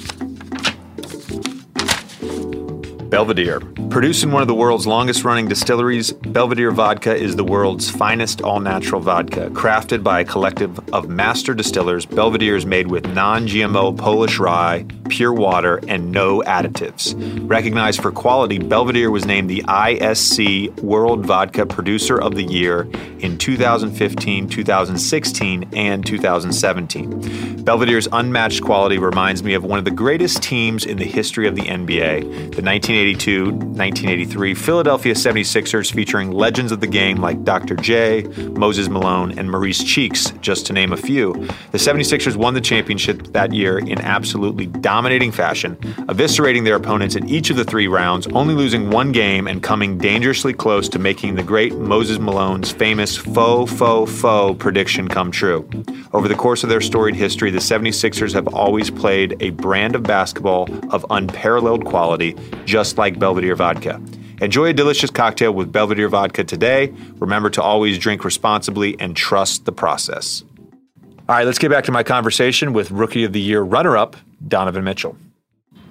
Belvedere. 3.09 3.59
Produced 3.89 4.23
in 4.23 4.31
one 4.31 4.41
of 4.41 4.47
the 4.47 4.53
world's 4.53 4.85
longest 4.85 5.23
running 5.23 5.47
distilleries, 5.47 6.11
Belvedere 6.11 6.71
Vodka 6.71 7.15
is 7.15 7.35
the 7.35 7.43
world's 7.43 7.89
finest 7.89 8.41
all 8.41 8.59
natural 8.59 9.01
vodka. 9.01 9.49
Crafted 9.51 10.03
by 10.03 10.19
a 10.19 10.25
collective 10.25 10.77
of 10.93 11.07
master 11.07 11.53
distillers, 11.53 12.05
Belvedere 12.05 12.55
is 12.55 12.65
made 12.65 12.87
with 12.87 13.05
non 13.13 13.47
GMO 13.47 13.97
Polish 13.97 14.39
rye, 14.39 14.85
pure 15.09 15.33
water, 15.33 15.79
and 15.87 16.11
no 16.11 16.41
additives. 16.41 17.15
Recognized 17.49 18.01
for 18.01 18.11
quality, 18.11 18.59
Belvedere 18.59 19.09
was 19.09 19.25
named 19.25 19.49
the 19.49 19.63
ISC 19.63 20.79
World 20.81 21.25
Vodka 21.25 21.65
Producer 21.65 22.19
of 22.19 22.35
the 22.35 22.43
Year 22.43 22.89
in 23.19 23.37
2015, 23.37 24.49
2016, 24.49 25.69
and 25.73 26.05
2017. 26.05 27.57
Belvedere's 27.63 28.07
unmatched 28.11 28.63
quality 28.63 28.97
reminds 28.97 29.43
me 29.43 29.53
of 29.53 29.63
one 29.63 29.79
of 29.79 29.85
the 29.85 29.91
greatest 29.91 30.43
teams 30.43 30.85
in 30.85 30.97
the 30.97 31.05
history 31.05 31.47
of 31.47 31.55
the 31.55 31.63
NBA, 31.63 32.55
the 32.55 32.61
1982 32.97 33.67
1983 33.77 34.55
Philadelphia 34.55 35.13
76ers, 35.13 35.93
featuring 35.93 36.31
legends 36.31 36.71
of 36.71 36.79
the 36.79 36.87
game 36.87 37.17
like 37.17 37.43
Dr. 37.43 37.75
J, 37.75 38.23
Moses 38.53 38.89
Malone, 38.89 39.37
and 39.37 39.51
Maurice 39.51 39.83
Cheeks, 39.83 40.31
just 40.41 40.65
to 40.65 40.73
name 40.73 40.91
a 40.91 40.97
few. 40.97 41.33
The 41.71 41.77
76ers 41.77 42.35
won 42.35 42.55
the 42.55 42.61
championship 42.61 43.33
that 43.33 43.53
year 43.53 43.77
in 43.77 44.01
absolutely 44.01 44.65
dominating 44.65 45.31
fashion, 45.31 45.75
eviscerating 46.09 46.63
their 46.63 46.75
opponents 46.75 47.15
in 47.15 47.29
each 47.29 47.51
of 47.51 47.57
the 47.57 47.63
three 47.63 47.87
rounds, 47.87 48.25
only 48.27 48.55
losing 48.55 48.89
one 48.89 49.11
game 49.11 49.47
and 49.47 49.61
coming 49.61 49.99
dangerously 49.99 50.53
close 50.53 50.89
to 50.89 50.97
making 50.97 51.35
the 51.35 51.43
great 51.43 51.75
Moses 51.75 52.17
Malone's 52.17 52.71
famous 52.71 53.15
faux, 53.15 53.71
faux, 53.71 54.11
faux 54.11 54.57
prediction 54.57 55.07
come 55.07 55.29
true. 55.29 55.69
Over 56.13 56.27
the 56.27 56.35
course 56.35 56.63
of 56.63 56.69
their 56.69 56.81
storied 56.81 57.15
history, 57.15 57.51
the 57.51 57.59
76ers 57.59 58.33
have 58.33 58.47
always 58.47 58.89
played 58.89 59.35
a 59.39 59.51
brand 59.51 59.93
of 59.93 60.01
basketball 60.01 60.67
of 60.89 61.05
unparalleled 61.11 61.85
quality, 61.85 62.35
just 62.65 62.86
like 62.95 63.17
Belvedere 63.17 63.55
Vodka. 63.55 63.99
Enjoy 64.39 64.65
a 64.65 64.73
delicious 64.73 65.09
cocktail 65.09 65.51
with 65.51 65.71
Belvedere 65.71 66.09
Vodka 66.09 66.43
today. 66.43 66.93
Remember 67.17 67.49
to 67.49 67.61
always 67.61 67.97
drink 67.97 68.23
responsibly 68.23 68.95
and 68.99 69.15
trust 69.15 69.65
the 69.65 69.71
process. 69.71 70.43
All 71.27 71.35
right, 71.35 71.45
let's 71.45 71.57
get 71.57 71.71
back 71.71 71.85
to 71.85 71.91
my 71.91 72.03
conversation 72.03 72.71
with 72.71 72.91
Rookie 72.91 73.23
of 73.23 73.33
the 73.33 73.41
Year 73.41 73.61
runner 73.61 73.97
up, 73.97 74.15
Donovan 74.47 74.83
Mitchell. 74.83 75.17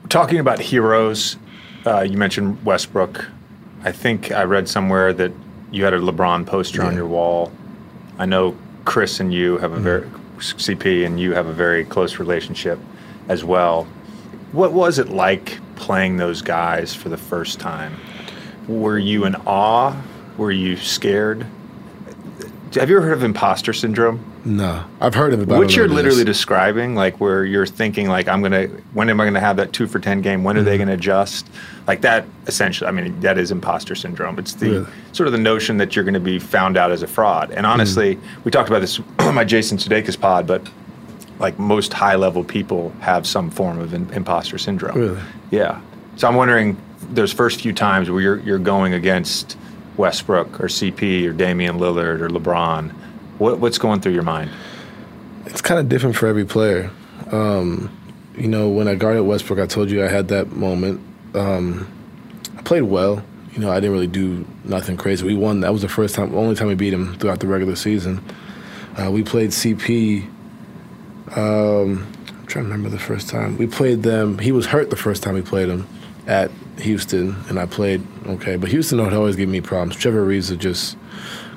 Talking 0.08 0.38
about 0.38 0.60
heroes, 0.60 1.36
uh, 1.84 2.02
you 2.02 2.16
mentioned 2.16 2.64
Westbrook. 2.64 3.26
I 3.82 3.90
think 3.90 4.30
I 4.30 4.44
read 4.44 4.68
somewhere 4.68 5.12
that 5.12 5.32
you 5.72 5.84
had 5.84 5.92
a 5.92 5.98
LeBron 5.98 6.46
poster 6.46 6.82
yeah. 6.82 6.88
on 6.88 6.94
your 6.94 7.06
wall. 7.06 7.50
I 8.18 8.26
know 8.26 8.56
Chris 8.84 9.20
and 9.20 9.34
you 9.34 9.58
have 9.58 9.72
a 9.72 9.80
very 9.80 10.02
mm-hmm. 10.02 10.38
CP 10.38 11.04
and 11.04 11.18
you 11.18 11.34
have 11.34 11.46
a 11.48 11.52
very 11.52 11.84
close 11.84 12.18
relationship 12.18 12.78
as 13.28 13.44
well. 13.44 13.86
What 14.56 14.72
was 14.72 14.98
it 14.98 15.10
like 15.10 15.58
playing 15.76 16.16
those 16.16 16.40
guys 16.40 16.94
for 16.94 17.10
the 17.10 17.18
first 17.18 17.60
time? 17.60 17.94
Were 18.66 18.96
you 18.96 19.26
in 19.26 19.34
awe? 19.46 19.94
Were 20.38 20.50
you 20.50 20.78
scared? 20.78 21.46
Have 22.72 22.88
you 22.88 22.96
ever 22.96 23.06
heard 23.06 23.18
of 23.18 23.22
imposter 23.22 23.74
syndrome? 23.74 24.24
No, 24.46 24.82
I've 24.98 25.14
heard 25.14 25.34
of 25.34 25.42
it. 25.42 25.48
What 25.48 25.76
you're 25.76 25.88
literally 25.88 26.24
describing, 26.24 26.94
like 26.94 27.20
where 27.20 27.44
you're 27.44 27.66
thinking, 27.66 28.08
like 28.08 28.28
I'm 28.28 28.40
gonna, 28.40 28.68
when 28.94 29.10
am 29.10 29.20
I 29.20 29.26
gonna 29.26 29.40
have 29.40 29.58
that 29.58 29.74
two 29.74 29.86
for 29.86 29.98
ten 29.98 30.22
game? 30.22 30.42
When 30.42 30.56
are 30.56 30.60
mm-hmm. 30.60 30.70
they 30.70 30.78
gonna 30.78 30.94
adjust? 30.94 31.50
Like 31.86 32.00
that, 32.00 32.24
essentially. 32.46 32.88
I 32.88 32.92
mean, 32.92 33.20
that 33.20 33.36
is 33.36 33.50
imposter 33.50 33.94
syndrome. 33.94 34.38
It's 34.38 34.54
the 34.54 34.70
really? 34.70 34.86
sort 35.12 35.26
of 35.26 35.32
the 35.32 35.38
notion 35.38 35.76
that 35.76 35.94
you're 35.94 36.04
going 36.04 36.14
to 36.14 36.20
be 36.20 36.38
found 36.38 36.78
out 36.78 36.90
as 36.90 37.02
a 37.02 37.06
fraud. 37.06 37.50
And 37.50 37.66
honestly, 37.66 38.16
mm-hmm. 38.16 38.42
we 38.44 38.50
talked 38.50 38.70
about 38.70 38.80
this 38.80 39.00
on 39.18 39.34
my 39.34 39.44
Jason 39.44 39.76
Sudeikis 39.76 40.18
pod, 40.18 40.46
but 40.46 40.66
like 41.38 41.58
most 41.58 41.92
high 41.92 42.16
level 42.16 42.44
people 42.44 42.90
have 43.00 43.26
some 43.26 43.50
form 43.50 43.78
of 43.78 43.92
in, 43.92 44.10
imposter 44.12 44.58
syndrome. 44.58 44.98
Really? 44.98 45.20
Yeah. 45.50 45.80
So 46.16 46.28
I'm 46.28 46.34
wondering, 46.34 46.76
those 47.10 47.32
first 47.32 47.60
few 47.60 47.72
times 47.72 48.10
where 48.10 48.20
you're 48.20 48.38
you're 48.40 48.58
going 48.58 48.94
against 48.94 49.56
Westbrook 49.96 50.60
or 50.60 50.66
CP 50.66 51.28
or 51.28 51.32
Damian 51.32 51.78
Lillard 51.78 52.20
or 52.20 52.28
LeBron? 52.28 52.90
What, 53.38 53.58
what's 53.58 53.78
going 53.78 54.00
through 54.00 54.12
your 54.12 54.22
mind? 54.22 54.50
It's 55.46 55.60
kind 55.60 55.80
of 55.80 55.88
different 55.88 56.16
for 56.16 56.26
every 56.26 56.44
player. 56.44 56.90
Um, 57.32 57.90
you 58.36 58.48
know, 58.48 58.68
when 58.68 58.88
I 58.88 58.94
guarded 58.94 59.22
Westbrook, 59.22 59.58
I 59.58 59.66
told 59.66 59.90
you 59.90 60.04
I 60.04 60.08
had 60.08 60.28
that 60.28 60.52
moment. 60.52 61.00
Um, 61.34 61.90
I 62.56 62.62
played 62.62 62.82
well. 62.82 63.22
You 63.52 63.60
know, 63.60 63.70
I 63.70 63.76
didn't 63.76 63.92
really 63.92 64.06
do 64.06 64.46
nothing 64.64 64.98
crazy. 64.98 65.24
We 65.24 65.34
won. 65.34 65.60
That 65.60 65.72
was 65.72 65.82
the 65.82 65.88
first 65.88 66.14
time, 66.14 66.34
only 66.34 66.56
time 66.56 66.68
we 66.68 66.74
beat 66.74 66.92
him 66.92 67.14
throughout 67.14 67.40
the 67.40 67.46
regular 67.46 67.74
season. 67.74 68.22
Uh, 68.98 69.10
we 69.10 69.22
played 69.22 69.50
CP. 69.50 70.28
Um, 71.34 72.06
I'm 72.28 72.46
trying 72.46 72.64
to 72.64 72.70
remember 72.70 72.88
the 72.88 72.98
first 72.98 73.28
time 73.28 73.58
we 73.58 73.66
played 73.66 74.02
them. 74.02 74.38
He 74.38 74.52
was 74.52 74.66
hurt 74.66 74.90
the 74.90 74.96
first 74.96 75.22
time 75.22 75.34
we 75.34 75.42
played 75.42 75.68
him 75.68 75.86
at 76.26 76.50
Houston, 76.78 77.36
and 77.48 77.58
I 77.58 77.66
played 77.66 78.06
okay. 78.26 78.56
But 78.56 78.70
Houston 78.70 79.02
would 79.02 79.12
always 79.12 79.36
give 79.36 79.48
me 79.48 79.60
problems. 79.60 79.96
Trevor 79.96 80.26
Ariza 80.26 80.58
just 80.58 80.96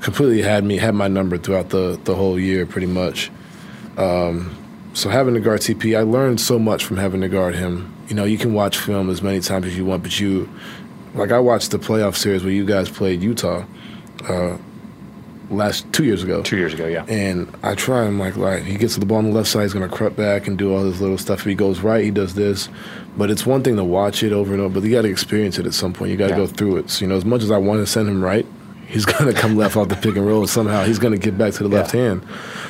completely 0.02 0.42
had 0.42 0.64
me 0.64 0.78
had 0.78 0.96
my 0.96 1.08
number 1.08 1.38
throughout 1.38 1.70
the 1.70 2.00
the 2.04 2.16
whole 2.16 2.40
year, 2.40 2.66
pretty 2.66 2.88
much. 2.88 3.32
Um, 3.98 4.56
so 4.94 5.10
having 5.10 5.34
to 5.36 5.40
guard 5.40 5.62
CP, 5.62 5.98
I 5.98 6.02
learned 6.02 6.42
so 6.42 6.58
much 6.58 6.84
from 6.86 6.98
having 6.98 7.22
to 7.22 7.30
guard 7.30 7.56
him. 7.56 7.94
You 8.08 8.16
know, 8.16 8.26
you 8.26 8.38
can 8.38 8.54
watch 8.54 8.78
film 8.78 9.10
as 9.10 9.22
many 9.22 9.40
times 9.40 9.68
as 9.68 9.78
you 9.78 9.86
want, 9.86 10.04
but 10.04 10.20
you, 10.20 10.50
like 11.14 11.32
I 11.32 11.40
watched 11.40 11.72
the 11.72 11.80
playoff 11.80 12.16
series 12.16 12.44
where 12.44 12.52
you 12.52 12.66
guys 12.66 12.90
played 12.90 13.22
Utah. 13.22 13.66
Uh, 14.28 14.58
last 15.50 15.92
two 15.94 16.04
years 16.04 16.24
ago. 16.24 16.42
Two 16.42 16.58
years 16.58 16.74
ago, 16.74 16.88
yeah. 16.88 17.06
And 17.08 17.54
I 17.64 17.76
try 17.76 18.06
him 18.06 18.20
like, 18.20 18.36
right, 18.38 18.64
he 18.64 18.78
gets 18.78 18.94
to 18.96 19.00
the 19.00 19.06
ball 19.06 19.18
on 19.18 19.26
the 19.26 19.32
left 19.32 19.50
side, 19.50 19.64
he's 19.64 19.74
gonna 19.74 19.90
cut 19.90 20.16
back 20.16 20.48
and 20.48 20.58
do 20.58 20.74
all 20.74 20.84
this 20.84 21.02
little 21.02 21.18
stuff. 21.18 21.40
If 21.40 21.46
he 21.46 21.56
goes 21.56 21.80
right, 21.80 22.04
he 22.04 22.12
does 22.12 22.36
this. 22.36 22.70
But 23.18 23.32
it's 23.32 23.46
one 23.46 23.64
thing 23.64 23.76
to 23.76 23.84
watch 23.84 24.24
it 24.24 24.32
over 24.32 24.54
and 24.54 24.62
over, 24.62 24.80
but 24.80 24.88
you 24.88 24.96
got 24.96 25.02
to 25.02 25.10
experience 25.10 25.58
it 25.58 25.66
at 25.66 25.74
some 25.74 25.94
point. 25.94 26.12
You 26.12 26.18
got 26.18 26.28
to 26.28 26.34
yeah. 26.34 26.38
go 26.38 26.48
through 26.48 26.78
it. 26.78 26.90
So 26.90 27.04
you 27.04 27.10
know, 27.10 27.18
as 27.18 27.26
much 27.26 27.44
as 27.44 27.52
I 27.52 27.58
want 27.58 27.80
to 27.80 27.88
send 27.88 28.08
him 28.08 28.24
right, 28.24 28.46
he's 28.88 29.06
gonna 29.18 29.34
come 29.34 29.58
left 29.58 29.76
off 29.76 29.90
the 29.90 29.96
pick 29.96 30.16
and 30.16 30.26
roll. 30.26 30.48
Somehow 30.48 30.84
he's 30.84 31.00
gonna 31.00 31.18
get 31.18 31.38
back 31.38 31.54
to 31.54 31.64
the 31.64 31.70
yeah. 31.70 31.76
left 31.76 31.92
hand. 31.92 32.26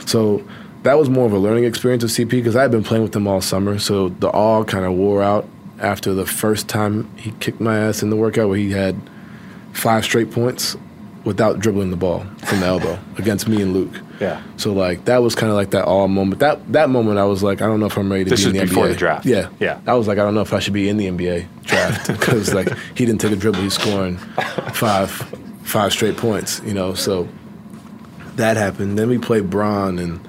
So 0.05 0.43
that 0.83 0.97
was 0.97 1.09
more 1.09 1.25
of 1.25 1.33
a 1.33 1.37
learning 1.37 1.65
experience 1.65 2.03
with 2.03 2.11
CP 2.11 2.29
because 2.29 2.55
I 2.55 2.61
had 2.61 2.71
been 2.71 2.83
playing 2.83 3.03
with 3.03 3.15
him 3.15 3.27
all 3.27 3.41
summer. 3.41 3.79
So 3.79 4.09
the 4.09 4.29
all 4.29 4.63
kind 4.63 4.85
of 4.85 4.93
wore 4.93 5.21
out 5.21 5.47
after 5.79 6.13
the 6.13 6.25
first 6.25 6.67
time 6.67 7.09
he 7.17 7.31
kicked 7.39 7.59
my 7.59 7.77
ass 7.77 8.03
in 8.03 8.09
the 8.09 8.15
workout 8.15 8.49
where 8.49 8.57
he 8.57 8.71
had 8.71 8.95
five 9.73 10.03
straight 10.03 10.31
points 10.31 10.75
without 11.25 11.59
dribbling 11.59 11.91
the 11.91 11.97
ball 11.97 12.25
from 12.45 12.61
the 12.61 12.65
elbow 12.65 12.97
against 13.17 13.47
me 13.47 13.61
and 13.61 13.73
Luke. 13.73 13.93
Yeah. 14.19 14.41
So 14.57 14.73
like 14.73 15.05
that 15.05 15.21
was 15.21 15.35
kind 15.35 15.49
of 15.49 15.55
like 15.55 15.71
that 15.71 15.85
all 15.85 16.07
moment. 16.07 16.39
That 16.39 16.71
that 16.71 16.89
moment 16.89 17.19
I 17.19 17.25
was 17.25 17.43
like, 17.43 17.61
I 17.61 17.67
don't 17.67 17.79
know 17.79 17.87
if 17.87 17.97
I'm 17.97 18.11
ready 18.11 18.23
to 18.25 18.29
this 18.29 18.43
be 18.43 18.49
in 18.51 18.55
the 18.55 18.61
before 18.61 18.85
NBA. 18.85 18.89
the 18.89 18.95
draft. 18.95 19.25
Yeah. 19.25 19.49
Yeah. 19.59 19.79
I 19.85 19.93
was 19.93 20.07
like, 20.07 20.17
I 20.17 20.21
don't 20.23 20.33
know 20.33 20.41
if 20.41 20.53
I 20.53 20.59
should 20.59 20.73
be 20.73 20.89
in 20.89 20.97
the 20.97 21.07
NBA 21.07 21.47
draft 21.63 22.07
because 22.19 22.53
like 22.53 22.69
he 22.95 23.05
didn't 23.05 23.21
take 23.21 23.31
a 23.31 23.35
dribble, 23.35 23.59
he's 23.61 23.73
scoring 23.73 24.17
five 24.73 25.11
five 25.63 25.91
straight 25.91 26.17
points. 26.17 26.61
You 26.65 26.73
know, 26.73 26.93
so 26.93 27.27
that 28.35 28.57
happened. 28.57 28.97
Then 28.97 29.09
we 29.09 29.17
played 29.17 29.49
Bron 29.49 29.99
and. 29.99 30.25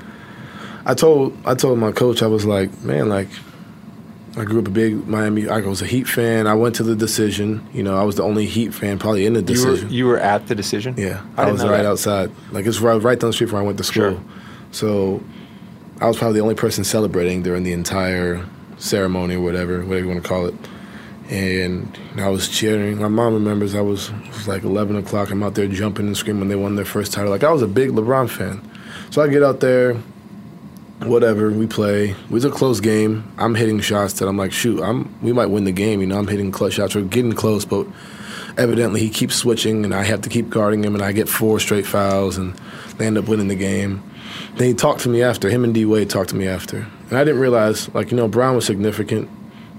I 0.87 0.95
told 0.95 1.37
I 1.45 1.55
told 1.55 1.79
my 1.79 1.93
coach 1.93 2.23
I 2.23 2.27
was 2.27 2.47
like, 2.47 2.83
man, 2.83 3.11
like 3.11 3.29
I 4.37 4.45
grew 4.45 4.61
up 4.61 4.69
a 4.69 4.71
big 4.71 5.09
Miami. 5.09 5.49
I 5.49 5.59
was 5.61 5.83
a 5.83 5.87
Heat 5.87 6.07
fan. 6.07 6.47
I 6.47 6.55
went 6.55 6.77
to 6.77 6.85
the 6.85 6.95
decision. 6.95 7.67
You 7.73 7.83
know, 7.83 7.99
I 7.99 8.05
was 8.05 8.15
the 8.15 8.23
only 8.23 8.47
Heat 8.47 8.73
fan 8.73 8.99
probably 8.99 9.27
in 9.27 9.33
the 9.33 9.43
decision. 9.43 9.77
You 9.77 9.85
were, 9.85 9.93
you 9.93 10.07
were 10.07 10.19
at 10.19 10.47
the 10.47 10.55
decision. 10.55 10.95
Yeah, 10.97 11.25
I, 11.37 11.45
I 11.45 11.53
was 11.53 11.65
right 11.65 11.79
that. 11.79 11.87
outside. 11.87 12.31
Like 12.53 12.67
it's 12.67 12.79
right, 12.81 13.01
right 13.03 13.19
down 13.19 13.31
the 13.31 13.33
street 13.33 13.49
from 13.49 13.57
where 13.57 13.65
I 13.65 13.67
went 13.67 13.79
to 13.79 13.85
school. 13.85 14.13
Sure. 14.13 14.21
So 14.71 15.23
I 16.01 16.07
was 16.07 16.17
probably 16.17 16.39
the 16.39 16.43
only 16.43 16.55
person 16.55 16.85
celebrating 16.85 17.43
during 17.43 17.65
the 17.65 17.73
entire 17.73 18.45
ceremony 18.79 19.35
or 19.35 19.41
whatever, 19.41 19.81
whatever 19.81 19.99
you 19.99 20.09
want 20.09 20.23
to 20.23 20.29
call 20.29 20.47
it. 20.47 20.55
And 21.29 21.99
I 22.17 22.29
was 22.29 22.49
cheering. 22.49 22.99
My 22.99 23.09
mom 23.09 23.35
remembers 23.35 23.75
I 23.75 23.81
was 23.81 24.11
it 24.11 24.29
was 24.29 24.49
like 24.49 24.63
11 24.63 24.97
o'clock. 24.97 25.31
I'm 25.31 25.43
out 25.43 25.55
there 25.55 25.67
jumping 25.67 26.07
and 26.07 26.17
screaming 26.17 26.41
when 26.41 26.49
they 26.49 26.57
won 26.57 26.77
their 26.77 26.85
first 26.85 27.13
title. 27.13 27.31
Like 27.31 27.45
I 27.45 27.51
was 27.53 27.63
a 27.63 27.69
big 27.69 27.91
LeBron 27.91 28.31
fan. 28.31 28.61
So 29.11 29.23
I 29.23 29.29
get 29.29 29.43
out 29.43 29.61
there 29.61 29.97
whatever 31.03 31.51
we 31.51 31.67
play. 31.67 32.11
It 32.11 32.31
was 32.31 32.45
a 32.45 32.51
close 32.51 32.81
game. 32.81 33.31
I'm 33.39 33.55
hitting 33.55 33.81
shots 33.81 34.15
that 34.15 34.29
I'm 34.29 34.37
like, 34.37 34.53
shoot, 34.53 34.83
I'm 34.83 35.15
we 35.23 35.33
might 35.33 35.47
win 35.47 35.65
the 35.65 35.73
game. 35.73 36.01
You 36.01 36.07
know, 36.07 36.19
I'm 36.19 36.27
hitting 36.27 36.53
clutch 36.53 36.75
shots. 36.75 36.95
We're 36.95 37.03
getting 37.03 37.33
close, 37.33 37.65
but 37.65 37.87
evidently 38.57 39.01
he 39.01 39.09
keeps 39.09 39.35
switching, 39.35 39.85
and 39.85 39.95
I 39.95 40.05
have 40.05 40.21
to 40.23 40.29
keep 40.29 40.51
guarding 40.51 40.85
him, 40.85 40.95
and 40.95 41.03
I 41.03 41.13
get 41.13 41.29
four 41.29 41.61
straight 41.61 41.87
fouls, 41.87 42.37
and 42.37 42.55
they 42.99 43.07
end 43.07 43.19
up 43.19 43.29
winning 43.29 43.49
the 43.49 43.55
game. 43.55 44.03
Then 44.57 44.69
he 44.69 44.75
talked 44.75 45.01
to 45.01 45.09
me 45.09 45.23
after. 45.23 45.49
Him 45.49 45.65
and 45.65 45.75
D 45.75 45.85
Wade 45.85 46.11
talked 46.11 46.31
to 46.31 46.37
me 46.37 46.47
after, 46.47 46.87
and 47.09 47.19
I 47.19 47.25
didn't 47.25 47.41
realize, 47.41 47.93
like 47.95 48.11
you 48.11 48.17
know, 48.17 48.29
Brown 48.29 48.55
was 48.55 48.67
significant, 48.67 49.29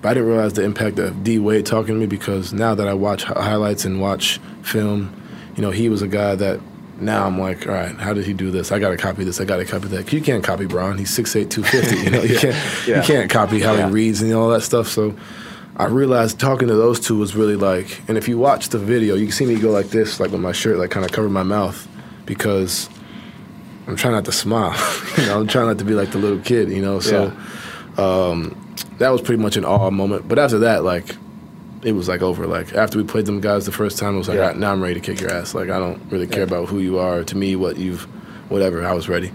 but 0.01 0.09
I 0.09 0.13
didn't 0.15 0.29
realize 0.29 0.53
the 0.53 0.63
impact 0.63 0.99
of 0.99 1.23
D 1.23 1.39
Wade 1.39 1.65
talking 1.65 1.93
to 1.95 1.99
me 1.99 2.07
because 2.07 2.53
now 2.53 2.75
that 2.75 2.87
I 2.87 2.93
watch 2.93 3.23
highlights 3.23 3.85
and 3.85 4.01
watch 4.01 4.39
film, 4.63 5.15
you 5.55 5.61
know, 5.61 5.71
he 5.71 5.89
was 5.89 6.01
a 6.01 6.07
guy 6.07 6.35
that 6.35 6.59
now 7.01 7.25
I'm 7.25 7.39
like, 7.39 7.67
all 7.67 7.73
right, 7.73 7.95
how 7.95 8.13
did 8.13 8.25
he 8.25 8.33
do 8.33 8.51
this? 8.51 8.71
I 8.71 8.79
got 8.79 8.89
to 8.89 8.97
copy 8.97 9.23
this. 9.23 9.41
I 9.41 9.45
got 9.45 9.57
to 9.57 9.65
copy 9.65 9.87
that. 9.89 10.13
You 10.13 10.21
can't 10.21 10.43
copy 10.43 10.65
Bron. 10.65 10.97
He's 10.97 11.17
6'8", 11.17 11.49
250. 11.49 12.03
You 12.03 12.09
know, 12.11 12.21
you 12.21 12.37
can't 12.39 12.87
yeah. 12.87 12.97
you 12.97 13.03
can't 13.03 13.29
copy 13.29 13.59
how 13.59 13.73
yeah. 13.73 13.87
he 13.87 13.93
reads 13.93 14.21
and 14.21 14.31
all 14.33 14.49
that 14.49 14.61
stuff. 14.61 14.87
So 14.87 15.15
I 15.77 15.85
realized 15.85 16.39
talking 16.39 16.67
to 16.67 16.75
those 16.75 16.99
two 16.99 17.17
was 17.17 17.35
really 17.35 17.55
like, 17.55 18.01
and 18.07 18.17
if 18.17 18.27
you 18.27 18.37
watch 18.37 18.69
the 18.69 18.77
video, 18.77 19.15
you 19.15 19.25
can 19.25 19.31
see 19.31 19.45
me 19.45 19.59
go 19.59 19.71
like 19.71 19.87
this, 19.87 20.19
like 20.19 20.31
with 20.31 20.41
my 20.41 20.51
shirt, 20.51 20.77
like 20.77 20.91
kind 20.91 21.05
of 21.05 21.11
cover 21.11 21.29
my 21.29 21.43
mouth 21.43 21.87
because 22.25 22.89
I'm 23.87 23.95
trying 23.95 24.13
not 24.13 24.25
to 24.25 24.31
smile. 24.31 24.75
you 25.17 25.25
know, 25.25 25.39
I'm 25.39 25.47
trying 25.47 25.67
not 25.67 25.79
to 25.79 25.85
be 25.85 25.93
like 25.93 26.11
the 26.11 26.17
little 26.17 26.39
kid. 26.39 26.69
You 26.69 26.81
know, 26.81 26.99
so 26.99 27.33
yeah. 27.97 28.03
um, 28.03 28.75
that 28.99 29.09
was 29.09 29.21
pretty 29.21 29.41
much 29.41 29.57
an 29.57 29.65
awe 29.65 29.89
moment. 29.89 30.27
But 30.27 30.39
after 30.39 30.59
that, 30.59 30.83
like 30.83 31.15
it 31.83 31.93
was 31.93 32.07
like 32.07 32.21
over. 32.21 32.47
Like 32.47 32.73
after 32.73 32.97
we 32.97 33.03
played 33.03 33.25
them 33.25 33.41
guys 33.41 33.65
the 33.65 33.71
first 33.71 33.97
time, 33.97 34.15
it 34.15 34.19
was 34.19 34.27
like, 34.27 34.37
yeah. 34.37 34.47
right, 34.47 34.57
now 34.57 34.71
I'm 34.71 34.81
ready 34.81 34.95
to 34.95 34.99
kick 34.99 35.19
your 35.19 35.31
ass. 35.31 35.53
Like 35.53 35.69
I 35.69 35.79
don't 35.79 36.01
really 36.11 36.27
care 36.27 36.39
yeah. 36.39 36.45
about 36.45 36.69
who 36.69 36.79
you 36.79 36.99
are. 36.99 37.23
To 37.23 37.37
me, 37.37 37.55
what 37.55 37.77
you've, 37.77 38.03
whatever. 38.49 38.85
I 38.85 38.93
was 38.93 39.09
ready. 39.09 39.31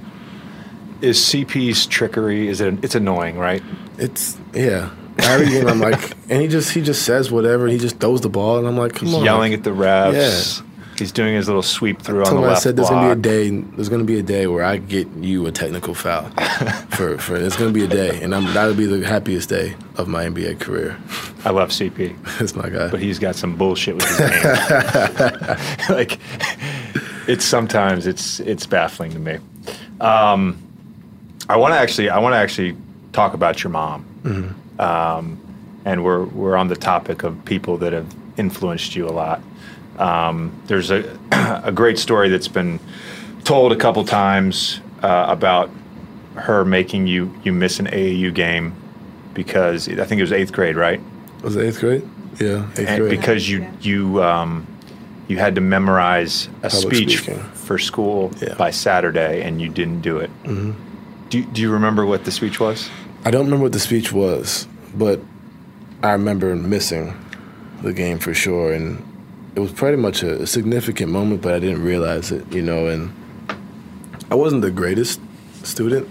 Is 1.01 1.19
CP's 1.19 1.87
trickery? 1.87 2.49
Is 2.49 2.61
it? 2.61 2.83
It's 2.85 2.95
annoying, 2.95 3.39
right? 3.39 3.63
It's 3.99 4.39
yeah. 4.55 4.91
Every 5.19 5.47
game, 5.47 5.67
I'm 5.67 5.81
like, 5.81 6.13
and 6.29 6.43
he 6.43 6.49
just 6.49 6.73
he 6.73 6.83
just 6.83 7.03
says 7.03 7.31
whatever. 7.31 7.67
he 7.69 7.79
just 7.79 7.99
throws 7.99 8.21
the 8.21 8.29
ball, 8.29 8.59
and 8.59 8.67
I'm 8.67 8.77
like, 8.77 8.95
come 8.95 9.09
He's 9.09 9.17
on, 9.17 9.25
yelling 9.25 9.55
at 9.55 9.65
the 9.65 9.71
refs. 9.71 10.61
Yeah. 10.61 10.66
He's 10.99 11.13
doing 11.13 11.35
his 11.35 11.47
little 11.47 11.63
sweep 11.63 12.01
through 12.01 12.25
I 12.25 12.29
on 12.29 12.37
the 12.37 12.41
left. 12.41 12.57
I 12.57 12.61
said 12.61 12.77
there's 12.77 12.89
block. 12.89 13.03
gonna 13.03 13.15
be 13.17 13.29
a 13.29 13.51
day. 13.51 13.51
There's 13.51 13.89
gonna 13.89 14.05
be 14.05 14.19
a 14.19 14.23
day 14.23 14.47
where 14.47 14.65
I 14.65 14.79
get 14.79 15.07
you 15.19 15.47
a 15.47 15.53
technical 15.53 15.95
foul. 15.95 16.31
for 16.91 17.19
for 17.19 17.37
it's 17.37 17.57
gonna 17.57 17.71
be 17.71 17.85
a 17.85 17.89
day, 17.89 18.23
and 18.23 18.35
I'm 18.35 18.45
that'll 18.55 18.75
be 18.75 18.87
the 18.87 19.07
happiest 19.07 19.51
day 19.51 19.75
of 19.97 20.09
my 20.09 20.25
NBA 20.25 20.61
career. 20.61 20.97
I 21.45 21.51
love 21.51 21.69
CP. 21.69 22.17
That's 22.39 22.55
my 22.55 22.71
guy. 22.71 22.89
But 22.89 23.01
he's 23.01 23.19
got 23.19 23.37
some 23.37 23.57
bullshit 23.57 23.97
with 23.97 24.09
his 24.09 24.21
name. 24.21 25.57
like 25.91 26.19
it's 27.29 27.45
sometimes 27.45 28.07
it's 28.07 28.41
it's 28.41 28.67
baffling 28.67 29.13
to 29.13 29.19
me. 29.19 29.39
Um, 30.01 30.63
I 31.49 31.57
want 31.57 31.75
to 31.75 31.79
actually 31.79 32.09
I 32.09 32.19
want 32.19 32.33
to 32.33 32.39
actually 32.39 32.77
talk 33.13 33.35
about 33.35 33.63
your 33.63 33.71
mom. 33.71 34.05
Mm-hmm. 34.23 34.81
Um, 34.81 35.41
and 35.85 36.05
we're 36.05 36.25
we're 36.25 36.57
on 36.57 36.69
the 36.69 36.77
topic 36.77 37.23
of 37.23 37.45
people 37.45 37.77
that 37.79 37.93
have 37.93 38.15
influenced 38.37 38.97
you 38.97 39.09
a 39.09 39.11
lot. 39.11 39.43
Um, 39.99 40.53
there's 40.67 40.91
a, 40.91 41.19
a 41.65 41.73
great 41.73 41.99
story 41.99 42.29
that's 42.29 42.49
been 42.49 42.81
told 43.45 43.73
a 43.73 43.77
couple 43.77 44.05
times 44.05 44.81
uh, 45.03 45.27
about 45.29 45.71
her 46.35 46.65
making 46.65 47.07
you 47.07 47.33
you 47.45 47.53
miss 47.53 47.79
an 47.81 47.87
AAU 47.87 48.35
game 48.35 48.75
because 49.35 49.89
I 49.89 50.05
think 50.05 50.19
it 50.19 50.23
was 50.23 50.33
eighth 50.33 50.53
grade, 50.53 50.77
right? 50.77 51.01
Was 51.43 51.57
it 51.57 51.65
eighth 51.67 51.81
grade? 51.81 52.07
Yeah, 52.41 52.67
eighth 52.77 52.79
and 52.89 53.01
grade. 53.03 53.11
Because 53.19 53.49
you 53.49 53.67
you 53.81 54.23
um, 54.23 54.67
you 55.29 55.39
had 55.39 55.55
to 55.55 55.61
memorize 55.61 56.49
a 56.63 56.69
Public 56.71 56.95
speech 56.95 57.19
speaking. 57.23 57.43
for 57.55 57.79
school 57.79 58.31
Yeah. 58.41 58.55
by 58.55 58.71
Saturday, 58.71 59.43
and 59.43 59.61
you 59.61 59.69
didn't 59.69 60.01
do 60.03 60.19
it. 60.19 60.31
hmm 60.45 60.73
Do 61.31 61.43
Do 61.45 61.61
you 61.63 61.71
remember 61.71 62.05
what 62.05 62.25
the 62.25 62.31
speech 62.31 62.61
was? 62.61 62.91
I 63.25 63.31
don't 63.31 63.45
remember 63.47 63.65
what 63.65 63.73
the 63.73 63.81
speech 63.81 64.13
was, 64.13 64.69
but 64.95 65.21
I 66.03 66.13
remember 66.13 66.55
missing 66.55 67.15
the 67.83 67.93
game 67.93 68.19
for 68.19 68.35
sure, 68.35 68.73
and 68.73 69.03
it 69.57 69.61
was 69.61 69.73
pretty 69.73 69.97
much 69.97 70.23
a 70.23 70.47
significant 70.47 71.11
moment, 71.11 71.41
but 71.41 71.55
I 71.55 71.59
didn't 71.59 71.83
realize 71.83 72.31
it, 72.31 72.53
you 72.53 72.61
know. 72.61 72.89
And 72.89 73.11
I 74.31 74.35
wasn't 74.35 74.61
the 74.61 74.71
greatest 74.71 75.19
student, 75.63 76.07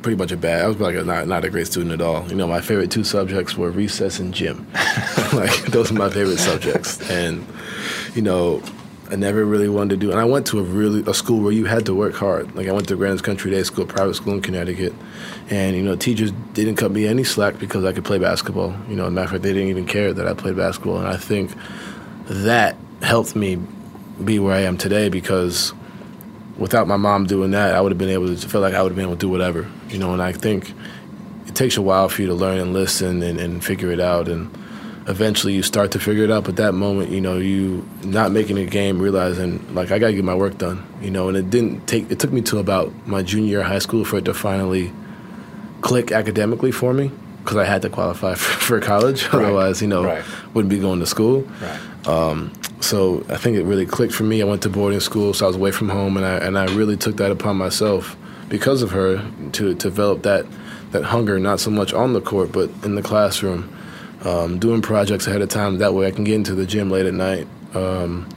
pretty 0.00 0.16
much 0.16 0.30
a 0.30 0.36
bad. 0.36 0.64
I 0.64 0.68
was 0.68 0.78
like 0.78 0.94
a, 0.94 1.02
not 1.02 1.26
not 1.26 1.44
a 1.44 1.50
great 1.50 1.66
student 1.66 1.92
at 1.92 2.00
all. 2.00 2.26
You 2.28 2.36
know, 2.36 2.46
my 2.46 2.60
favorite 2.60 2.92
two 2.92 3.02
subjects 3.02 3.56
were 3.56 3.70
recess 3.70 4.20
and 4.20 4.32
gym. 4.32 4.66
like 5.32 5.66
those 5.66 5.90
are 5.90 5.94
my 5.94 6.08
favorite 6.08 6.38
subjects, 6.38 7.10
and 7.10 7.44
you 8.14 8.22
know. 8.22 8.62
I 9.10 9.16
never 9.16 9.44
really 9.44 9.68
wanted 9.68 10.00
to 10.00 10.06
do, 10.06 10.10
and 10.10 10.18
I 10.18 10.24
went 10.24 10.46
to 10.46 10.58
a 10.58 10.62
really 10.62 11.04
a 11.06 11.12
school 11.12 11.42
where 11.42 11.52
you 11.52 11.66
had 11.66 11.84
to 11.86 11.94
work 11.94 12.14
hard. 12.14 12.56
Like 12.56 12.68
I 12.68 12.72
went 12.72 12.88
to 12.88 12.96
Greenwich 12.96 13.22
Country 13.22 13.50
Day 13.50 13.62
School, 13.62 13.84
private 13.84 14.14
school 14.14 14.32
in 14.32 14.40
Connecticut, 14.40 14.94
and 15.50 15.76
you 15.76 15.82
know 15.82 15.94
teachers 15.94 16.32
didn't 16.54 16.76
cut 16.76 16.90
me 16.90 17.06
any 17.06 17.22
slack 17.22 17.58
because 17.58 17.84
I 17.84 17.92
could 17.92 18.06
play 18.06 18.18
basketball. 18.18 18.74
You 18.88 18.96
know, 18.96 19.02
as 19.02 19.08
a 19.08 19.10
matter 19.10 19.26
of 19.26 19.30
fact, 19.32 19.42
they 19.42 19.52
didn't 19.52 19.68
even 19.68 19.84
care 19.84 20.14
that 20.14 20.26
I 20.26 20.32
played 20.32 20.56
basketball, 20.56 20.98
and 20.98 21.06
I 21.06 21.18
think 21.18 21.52
that 22.28 22.76
helped 23.04 23.36
me 23.36 23.58
be 24.24 24.38
where 24.38 24.54
I 24.54 24.60
am 24.60 24.76
today 24.76 25.08
because 25.08 25.72
without 26.58 26.86
my 26.86 26.96
mom 26.96 27.26
doing 27.26 27.50
that, 27.52 27.74
I 27.74 27.80
would 27.80 27.92
have 27.92 27.98
been 27.98 28.10
able 28.10 28.34
to 28.34 28.48
feel 28.48 28.60
like 28.60 28.74
I 28.74 28.82
would 28.82 28.90
have 28.90 28.96
been 28.96 29.04
able 29.06 29.16
to 29.16 29.20
do 29.20 29.28
whatever, 29.28 29.68
you 29.88 29.98
know. 29.98 30.12
And 30.12 30.22
I 30.22 30.32
think 30.32 30.72
it 31.46 31.54
takes 31.54 31.76
a 31.76 31.82
while 31.82 32.08
for 32.08 32.22
you 32.22 32.28
to 32.28 32.34
learn 32.34 32.58
and 32.58 32.72
listen 32.72 33.22
and, 33.22 33.38
and 33.40 33.64
figure 33.64 33.90
it 33.90 34.00
out. 34.00 34.28
And 34.28 34.50
eventually 35.06 35.52
you 35.52 35.62
start 35.62 35.90
to 35.92 35.98
figure 36.00 36.24
it 36.24 36.30
out. 36.30 36.44
But 36.44 36.56
that 36.56 36.72
moment, 36.72 37.10
you 37.10 37.20
know, 37.20 37.38
you 37.38 37.86
not 38.04 38.30
making 38.32 38.56
a 38.58 38.66
game, 38.66 39.00
realizing 39.02 39.74
like 39.74 39.90
I 39.90 39.98
got 39.98 40.08
to 40.08 40.14
get 40.14 40.24
my 40.24 40.34
work 40.34 40.58
done, 40.58 40.86
you 41.02 41.10
know, 41.10 41.28
and 41.28 41.36
it 41.36 41.50
didn't 41.50 41.86
take. 41.86 42.10
It 42.10 42.18
took 42.20 42.32
me 42.32 42.40
to 42.42 42.58
about 42.58 42.92
my 43.06 43.22
junior 43.22 43.48
year 43.48 43.60
of 43.60 43.66
high 43.66 43.78
school 43.80 44.04
for 44.04 44.18
it 44.18 44.24
to 44.26 44.34
finally 44.34 44.92
click 45.80 46.12
academically 46.12 46.72
for 46.72 46.94
me 46.94 47.10
because 47.42 47.56
I 47.58 47.64
had 47.64 47.82
to 47.82 47.90
qualify 47.90 48.34
for, 48.36 48.60
for 48.60 48.80
college. 48.80 49.24
Right. 49.24 49.44
Otherwise, 49.44 49.82
you 49.82 49.88
know, 49.88 50.04
Right. 50.04 50.24
wouldn't 50.54 50.70
be 50.70 50.78
going 50.78 51.00
to 51.00 51.06
school. 51.06 51.42
Right. 51.60 51.80
Um, 52.06 52.52
so 52.80 53.24
I 53.28 53.36
think 53.36 53.56
it 53.56 53.64
really 53.64 53.86
clicked 53.86 54.12
for 54.12 54.24
me. 54.24 54.42
I 54.42 54.44
went 54.44 54.62
to 54.62 54.68
boarding 54.68 55.00
school, 55.00 55.32
so 55.32 55.46
I 55.46 55.48
was 55.48 55.56
away 55.56 55.70
from 55.70 55.88
home, 55.88 56.16
and 56.16 56.26
I 56.26 56.36
and 56.36 56.58
I 56.58 56.66
really 56.74 56.96
took 56.96 57.16
that 57.16 57.30
upon 57.30 57.56
myself 57.56 58.16
because 58.48 58.82
of 58.82 58.90
her 58.90 59.16
to, 59.16 59.50
to 59.50 59.74
develop 59.74 60.22
that 60.22 60.46
that 60.92 61.04
hunger, 61.04 61.38
not 61.40 61.60
so 61.60 61.70
much 61.70 61.92
on 61.92 62.12
the 62.12 62.20
court, 62.20 62.52
but 62.52 62.70
in 62.84 62.94
the 62.94 63.02
classroom, 63.02 63.74
um, 64.22 64.58
doing 64.58 64.80
projects 64.80 65.26
ahead 65.26 65.42
of 65.42 65.48
time. 65.48 65.78
That 65.78 65.94
way, 65.94 66.06
I 66.06 66.10
can 66.10 66.24
get 66.24 66.34
into 66.34 66.54
the 66.54 66.66
gym 66.66 66.90
late 66.90 67.06
at 67.06 67.14
night, 67.14 67.48
um, 67.74 68.28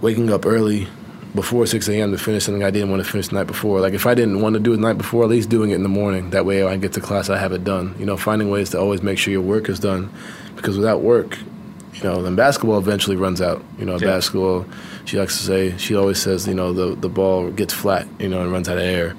waking 0.00 0.32
up 0.32 0.46
early 0.46 0.88
before 1.34 1.64
6 1.64 1.88
a.m. 1.88 2.10
to 2.10 2.18
finish 2.18 2.44
something 2.44 2.64
I 2.64 2.70
didn't 2.70 2.90
want 2.90 3.04
to 3.04 3.08
finish 3.08 3.28
the 3.28 3.36
night 3.36 3.46
before. 3.46 3.80
Like 3.80 3.94
if 3.94 4.04
I 4.04 4.14
didn't 4.14 4.40
want 4.40 4.54
to 4.54 4.60
do 4.60 4.72
it 4.72 4.76
the 4.76 4.82
night 4.82 4.98
before, 4.98 5.22
at 5.22 5.30
least 5.30 5.48
doing 5.48 5.70
it 5.70 5.76
in 5.76 5.84
the 5.84 5.88
morning. 5.88 6.30
That 6.30 6.44
way, 6.44 6.64
I 6.64 6.76
get 6.76 6.92
to 6.94 7.00
class, 7.00 7.30
I 7.30 7.38
have 7.38 7.52
it 7.52 7.62
done. 7.62 7.94
You 7.98 8.06
know, 8.06 8.16
finding 8.16 8.50
ways 8.50 8.70
to 8.70 8.80
always 8.80 9.02
make 9.02 9.18
sure 9.18 9.30
your 9.30 9.42
work 9.42 9.68
is 9.68 9.78
done, 9.78 10.12
because 10.56 10.76
without 10.76 11.02
work, 11.02 11.38
you 11.94 12.04
know, 12.04 12.22
then 12.22 12.36
basketball 12.36 12.78
eventually 12.78 13.16
runs 13.16 13.40
out. 13.40 13.62
You 13.78 13.84
know, 13.84 13.98
Yeah. 13.98 14.06
basketball. 14.08 14.64
She 15.04 15.18
likes 15.18 15.36
to 15.38 15.42
say. 15.44 15.74
She 15.78 15.94
always 15.96 16.18
says, 16.20 16.46
you 16.46 16.54
know, 16.54 16.72
the 16.72 16.94
the 16.94 17.08
ball 17.08 17.50
gets 17.50 17.74
flat. 17.74 18.06
You 18.18 18.28
know, 18.28 18.40
and 18.42 18.52
runs 18.52 18.68
out 18.68 18.76
of 18.78 18.84
air. 18.84 19.14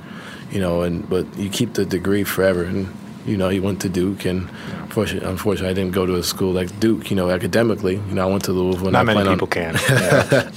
You 0.52 0.60
know, 0.62 0.82
and 0.82 1.08
but 1.10 1.26
you 1.38 1.50
keep 1.50 1.74
the 1.74 1.86
degree 1.86 2.24
forever. 2.24 2.64
And 2.64 2.88
you 3.26 3.38
know, 3.38 3.50
he 3.50 3.60
went 3.60 3.80
to 3.82 3.90
Duke, 3.90 4.26
and 4.26 4.50
unfortunately, 4.82 5.30
unfortunately, 5.30 5.70
I 5.70 5.74
didn't 5.76 5.94
go 5.94 6.06
to 6.08 6.16
a 6.16 6.24
school 6.24 6.54
like 6.54 6.80
Duke. 6.80 7.10
You 7.12 7.16
know, 7.16 7.30
academically. 7.30 7.96
You 8.10 8.16
know, 8.16 8.28
I 8.28 8.32
went 8.32 8.44
to 8.46 8.52
Louisville. 8.52 8.88
and 8.88 8.94
Not 8.94 9.02
I 9.02 9.04
many 9.04 9.18
plan 9.18 9.28
on- 9.28 9.34
people 9.36 9.48
can. 9.48 9.74
Yeah. 9.90 10.52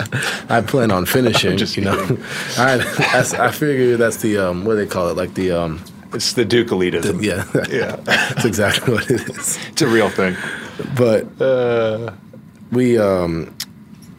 I 0.57 0.61
plan 0.63 0.91
on 0.91 1.05
finishing. 1.07 1.57
just 1.65 1.77
you 1.77 1.85
know, 1.85 1.99
I, 2.59 2.81
I 3.39 3.51
figure 3.51 3.97
that's 3.97 4.19
the 4.19 4.39
um, 4.39 4.65
what 4.65 4.75
do 4.75 4.79
they 4.79 4.87
call 4.87 5.09
it? 5.11 5.17
Like 5.17 5.35
the 5.35 5.51
um, 5.53 5.81
it's 6.15 6.33
the 6.35 6.45
Duke 6.45 6.69
elitism. 6.69 7.23
yeah, 7.23 7.45
Yeah. 7.71 7.97
that's 8.05 8.45
exactly 8.45 8.95
what 8.95 9.11
it 9.11 9.21
is. 9.29 9.59
It's 9.71 9.83
a 9.83 9.87
real 9.89 10.09
thing. 10.11 10.37
But 10.97 11.27
Uh, 11.41 12.13
we 12.73 12.99
um, 12.99 13.55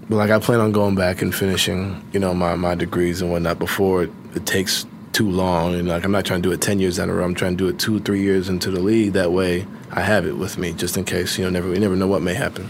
like 0.09 0.29
I 0.31 0.39
plan 0.39 0.59
on 0.59 0.71
going 0.71 0.95
back 0.95 1.21
and 1.21 1.33
finishing, 1.33 2.01
you 2.13 2.19
know, 2.19 2.33
my 2.33 2.55
my 2.55 2.75
degrees 2.75 3.21
and 3.21 3.31
whatnot 3.31 3.59
before 3.59 4.03
it, 4.03 4.11
it 4.35 4.45
takes 4.45 4.85
too 5.13 5.29
long. 5.29 5.73
And 5.75 5.87
like 5.87 6.05
I'm 6.05 6.11
not 6.11 6.25
trying 6.25 6.41
to 6.41 6.49
do 6.49 6.53
it 6.53 6.61
ten 6.61 6.79
years 6.79 6.97
down 6.97 7.07
the 7.07 7.13
road. 7.13 7.25
I'm 7.25 7.35
trying 7.35 7.57
to 7.57 7.63
do 7.63 7.67
it 7.69 7.79
two, 7.79 7.99
three 7.99 8.21
years 8.21 8.47
into 8.49 8.69
the 8.71 8.79
league. 8.79 9.13
That 9.13 9.31
way, 9.31 9.65
I 9.91 10.01
have 10.01 10.25
it 10.25 10.37
with 10.37 10.57
me 10.57 10.73
just 10.73 10.95
in 10.97 11.03
case. 11.05 11.37
You 11.37 11.45
know, 11.45 11.49
never 11.49 11.69
we 11.69 11.79
never 11.79 11.95
know 11.95 12.07
what 12.07 12.21
may 12.21 12.33
happen. 12.33 12.69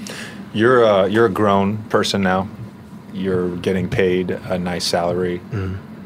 You're 0.54 0.84
a, 0.84 1.08
you're 1.10 1.26
a 1.26 1.30
grown 1.30 1.78
person 1.90 2.22
now. 2.24 2.48
You're 3.14 3.56
getting 3.58 3.90
paid 3.90 4.32
a 4.32 4.58
nice 4.58 4.86
salary. 4.86 5.42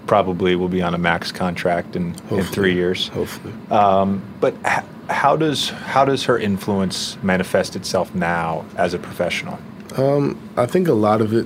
Probably 0.09 0.55
will 0.55 0.69
be 0.69 0.81
on 0.81 0.95
a 0.95 0.97
max 0.97 1.31
contract 1.31 1.95
in, 1.95 2.15
in 2.31 2.43
three 2.43 2.73
years. 2.73 3.09
Hopefully. 3.09 3.53
Um, 3.69 4.23
but 4.39 4.55
h- 4.65 4.83
how 5.07 5.35
does 5.35 5.69
how 5.69 6.03
does 6.03 6.23
her 6.23 6.35
influence 6.39 7.15
manifest 7.21 7.75
itself 7.75 8.15
now 8.15 8.65
as 8.75 8.95
a 8.95 8.97
professional? 8.97 9.59
Um, 9.97 10.35
I 10.57 10.65
think 10.65 10.87
a 10.87 10.93
lot 10.93 11.21
of 11.21 11.31
it 11.33 11.45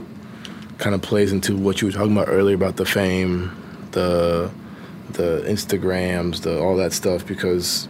kind 0.77 0.95
of 0.95 1.01
plays 1.01 1.33
into 1.33 1.57
what 1.57 1.81
you 1.81 1.89
were 1.89 1.91
talking 1.91 2.13
about 2.13 2.29
earlier 2.29 2.55
about 2.55 2.77
the 2.77 2.85
fame, 2.85 3.51
the 3.91 4.49
the 5.11 5.43
Instagrams, 5.45 6.43
the 6.43 6.57
all 6.57 6.77
that 6.77 6.93
stuff. 6.93 7.27
Because 7.27 7.89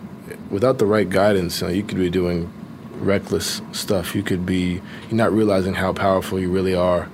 without 0.49 0.79
the 0.79 0.87
right 0.87 1.07
guidance, 1.07 1.61
you, 1.61 1.67
know, 1.67 1.73
you 1.73 1.83
could 1.83 1.99
be 1.99 2.09
doing 2.09 2.51
reckless 2.97 3.61
stuff. 3.73 4.15
You 4.15 4.23
could 4.23 4.43
be 4.43 4.81
you're 5.09 5.17
not 5.17 5.31
realizing 5.31 5.75
how 5.75 5.93
powerful 5.93 6.39
you 6.39 6.49
really 6.49 6.73
are. 6.73 7.09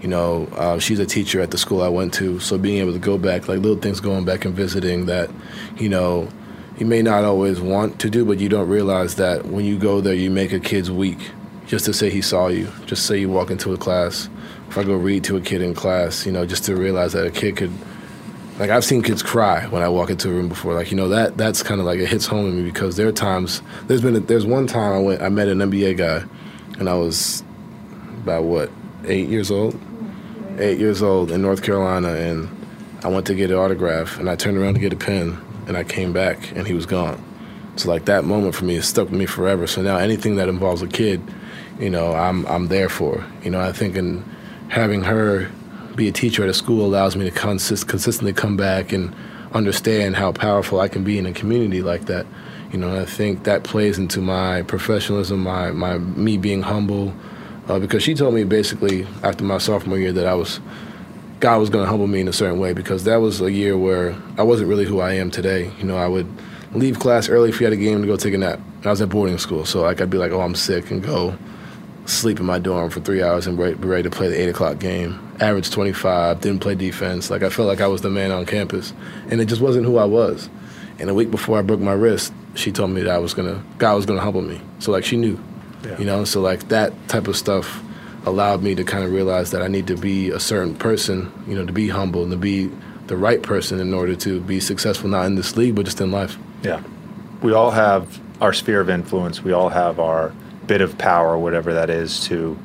You 0.00 0.08
know, 0.08 0.46
uh, 0.52 0.78
she's 0.78 0.98
a 0.98 1.06
teacher 1.06 1.40
at 1.40 1.50
the 1.50 1.58
school 1.58 1.82
I 1.82 1.88
went 1.88 2.14
to, 2.14 2.38
so 2.40 2.58
being 2.58 2.78
able 2.78 2.92
to 2.92 2.98
go 2.98 3.16
back, 3.16 3.48
like 3.48 3.60
little 3.60 3.80
things, 3.80 4.00
going 4.00 4.24
back 4.24 4.44
and 4.44 4.54
visiting 4.54 5.06
that, 5.06 5.30
you 5.78 5.88
know, 5.88 6.28
you 6.78 6.84
may 6.84 7.00
not 7.00 7.24
always 7.24 7.60
want 7.60 7.98
to 8.00 8.10
do, 8.10 8.24
but 8.24 8.38
you 8.38 8.48
don't 8.48 8.68
realize 8.68 9.14
that 9.16 9.46
when 9.46 9.64
you 9.64 9.78
go 9.78 10.00
there, 10.02 10.14
you 10.14 10.30
make 10.30 10.52
a 10.52 10.60
kid's 10.60 10.90
week 10.90 11.30
just 11.66 11.84
to 11.86 11.92
say 11.92 12.10
he 12.10 12.20
saw 12.20 12.48
you. 12.48 12.70
Just 12.86 13.06
say 13.06 13.18
you 13.18 13.28
walk 13.28 13.50
into 13.50 13.72
a 13.72 13.76
class. 13.76 14.28
If 14.68 14.78
I 14.78 14.84
go 14.84 14.94
read 14.94 15.24
to 15.24 15.36
a 15.36 15.40
kid 15.40 15.62
in 15.62 15.74
class, 15.74 16.26
you 16.26 16.32
know, 16.32 16.46
just 16.46 16.64
to 16.64 16.76
realize 16.76 17.12
that 17.12 17.26
a 17.26 17.30
kid 17.30 17.56
could, 17.56 17.72
like 18.58 18.70
I've 18.70 18.84
seen 18.84 19.02
kids 19.02 19.22
cry 19.22 19.66
when 19.66 19.82
I 19.82 19.88
walk 19.88 20.10
into 20.10 20.28
a 20.28 20.32
room 20.32 20.48
before. 20.48 20.74
Like 20.74 20.90
you 20.90 20.96
know 20.96 21.08
that 21.08 21.36
that's 21.36 21.62
kind 21.62 21.80
of 21.80 21.86
like 21.86 21.98
it 21.98 22.08
hits 22.08 22.26
home 22.26 22.44
with 22.44 22.54
me 22.54 22.62
because 22.62 22.96
there 22.96 23.06
are 23.06 23.12
times. 23.12 23.62
There's 23.86 24.00
been 24.00 24.16
a, 24.16 24.20
there's 24.20 24.46
one 24.46 24.66
time 24.66 24.92
I 24.92 24.98
went 24.98 25.22
I 25.22 25.28
met 25.28 25.48
an 25.48 25.58
NBA 25.58 25.98
guy, 25.98 26.24
and 26.78 26.88
I 26.88 26.94
was 26.94 27.42
about 28.22 28.44
what 28.44 28.70
eight 29.06 29.28
years 29.28 29.50
old, 29.50 29.78
eight 30.58 30.78
years 30.78 31.02
old 31.02 31.30
in 31.30 31.42
North 31.42 31.62
Carolina, 31.62 32.08
and 32.08 32.48
I 33.02 33.08
went 33.08 33.26
to 33.26 33.34
get 33.34 33.50
an 33.50 33.56
autograph, 33.56 34.18
and 34.18 34.28
I 34.28 34.36
turned 34.36 34.58
around 34.58 34.74
to 34.74 34.80
get 34.80 34.92
a 34.92 34.96
pen, 34.96 35.38
and 35.66 35.76
I 35.76 35.84
came 35.84 36.12
back, 36.12 36.52
and 36.56 36.66
he 36.66 36.72
was 36.72 36.86
gone. 36.86 37.22
So 37.76 37.90
like 37.90 38.06
that 38.06 38.24
moment 38.24 38.54
for 38.54 38.64
me 38.64 38.74
has 38.76 38.88
stuck 38.88 39.10
with 39.10 39.18
me 39.18 39.26
forever. 39.26 39.66
So 39.66 39.82
now 39.82 39.96
anything 39.98 40.36
that 40.36 40.48
involves 40.48 40.82
a 40.82 40.88
kid, 40.88 41.20
you 41.78 41.90
know, 41.90 42.14
I'm 42.14 42.46
I'm 42.46 42.68
there 42.68 42.88
for. 42.88 43.24
You 43.42 43.50
know, 43.50 43.60
I 43.60 43.72
think 43.72 43.96
in 43.96 44.24
having 44.68 45.02
her 45.02 45.50
be 45.94 46.08
a 46.08 46.12
teacher 46.12 46.42
at 46.42 46.48
a 46.48 46.54
school 46.54 46.84
allows 46.84 47.16
me 47.16 47.24
to 47.24 47.30
consist, 47.30 47.88
consistently 47.88 48.32
come 48.32 48.56
back 48.56 48.92
and 48.92 49.14
understand 49.52 50.16
how 50.16 50.32
powerful 50.32 50.80
I 50.80 50.88
can 50.88 51.04
be 51.04 51.18
in 51.18 51.26
a 51.26 51.32
community 51.32 51.82
like 51.82 52.06
that. 52.06 52.26
You 52.72 52.78
know, 52.78 53.00
I 53.00 53.04
think 53.04 53.44
that 53.44 53.64
plays 53.64 53.98
into 53.98 54.20
my 54.20 54.62
professionalism, 54.62 55.42
my 55.42 55.70
my 55.70 55.98
me 55.98 56.36
being 56.36 56.62
humble, 56.62 57.14
uh, 57.68 57.78
because 57.78 58.02
she 58.02 58.14
told 58.14 58.34
me 58.34 58.44
basically 58.44 59.06
after 59.22 59.44
my 59.44 59.58
sophomore 59.58 59.98
year 59.98 60.12
that 60.12 60.26
I 60.26 60.34
was 60.34 60.60
God 61.40 61.58
was 61.58 61.68
going 61.68 61.84
to 61.84 61.90
humble 61.90 62.06
me 62.06 62.20
in 62.20 62.28
a 62.28 62.32
certain 62.32 62.58
way 62.58 62.72
because 62.72 63.04
that 63.04 63.16
was 63.16 63.42
a 63.42 63.52
year 63.52 63.76
where 63.76 64.16
I 64.38 64.42
wasn't 64.42 64.70
really 64.70 64.86
who 64.86 65.00
I 65.00 65.12
am 65.14 65.30
today. 65.30 65.70
You 65.78 65.84
know, 65.84 65.98
I 65.98 66.08
would 66.08 66.26
leave 66.72 66.98
class 66.98 67.28
early 67.28 67.50
if 67.50 67.58
we 67.58 67.64
had 67.64 67.74
a 67.74 67.76
game 67.76 68.00
to 68.00 68.06
go 68.06 68.16
take 68.16 68.32
a 68.32 68.38
nap. 68.38 68.58
I 68.84 68.90
was 68.90 69.02
at 69.02 69.10
boarding 69.10 69.36
school, 69.38 69.64
so 69.64 69.82
like 69.82 70.00
I'd 70.00 70.10
be 70.10 70.18
like, 70.18 70.32
"Oh, 70.32 70.40
I'm 70.40 70.54
sick," 70.54 70.90
and 70.90 71.02
go 71.02 71.36
sleep 72.06 72.38
in 72.38 72.46
my 72.46 72.58
dorm 72.58 72.88
for 72.88 73.00
three 73.00 73.22
hours 73.22 73.46
and 73.46 73.56
be 73.56 73.74
ready 73.74 74.02
to 74.04 74.10
play 74.10 74.28
the 74.28 74.40
eight 74.40 74.48
o'clock 74.48 74.78
game. 74.78 75.20
Average 75.40 75.70
25, 75.70 76.40
didn't 76.40 76.60
play 76.60 76.74
defense. 76.74 77.30
Like 77.30 77.42
I 77.42 77.50
felt 77.50 77.68
like 77.68 77.80
I 77.80 77.86
was 77.86 78.00
the 78.00 78.10
man 78.10 78.30
on 78.30 78.46
campus, 78.46 78.92
and 79.28 79.40
it 79.40 79.46
just 79.46 79.60
wasn't 79.60 79.86
who 79.86 79.98
I 79.98 80.04
was. 80.04 80.48
And 80.98 81.10
a 81.10 81.14
week 81.14 81.30
before 81.30 81.58
I 81.58 81.62
broke 81.62 81.80
my 81.80 81.92
wrist, 81.92 82.32
she 82.54 82.72
told 82.72 82.90
me 82.90 83.02
that 83.02 83.14
I 83.14 83.18
was 83.18 83.34
gonna, 83.34 83.62
God 83.76 83.96
was 83.96 84.06
gonna 84.06 84.22
humble 84.22 84.40
me. 84.40 84.60
So 84.78 84.92
like 84.92 85.04
she 85.04 85.16
knew, 85.16 85.38
Yeah. 85.86 85.98
you 85.98 86.04
know. 86.04 86.24
So 86.24 86.40
like 86.40 86.68
that 86.68 86.92
type 87.08 87.28
of 87.28 87.36
stuff 87.36 87.82
allowed 88.26 88.62
me 88.62 88.74
to 88.74 88.84
kind 88.84 89.04
of 89.04 89.12
realize 89.12 89.52
that 89.52 89.62
I 89.62 89.68
need 89.68 89.86
to 89.86 89.96
be 89.96 90.30
a 90.30 90.40
certain 90.40 90.74
person, 90.74 91.32
you 91.46 91.54
know, 91.54 91.64
to 91.64 91.72
be 91.72 91.88
humble 91.88 92.22
and 92.22 92.32
to 92.32 92.36
be 92.36 92.70
the 93.06 93.16
right 93.16 93.40
person 93.40 93.78
in 93.78 93.94
order 93.94 94.16
to 94.16 94.40
be 94.40 94.58
successful, 94.58 95.08
not 95.08 95.26
in 95.26 95.36
this 95.36 95.56
league, 95.56 95.76
but 95.76 95.84
just 95.84 96.00
in 96.00 96.10
life. 96.10 96.36
Yeah. 96.62 96.82
We 97.40 97.52
all 97.52 97.70
have 97.70 98.20
our 98.40 98.52
sphere 98.52 98.80
of 98.80 98.90
influence. 98.90 99.42
We 99.42 99.52
all 99.52 99.68
have 99.68 100.00
our 100.00 100.32
bit 100.66 100.80
of 100.80 100.98
power, 100.98 101.38
whatever 101.38 101.72
that 101.74 101.88
is, 101.88 102.26
to 102.26 102.58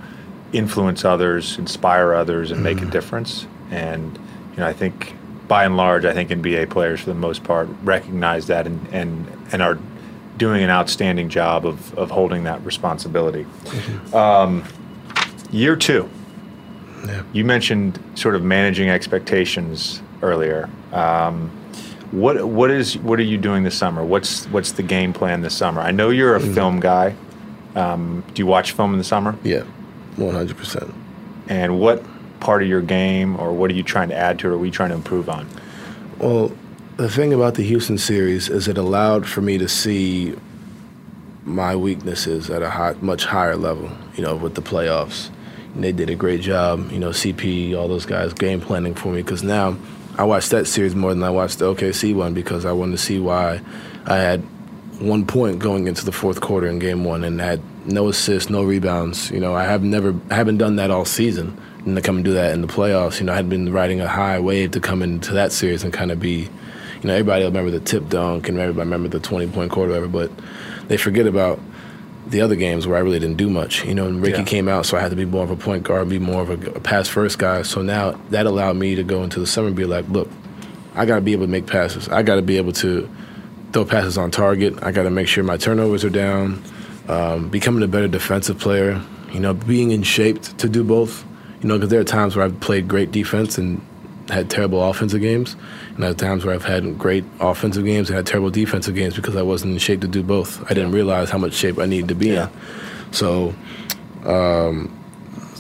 influence 0.52 1.06
others, 1.06 1.58
inspire 1.58 2.14
others, 2.14 2.52
and 2.52 2.64
make 2.64 2.80
a 2.80 2.82
mm-hmm. 2.82 2.90
difference. 2.90 3.46
And 3.70 4.18
you 4.52 4.58
know, 4.58 4.66
I 4.66 4.74
think 4.74 5.16
by 5.48 5.66
and 5.66 5.78
large, 5.78 6.06
I 6.06 6.14
think 6.14 6.30
NBA 6.30 6.70
players, 6.70 7.02
for 7.02 7.08
the 7.08 7.16
most 7.16 7.44
part, 7.44 7.70
recognize 7.84 8.48
that 8.48 8.66
and 8.66 8.88
and, 8.92 9.28
and 9.52 9.62
are 9.62 9.78
doing 10.42 10.64
an 10.64 10.72
outstanding 10.72 11.30
job 11.30 11.68
of, 11.68 11.96
of 11.96 12.10
holding 12.10 12.46
that 12.46 12.66
responsibility. 12.66 13.46
Um, 14.12 14.64
year 15.52 15.76
two, 15.76 16.10
Yeah. 17.06 17.22
you 17.32 17.46
mentioned 17.46 18.00
sort 18.16 18.34
of 18.36 18.42
managing 18.44 18.90
expectations 18.90 20.02
earlier. 20.24 20.68
Um, 20.94 21.52
what 22.10 22.44
what 22.44 22.72
is 22.72 22.98
what 22.98 23.20
are 23.20 23.24
you 23.34 23.38
doing 23.38 23.62
this 23.64 23.78
summer? 23.78 24.04
What's 24.04 24.46
what's 24.48 24.72
the 24.72 24.82
game 24.82 25.14
plan 25.14 25.42
this 25.42 25.54
summer? 25.54 25.80
I 25.80 25.92
know 25.92 26.10
you're 26.10 26.36
a 26.36 26.40
film 26.42 26.80
guy. 26.80 27.16
Um, 27.76 28.24
do 28.34 28.42
you 28.42 28.48
watch 28.48 28.72
film 28.72 28.94
in 28.94 28.98
the 28.98 29.04
summer? 29.04 29.36
Yeah, 29.44 29.64
100%. 30.18 30.92
And 31.50 31.80
what 31.80 32.04
part 32.40 32.64
of 32.64 32.68
your 32.68 32.82
game, 32.82 33.40
or 33.40 33.54
what 33.54 33.70
are 33.70 33.76
you 33.76 33.84
trying 33.84 34.10
to 34.10 34.16
add 34.16 34.40
to 34.40 34.48
it, 34.48 34.50
or 34.50 34.54
are 34.56 34.58
we 34.58 34.72
trying 34.72 34.90
to 34.90 34.96
improve 34.96 35.30
on? 35.30 35.48
Well, 36.18 36.52
the 37.02 37.10
thing 37.10 37.34
about 37.34 37.56
the 37.56 37.64
Houston 37.64 37.98
series 37.98 38.48
is 38.48 38.68
it 38.68 38.78
allowed 38.78 39.28
for 39.28 39.42
me 39.42 39.58
to 39.58 39.68
see 39.68 40.36
my 41.44 41.76
weaknesses 41.76 42.50
at 42.50 42.62
a 42.62 42.70
high, 42.70 42.94
much 43.02 43.26
higher 43.26 43.56
level, 43.56 43.90
you 44.16 44.24
know, 44.24 44.36
with 44.36 44.54
the 44.54 44.62
playoffs. 44.62 45.30
And 45.74 45.84
they 45.84 45.92
did 45.92 46.12
a 46.12 46.16
great 46.16 46.42
job, 46.42 46.92
you 46.92 47.00
know, 47.00 47.10
CP, 47.10 47.76
all 47.76 47.88
those 47.88 48.06
guys, 48.06 48.34
game 48.34 48.62
planning 48.62 48.94
for 48.94 49.12
me. 49.12 49.24
Because 49.24 49.42
now 49.42 49.78
I 50.18 50.26
watched 50.26 50.52
that 50.52 50.68
series 50.68 50.94
more 50.94 51.12
than 51.14 51.24
I 51.24 51.32
watched 51.32 51.58
the 51.58 51.74
OKC 51.74 52.14
one 52.14 52.36
because 52.36 52.66
I 52.66 52.72
wanted 52.72 52.92
to 52.92 52.98
see 53.00 53.20
why 53.20 53.62
I 54.06 54.18
had 54.18 54.42
one 55.00 55.26
point 55.26 55.58
going 55.58 55.88
into 55.88 56.06
the 56.06 56.12
fourth 56.12 56.40
quarter 56.40 56.68
in 56.68 56.78
game 56.78 57.04
one 57.04 57.24
and 57.24 57.42
had 57.42 57.62
no 57.88 58.10
assists, 58.10 58.52
no 58.52 58.64
rebounds. 58.64 59.32
You 59.32 59.40
know, 59.40 59.56
I 59.56 59.64
have 59.64 59.82
never, 59.82 60.14
I 60.30 60.36
haven't 60.36 60.58
done 60.58 60.76
that 60.76 60.92
all 60.92 61.06
season. 61.06 61.60
And 61.84 61.96
to 61.96 62.02
come 62.04 62.18
and 62.18 62.26
do 62.26 62.34
that 62.34 62.54
in 62.54 62.62
the 62.62 62.68
playoffs, 62.68 63.20
you 63.20 63.26
know, 63.26 63.34
I 63.34 63.38
had 63.38 63.50
been 63.50 63.74
riding 63.74 64.02
a 64.02 64.08
high 64.08 64.40
wave 64.40 64.72
to 64.72 64.80
come 64.80 65.02
into 65.02 65.34
that 65.34 65.52
series 65.52 65.84
and 65.84 65.92
kind 65.92 66.12
of 66.12 66.20
be, 66.20 66.48
you 67.02 67.08
know, 67.08 67.14
everybody 67.14 67.44
will 67.44 67.52
remember 67.52 67.72
the 67.72 67.80
tip 67.80 68.10
dunk 68.10 68.48
and 68.50 68.58
everybody 68.60 68.86
remember 68.86 69.10
the 69.10 69.20
20 69.20 69.48
point 69.48 69.72
quarter, 69.72 69.92
whatever, 69.92 70.08
but 70.08 70.32
they 70.88 70.98
forget 70.98 71.26
about 71.28 71.60
the 72.28 72.42
other 72.42 72.56
games 72.56 72.86
where 72.88 72.98
I 72.98 73.02
really 73.02 73.20
didn't 73.20 73.38
do 73.38 73.50
much. 73.50 73.84
You 73.86 73.96
know, 73.96 74.08
and 74.08 74.22
Ricky 74.22 74.40
Yeah. 74.40 74.46
came 74.46 74.68
out, 74.68 74.86
so 74.86 74.98
I 74.98 75.02
had 75.02 75.10
to 75.10 75.16
be 75.16 75.26
more 75.26 75.44
of 75.44 75.52
a 75.52 75.56
point 75.56 75.84
guard, 75.84 76.08
be 76.10 76.20
more 76.20 76.42
of 76.42 76.50
a, 76.50 76.72
a 76.72 76.80
pass 76.80 77.08
first 77.08 77.40
guy. 77.40 77.64
So 77.64 77.82
now 77.82 78.20
that 78.30 78.46
allowed 78.46 78.76
me 78.78 78.96
to 78.96 79.04
go 79.04 79.24
into 79.24 79.40
the 79.40 79.48
summer 79.48 79.68
and 79.68 79.76
be 79.76 79.86
like, 79.86 80.08
look, 80.10 80.30
I 80.96 81.06
got 81.06 81.16
to 81.16 81.22
be 81.22 81.32
able 81.34 81.46
to 81.46 81.52
make 81.52 81.68
passes. 81.68 82.08
I 82.10 82.22
got 82.22 82.36
to 82.36 82.42
be 82.42 82.58
able 82.58 82.74
to 82.74 83.10
throw 83.74 83.86
passes 83.86 84.18
on 84.18 84.30
target. 84.32 84.76
I 84.84 84.92
got 84.92 85.04
to 85.04 85.10
make 85.10 85.28
sure 85.28 85.44
my 85.44 85.58
turnovers 85.58 86.04
are 86.06 86.10
down. 86.10 86.62
Um, 87.08 87.50
becoming 87.50 87.82
a 87.84 87.88
better 87.88 88.08
defensive 88.08 88.60
player. 88.60 89.02
You 89.34 89.40
know, 89.40 89.54
being 89.54 89.92
in 89.92 90.04
shape 90.04 90.42
to 90.58 90.70
do 90.70 90.84
both. 90.84 91.26
You 91.62 91.68
know, 91.70 91.76
because 91.78 91.90
there 91.90 92.00
are 92.00 92.06
times 92.06 92.36
where 92.36 92.46
I've 92.46 92.60
played 92.60 92.88
great 92.88 93.12
defense 93.12 93.58
and 93.58 93.82
had 94.30 94.50
terrible 94.50 94.84
offensive 94.84 95.22
games, 95.22 95.56
and 95.94 96.04
there 96.04 96.12
are 96.12 96.14
times 96.14 96.46
where 96.46 96.54
I've 96.56 96.64
had 96.66 96.98
great 96.98 97.24
offensive 97.40 97.86
games 97.86 98.10
and 98.10 98.16
had 98.16 98.26
terrible 98.26 98.50
defensive 98.50 98.96
games 98.96 99.16
because 99.16 99.36
I 99.36 99.42
wasn't 99.42 99.74
in 99.74 99.80
shape 99.80 100.02
to 100.02 100.08
do 100.08 100.24
both. 100.24 100.64
I 100.70 100.74
didn't 100.74 100.92
realize 100.92 101.30
how 101.30 101.38
much 101.38 101.54
shape 101.54 101.78
I 101.80 101.86
needed 101.86 102.08
to 102.10 102.16
be 102.16 102.30
Yeah. 102.30 102.44
in. 102.46 102.50
So, 103.14 103.54
um, 104.26 104.90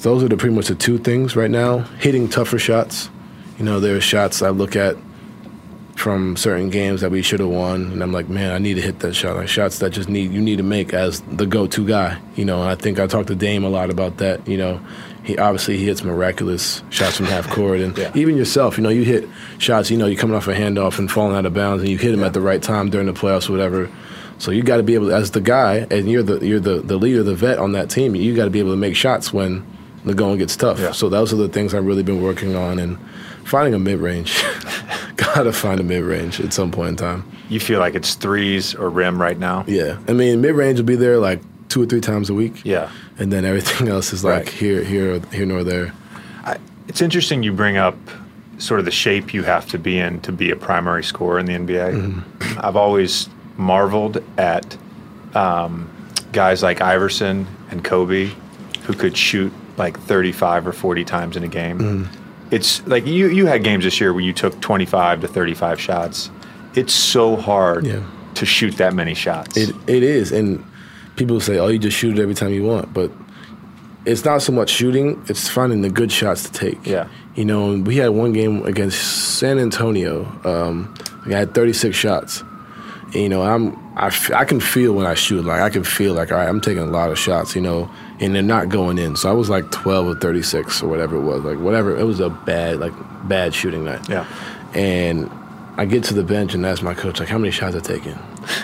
those 0.01 0.23
are 0.23 0.27
the 0.29 0.37
pretty 0.37 0.55
much 0.55 0.67
the 0.67 0.75
two 0.75 0.97
things 0.97 1.35
right 1.35 1.51
now. 1.51 1.79
Hitting 1.99 2.27
tougher 2.27 2.57
shots. 2.57 3.09
You 3.59 3.65
know, 3.65 3.79
there 3.79 3.95
are 3.95 4.01
shots 4.01 4.41
I 4.41 4.49
look 4.49 4.75
at 4.75 4.95
from 5.95 6.35
certain 6.35 6.69
games 6.71 7.01
that 7.01 7.11
we 7.11 7.21
should 7.21 7.39
have 7.39 7.49
won, 7.49 7.91
and 7.91 8.01
I'm 8.01 8.11
like, 8.11 8.27
man, 8.27 8.51
I 8.53 8.57
need 8.57 8.75
to 8.75 8.81
hit 8.81 8.99
that 8.99 9.13
shot. 9.13 9.35
Like 9.35 9.47
shots 9.49 9.77
that 9.79 9.91
just 9.91 10.09
need 10.09 10.31
you 10.31 10.41
need 10.41 10.57
to 10.57 10.63
make 10.63 10.93
as 10.93 11.21
the 11.21 11.45
go-to 11.45 11.85
guy. 11.85 12.17
You 12.35 12.45
know, 12.45 12.61
and 12.61 12.69
I 12.69 12.75
think 12.75 12.99
I 12.99 13.05
talked 13.05 13.27
to 13.27 13.35
Dame 13.35 13.63
a 13.63 13.69
lot 13.69 13.91
about 13.91 14.17
that. 14.17 14.47
You 14.47 14.57
know, 14.57 14.79
he 15.23 15.37
obviously 15.37 15.77
he 15.77 15.85
hits 15.85 16.03
miraculous 16.03 16.81
shots 16.89 17.17
from 17.17 17.27
half 17.27 17.49
court, 17.49 17.79
and 17.79 17.97
Yeah. 17.97 18.11
even 18.15 18.37
yourself, 18.37 18.77
you 18.77 18.83
know, 18.83 18.89
you 18.89 19.03
hit 19.03 19.27
shots. 19.59 19.91
You 19.91 19.97
know, 19.97 20.07
you're 20.07 20.19
coming 20.19 20.35
off 20.35 20.47
a 20.47 20.53
handoff 20.53 20.97
and 20.99 21.09
falling 21.11 21.35
out 21.35 21.45
of 21.45 21.53
bounds, 21.53 21.81
and 21.83 21.91
you 21.91 21.97
hit 21.97 22.11
them 22.11 22.21
Yeah. 22.21 22.27
at 22.27 22.33
the 22.33 22.41
right 22.41 22.61
time 22.61 22.89
during 22.89 23.07
the 23.07 23.13
playoffs 23.13 23.47
or 23.49 23.51
whatever. 23.53 23.89
So 24.39 24.49
you 24.49 24.63
got 24.63 24.77
to 24.77 24.83
be 24.83 24.95
able, 24.95 25.09
to, 25.09 25.13
as 25.15 25.31
the 25.31 25.41
guy, 25.41 25.85
and 25.91 26.09
you're 26.09 26.23
the 26.23 26.43
you're 26.45 26.59
the 26.59 26.79
the 26.79 26.97
leader, 26.97 27.21
the 27.23 27.35
vet 27.35 27.59
on 27.59 27.73
that 27.73 27.89
team. 27.89 28.15
You 28.15 28.35
got 28.35 28.45
to 28.45 28.49
be 28.49 28.59
able 28.59 28.71
to 28.71 28.77
make 28.77 28.95
shots 28.95 29.31
when 29.31 29.63
the 30.03 30.15
going 30.15 30.39
gets 30.39 30.55
tough. 30.55 30.79
Yeah. 30.79 30.91
So 30.93 31.09
those 31.09 31.31
are 31.31 31.35
the 31.35 31.47
things 31.49 31.75
I've 31.75 31.85
really 31.85 32.01
been 32.01 32.21
working 32.23 32.55
on, 32.55 32.79
and 32.79 32.97
finding 33.43 33.75
a 33.75 33.79
mid 33.79 33.99
range. 33.99 34.43
Gotta 35.15 35.53
find 35.53 35.79
a 35.79 35.83
mid 35.83 36.03
range 36.03 36.39
at 36.39 36.53
some 36.53 36.71
point 36.71 36.89
in 36.89 36.95
time. 36.95 37.23
You 37.49 37.59
feel 37.59 37.79
like 37.79 37.93
it's 37.93 38.15
threes 38.15 38.73
or 38.73 38.89
rim 38.89 39.21
right 39.21 39.37
now? 39.37 39.63
Yeah, 39.67 39.97
I 40.07 40.13
mean 40.13 40.41
mid 40.41 40.55
range 40.55 40.79
will 40.79 40.85
be 40.85 40.95
there 40.95 41.19
like 41.19 41.41
two 41.71 41.81
or 41.81 41.85
three 41.85 42.01
times 42.01 42.29
a 42.29 42.33
week. 42.33 42.61
Yeah. 42.65 42.89
and 43.17 43.31
then 43.31 43.45
everything 43.45 43.87
else 43.87 44.13
is 44.13 44.23
like 44.23 44.33
Right. 44.45 44.49
here, 44.49 44.83
here, 44.83 45.19
here 45.31 45.45
nor 45.45 45.63
there. 45.63 45.93
I, 46.43 46.57
it's 46.87 47.01
interesting 47.01 47.43
you 47.43 47.53
bring 47.53 47.77
up 47.77 47.95
sort 48.57 48.79
of 48.79 48.85
the 48.85 48.91
shape 48.91 49.33
you 49.33 49.43
have 49.43 49.65
to 49.69 49.77
be 49.79 49.97
in 49.97 50.19
to 50.21 50.31
be 50.31 50.51
a 50.51 50.55
primary 50.55 51.03
scorer 51.03 51.39
in 51.39 51.45
the 51.45 51.53
NBA. 51.53 52.23
I've 52.63 52.75
always 52.75 53.29
marveled 53.57 54.23
at 54.37 54.77
um, 55.33 55.89
guys 56.31 56.61
like 56.61 56.81
Iverson 56.81 57.47
and 57.69 57.83
Kobe 57.83 58.29
who 58.83 58.93
could 58.93 59.15
shoot 59.17 59.51
like 59.77 59.97
35 59.99 60.67
or 60.67 60.71
40 60.73 61.05
times 61.05 61.37
in 61.37 61.43
a 61.43 61.47
game. 61.47 62.09
It's 62.51 62.85
like 62.85 63.05
you, 63.05 63.29
you 63.29 63.45
had 63.45 63.63
games 63.63 63.83
this 63.85 63.99
year 64.01 64.11
where 64.13 64.21
you 64.23 64.33
took 64.33 64.59
25 64.61 65.21
to 65.21 65.27
35 65.27 65.79
shots. 65.79 66.29
It's 66.75 66.93
so 66.93 67.35
hard 67.37 67.85
Yeah. 67.85 68.03
to 68.35 68.45
shoot 68.45 68.75
that 68.77 68.93
many 68.93 69.13
shots. 69.13 69.55
It 69.57 69.73
it 69.87 70.03
is, 70.03 70.31
and 70.31 70.63
people 71.27 71.39
say, 71.39 71.57
"Oh, 71.57 71.67
you 71.67 71.79
just 71.79 71.97
shoot 71.97 72.17
it 72.17 72.21
every 72.21 72.35
time 72.35 72.51
you 72.51 72.63
want," 72.63 72.93
but 72.93 73.11
it's 74.05 74.25
not 74.25 74.41
so 74.41 74.51
much 74.51 74.69
shooting; 74.69 75.21
it's 75.27 75.47
finding 75.47 75.81
the 75.81 75.89
good 75.89 76.11
shots 76.11 76.43
to 76.43 76.51
take. 76.51 76.85
Yeah. 76.85 77.07
you 77.35 77.45
know, 77.45 77.77
we 77.77 77.95
had 77.97 78.09
one 78.09 78.33
game 78.33 78.65
against 78.65 79.37
San 79.37 79.57
Antonio. 79.59 80.25
Um, 80.43 80.93
I 81.25 81.29
had 81.37 81.53
36 81.53 81.95
shots. 81.95 82.43
And, 83.13 83.15
you 83.15 83.29
know, 83.29 83.41
I'm 83.43 83.77
I, 83.97 84.07
f- 84.07 84.31
I 84.31 84.45
can 84.45 84.59
feel 84.59 84.93
when 84.93 85.05
I 85.05 85.13
shoot. 85.15 85.43
Like 85.45 85.61
I 85.61 85.69
can 85.69 85.83
feel 85.83 86.13
like 86.13 86.31
all 86.31 86.37
right, 86.37 86.47
I'm 86.47 86.61
taking 86.61 86.83
a 86.83 86.85
lot 86.85 87.11
of 87.11 87.19
shots. 87.19 87.55
You 87.55 87.61
know, 87.61 87.89
and 88.19 88.33
they're 88.33 88.41
not 88.41 88.69
going 88.69 88.97
in. 88.97 89.15
So 89.15 89.29
I 89.29 89.33
was 89.33 89.49
like 89.49 89.69
12 89.71 90.07
or 90.07 90.15
36 90.19 90.81
or 90.81 90.87
whatever 90.87 91.17
it 91.17 91.21
was. 91.21 91.43
Like 91.43 91.59
whatever, 91.59 91.97
it 91.97 92.05
was 92.05 92.19
a 92.19 92.29
bad 92.29 92.79
like 92.79 92.93
bad 93.27 93.53
shooting 93.53 93.83
night. 93.85 94.07
yeah. 94.09 94.25
And 94.73 95.29
I 95.77 95.85
get 95.85 96.03
to 96.05 96.13
the 96.13 96.23
bench 96.23 96.53
and 96.53 96.65
ask 96.65 96.81
my 96.83 96.93
coach, 96.93 97.19
like, 97.19 97.29
how 97.29 97.37
many 97.37 97.51
shots 97.51 97.75
I 97.75 97.79
taken? 97.79 98.17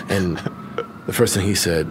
And 0.08 0.36
the 1.06 1.12
first 1.12 1.34
thing 1.34 1.44
he 1.46 1.54
said 1.54 1.90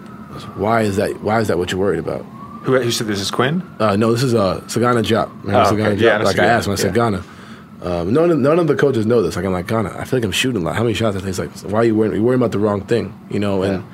why 0.56 0.82
is 0.82 0.96
that? 0.96 1.20
Why 1.22 1.40
is 1.40 1.48
that 1.48 1.58
what 1.58 1.70
you're 1.72 1.80
worried 1.80 1.98
about? 2.00 2.24
Who, 2.62 2.78
who 2.78 2.90
said 2.90 3.06
this 3.06 3.20
is 3.20 3.30
Quinn? 3.30 3.62
Uh, 3.78 3.96
no, 3.96 4.12
this 4.12 4.22
is 4.22 4.34
uh, 4.34 4.60
Sagana 4.66 5.02
Diop. 5.02 5.28
Remember 5.44 5.68
Oh, 5.68 5.72
Sagana 5.72 5.92
okay. 5.92 6.04
Yeah, 6.04 6.18
like 6.18 6.38
I 6.38 6.46
asked 6.46 6.66
him, 6.66 6.72
I 6.72 6.76
said, 6.76 6.94
Yeah. 6.96 7.10
Ghana. 7.10 7.24
Um, 7.80 8.12
none, 8.12 8.30
of, 8.32 8.38
none 8.38 8.58
of 8.58 8.66
the 8.66 8.74
coaches 8.74 9.06
know 9.06 9.22
this. 9.22 9.36
Like 9.36 9.44
I'm 9.44 9.52
like 9.52 9.68
Ghana. 9.68 9.90
I 9.96 10.04
feel 10.04 10.18
like 10.18 10.24
I'm 10.24 10.32
shooting. 10.32 10.62
a 10.62 10.64
lot. 10.64 10.74
how 10.76 10.82
many 10.82 10.94
shots? 10.94 11.16
I 11.16 11.20
think 11.20 11.30
it's 11.30 11.38
like 11.38 11.72
why 11.72 11.78
are 11.80 11.84
you 11.84 11.94
worrying? 11.94 12.14
You're 12.16 12.24
worrying 12.24 12.40
about 12.40 12.50
the 12.52 12.58
wrong 12.58 12.80
thing, 12.84 13.16
you 13.30 13.38
know. 13.38 13.62
And 13.62 13.84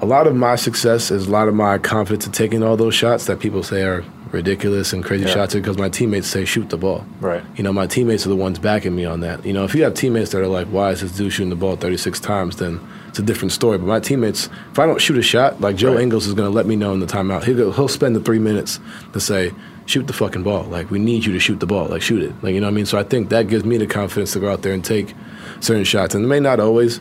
a 0.00 0.06
lot 0.06 0.26
of 0.28 0.36
my 0.36 0.54
success 0.56 1.10
is 1.10 1.26
a 1.26 1.30
lot 1.30 1.48
of 1.48 1.54
my 1.54 1.78
confidence 1.78 2.24
in 2.26 2.32
taking 2.32 2.62
all 2.62 2.76
those 2.76 2.94
shots 2.94 3.26
that 3.26 3.40
people 3.40 3.62
say 3.64 3.82
are 3.82 4.04
ridiculous 4.34 4.92
and 4.92 5.02
crazy 5.04 5.24
Yeah. 5.24 5.32
shots 5.32 5.54
because 5.54 5.78
my 5.78 5.88
teammates 5.88 6.26
say 6.28 6.44
shoot 6.44 6.68
the 6.68 6.76
ball. 6.76 7.06
Right. 7.20 7.42
You 7.56 7.62
know, 7.64 7.72
my 7.72 7.86
teammates 7.86 8.26
are 8.26 8.28
the 8.28 8.36
ones 8.36 8.58
backing 8.58 8.94
me 8.94 9.04
on 9.04 9.20
that. 9.20 9.46
You 9.46 9.52
know, 9.54 9.64
if 9.64 9.74
you 9.74 9.82
have 9.84 9.94
teammates 9.94 10.32
that 10.32 10.42
are 10.42 10.46
like, 10.48 10.66
why 10.68 10.90
is 10.90 11.00
this 11.00 11.12
dude 11.12 11.32
shooting 11.32 11.50
the 11.50 11.56
ball 11.56 11.76
36 11.76 12.20
times, 12.20 12.56
then 12.56 12.80
it's 13.08 13.18
a 13.18 13.22
different 13.22 13.52
story. 13.52 13.78
But 13.78 13.86
my 13.86 14.00
teammates, 14.00 14.50
if 14.72 14.78
I 14.78 14.84
don't 14.86 15.00
shoot 15.00 15.16
a 15.16 15.22
shot, 15.22 15.60
like 15.60 15.76
Joe 15.76 15.92
Right. 15.94 16.02
Ingles 16.02 16.26
is 16.26 16.34
going 16.34 16.50
to 16.50 16.54
let 16.54 16.66
me 16.66 16.76
know 16.76 16.92
in 16.92 17.00
the 17.00 17.06
timeout. 17.06 17.44
He'll, 17.44 17.56
go, 17.56 17.72
he'll 17.72 17.88
spend 17.88 18.14
the 18.16 18.20
three 18.20 18.38
minutes 18.40 18.80
to 19.14 19.20
say, 19.20 19.52
shoot 19.86 20.06
the 20.06 20.12
fucking 20.12 20.42
ball. 20.42 20.64
Like, 20.64 20.90
we 20.90 20.98
need 20.98 21.24
you 21.24 21.32
to 21.32 21.38
shoot 21.40 21.60
the 21.60 21.66
ball. 21.66 21.86
Like, 21.88 22.02
shoot 22.02 22.22
it. 22.22 22.32
Like, 22.42 22.54
you 22.54 22.60
know 22.60 22.66
what 22.66 22.72
I 22.72 22.74
mean? 22.74 22.86
So 22.86 22.98
I 22.98 23.02
think 23.04 23.28
that 23.30 23.48
gives 23.48 23.64
me 23.64 23.76
the 23.76 23.86
confidence 23.86 24.32
to 24.32 24.40
go 24.40 24.50
out 24.52 24.62
there 24.62 24.72
and 24.72 24.84
take 24.84 25.14
certain 25.60 25.84
shots. 25.84 26.14
And 26.14 26.24
it 26.24 26.28
may 26.28 26.40
not 26.40 26.58
always 26.60 27.00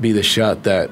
be 0.00 0.12
the 0.12 0.22
shot 0.22 0.62
that 0.64 0.90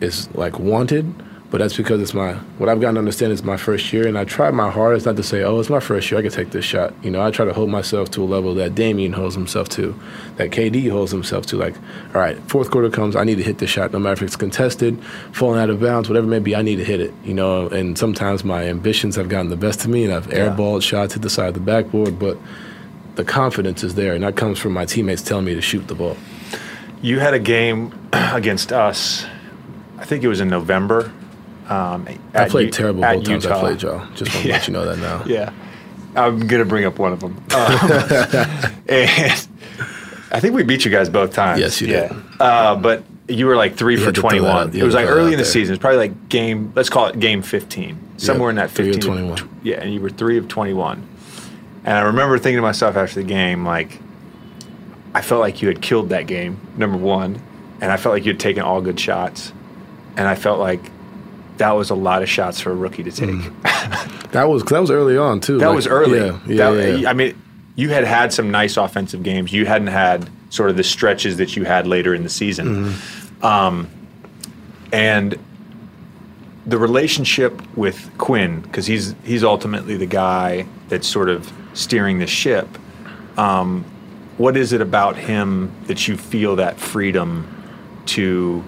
is 0.00 0.28
like 0.34 0.58
wanted, 0.58 1.12
but 1.54 1.60
that's 1.60 1.76
because 1.76 2.02
it's 2.02 2.14
my 2.14 2.32
what 2.58 2.68
I've 2.68 2.80
gotten 2.80 2.96
to 2.96 2.98
understand 2.98 3.32
is 3.32 3.44
my 3.44 3.56
first 3.56 3.92
year, 3.92 4.08
and 4.08 4.18
I 4.18 4.24
try 4.24 4.50
my 4.50 4.68
hardest 4.72 5.06
not 5.06 5.14
to 5.18 5.22
say, 5.22 5.44
"Oh, 5.44 5.60
it's 5.60 5.70
my 5.70 5.78
first 5.78 6.10
year, 6.10 6.18
I 6.18 6.22
can 6.22 6.32
take 6.32 6.50
this 6.50 6.64
shot." 6.64 6.92
You 7.00 7.12
know, 7.12 7.22
I 7.22 7.30
try 7.30 7.44
to 7.44 7.52
hold 7.52 7.70
myself 7.70 8.10
to 8.10 8.24
a 8.24 8.26
level 8.26 8.54
that 8.56 8.74
Damian 8.74 9.12
holds 9.12 9.36
himself 9.36 9.68
to, 9.68 9.94
that 10.34 10.50
KD 10.50 10.90
holds 10.90 11.12
himself 11.12 11.46
to. 11.46 11.56
Like, 11.56 11.76
all 12.12 12.20
right, 12.20 12.36
fourth 12.48 12.72
quarter 12.72 12.90
comes, 12.90 13.14
I 13.14 13.22
need 13.22 13.36
to 13.36 13.44
hit 13.44 13.58
this 13.58 13.70
shot, 13.70 13.92
no 13.92 14.00
matter 14.00 14.14
if 14.14 14.22
it's 14.22 14.34
contested, 14.34 15.00
falling 15.30 15.60
out 15.60 15.70
of 15.70 15.80
bounds, 15.80 16.08
whatever 16.08 16.26
it 16.26 16.30
may 16.30 16.40
be, 16.40 16.56
I 16.56 16.62
need 16.62 16.74
to 16.78 16.84
hit 16.84 16.98
it. 16.98 17.14
You 17.24 17.34
know, 17.34 17.68
and 17.68 17.96
sometimes 17.96 18.42
my 18.42 18.64
ambitions 18.64 19.14
have 19.14 19.28
gotten 19.28 19.48
the 19.48 19.56
best 19.56 19.84
of 19.84 19.90
me, 19.92 20.02
and 20.04 20.12
I've 20.12 20.26
Yeah. 20.32 20.48
airballed 20.56 20.82
shots 20.82 21.14
hit 21.14 21.22
the 21.22 21.30
side 21.30 21.46
of 21.46 21.54
the 21.54 21.60
backboard, 21.60 22.18
but 22.18 22.36
the 23.14 23.22
confidence 23.22 23.84
is 23.84 23.94
there, 23.94 24.14
and 24.14 24.24
that 24.24 24.34
comes 24.34 24.58
from 24.58 24.72
my 24.72 24.86
teammates 24.86 25.22
telling 25.22 25.44
me 25.44 25.54
to 25.54 25.60
shoot 25.62 25.86
the 25.86 25.94
ball. 25.94 26.16
You 27.00 27.20
had 27.20 27.32
a 27.32 27.38
game 27.38 27.92
against 28.12 28.72
us. 28.72 29.24
I 30.00 30.04
think 30.04 30.24
it 30.24 30.28
was 30.28 30.40
in 30.40 30.48
November. 30.48 31.12
Um, 31.68 32.06
I 32.34 32.48
played 32.48 32.66
U- 32.66 32.70
terrible 32.72 33.00
both 33.02 33.24
times 33.24 33.46
I 33.46 33.58
played 33.60 33.82
y'all. 33.82 34.06
Just 34.14 34.32
want 34.32 34.42
to 34.42 34.48
Yeah. 34.48 34.54
let 34.54 34.66
you 34.68 34.72
know 34.74 34.84
that 34.84 34.98
now. 34.98 35.22
Yeah, 35.26 35.50
I'm 36.14 36.46
gonna 36.46 36.64
bring 36.64 36.84
up 36.84 36.98
one 36.98 37.12
of 37.12 37.20
them. 37.20 37.42
and 38.88 39.46
I 40.30 40.40
think 40.40 40.54
we 40.54 40.62
beat 40.62 40.84
you 40.84 40.90
guys 40.90 41.08
both 41.08 41.32
times. 41.32 41.60
Yes, 41.60 41.80
you 41.80 41.88
yeah. 41.88 42.08
did. 42.08 42.16
Uh, 42.40 42.76
but 42.76 43.02
you 43.28 43.46
were 43.46 43.56
like 43.56 43.76
three 43.76 43.96
for 43.96 44.12
throw 44.12 44.12
that 44.12 44.20
21. 44.20 44.50
out- 44.68 44.74
It 44.74 44.82
was 44.82 44.94
like 44.94 45.06
early 45.06 45.26
in 45.26 45.30
the 45.32 45.36
there. 45.38 45.44
season. 45.46 45.74
It's 45.74 45.80
probably 45.80 45.98
like 45.98 46.28
game. 46.28 46.72
Let's 46.74 46.90
call 46.90 47.06
it 47.06 47.18
game 47.20 47.40
15, 47.42 47.98
somewhere 48.18 48.50
in 48.50 48.56
that 48.56 48.70
three 48.70 48.92
15. 48.92 48.94
of 48.94 49.00
to 49.00 49.06
21. 49.06 49.36
tw- 49.38 49.64
yeah, 49.66 49.76
and 49.80 49.94
you 49.94 50.00
were 50.00 50.10
three 50.10 50.36
of 50.38 50.48
21. 50.48 51.06
And 51.86 51.96
I 51.96 52.00
remember 52.02 52.38
thinking 52.38 52.58
to 52.58 52.62
myself 52.62 52.96
after 52.96 53.16
the 53.20 53.26
game, 53.26 53.64
like, 53.64 53.98
I 55.14 55.20
felt 55.22 55.40
like 55.40 55.62
you 55.62 55.68
had 55.68 55.80
killed 55.80 56.08
that 56.10 56.26
game. 56.26 56.58
Number 56.76 56.96
one, 56.98 57.40
and 57.80 57.92
I 57.92 57.96
felt 57.96 58.14
like 58.14 58.24
you 58.24 58.32
had 58.32 58.40
taken 58.40 58.62
all 58.62 58.80
good 58.80 58.98
shots, 58.98 59.52
and 60.16 60.26
I 60.28 60.34
felt 60.34 60.58
like 60.58 60.80
that 61.58 61.72
was 61.72 61.90
a 61.90 61.94
lot 61.94 62.22
of 62.22 62.28
shots 62.28 62.60
for 62.60 62.70
a 62.70 62.74
rookie 62.74 63.02
to 63.04 63.10
take. 63.12 63.30
Mm. 63.30 64.30
That 64.32 64.44
was 64.48 64.64
that 64.64 64.80
was 64.80 64.90
early 64.90 65.16
on 65.16 65.40
too. 65.40 65.58
That 65.58 65.68
Like, 65.68 65.76
was 65.76 65.86
early. 65.86 66.18
Yeah, 66.18 66.38
yeah, 66.46 66.70
That- 66.70 66.98
yeah. 67.00 67.10
I 67.10 67.12
mean, 67.12 67.40
you 67.76 67.88
had 67.90 68.04
had 68.04 68.32
some 68.32 68.50
nice 68.50 68.76
offensive 68.76 69.22
games. 69.22 69.52
You 69.52 69.66
hadn't 69.66 69.88
had 69.88 70.28
sort 70.50 70.70
of 70.70 70.76
the 70.76 70.84
stretches 70.84 71.36
that 71.38 71.56
you 71.56 71.64
had 71.64 71.86
later 71.86 72.14
in 72.14 72.22
the 72.22 72.28
season. 72.28 72.86
Mm-hmm. 72.86 73.44
Um, 73.46 73.88
and 74.92 75.36
the 76.66 76.78
relationship 76.78 77.60
with 77.76 78.10
Quinn, 78.18 78.60
because 78.62 78.86
he's 78.86 79.14
he's 79.24 79.44
ultimately 79.44 79.96
the 79.96 80.06
guy 80.06 80.66
that's 80.88 81.06
sort 81.06 81.28
of 81.28 81.52
steering 81.74 82.18
the 82.18 82.26
ship. 82.26 82.68
Um, 83.36 83.84
what 84.36 84.56
is 84.56 84.72
it 84.72 84.80
about 84.80 85.16
him 85.16 85.70
that 85.86 86.08
you 86.08 86.16
feel 86.16 86.56
that 86.56 86.78
freedom 86.80 87.46
to 88.06 88.64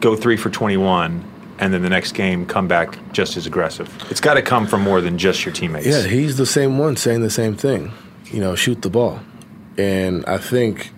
go 0.00 0.14
three 0.16 0.36
for 0.36 0.48
21 0.50 1.24
and 1.58 1.72
then 1.72 1.82
the 1.82 1.88
next 1.88 2.12
game 2.12 2.46
come 2.46 2.68
back 2.68 2.98
just 3.12 3.36
as 3.36 3.46
aggressive? 3.46 3.88
It's 4.10 4.20
got 4.20 4.34
to 4.34 4.42
come 4.42 4.66
from 4.66 4.82
more 4.82 5.00
than 5.00 5.18
just 5.18 5.44
your 5.44 5.54
teammates. 5.54 5.86
Yeah, 5.86 6.02
he's 6.02 6.36
the 6.36 6.46
same 6.46 6.78
one 6.78 6.96
saying 6.96 7.22
the 7.22 7.30
same 7.30 7.56
thing. 7.56 7.92
You 8.26 8.40
know, 8.40 8.54
shoot 8.54 8.82
the 8.82 8.90
ball. 8.90 9.20
And 9.76 10.24
I 10.26 10.38
think 10.38 10.92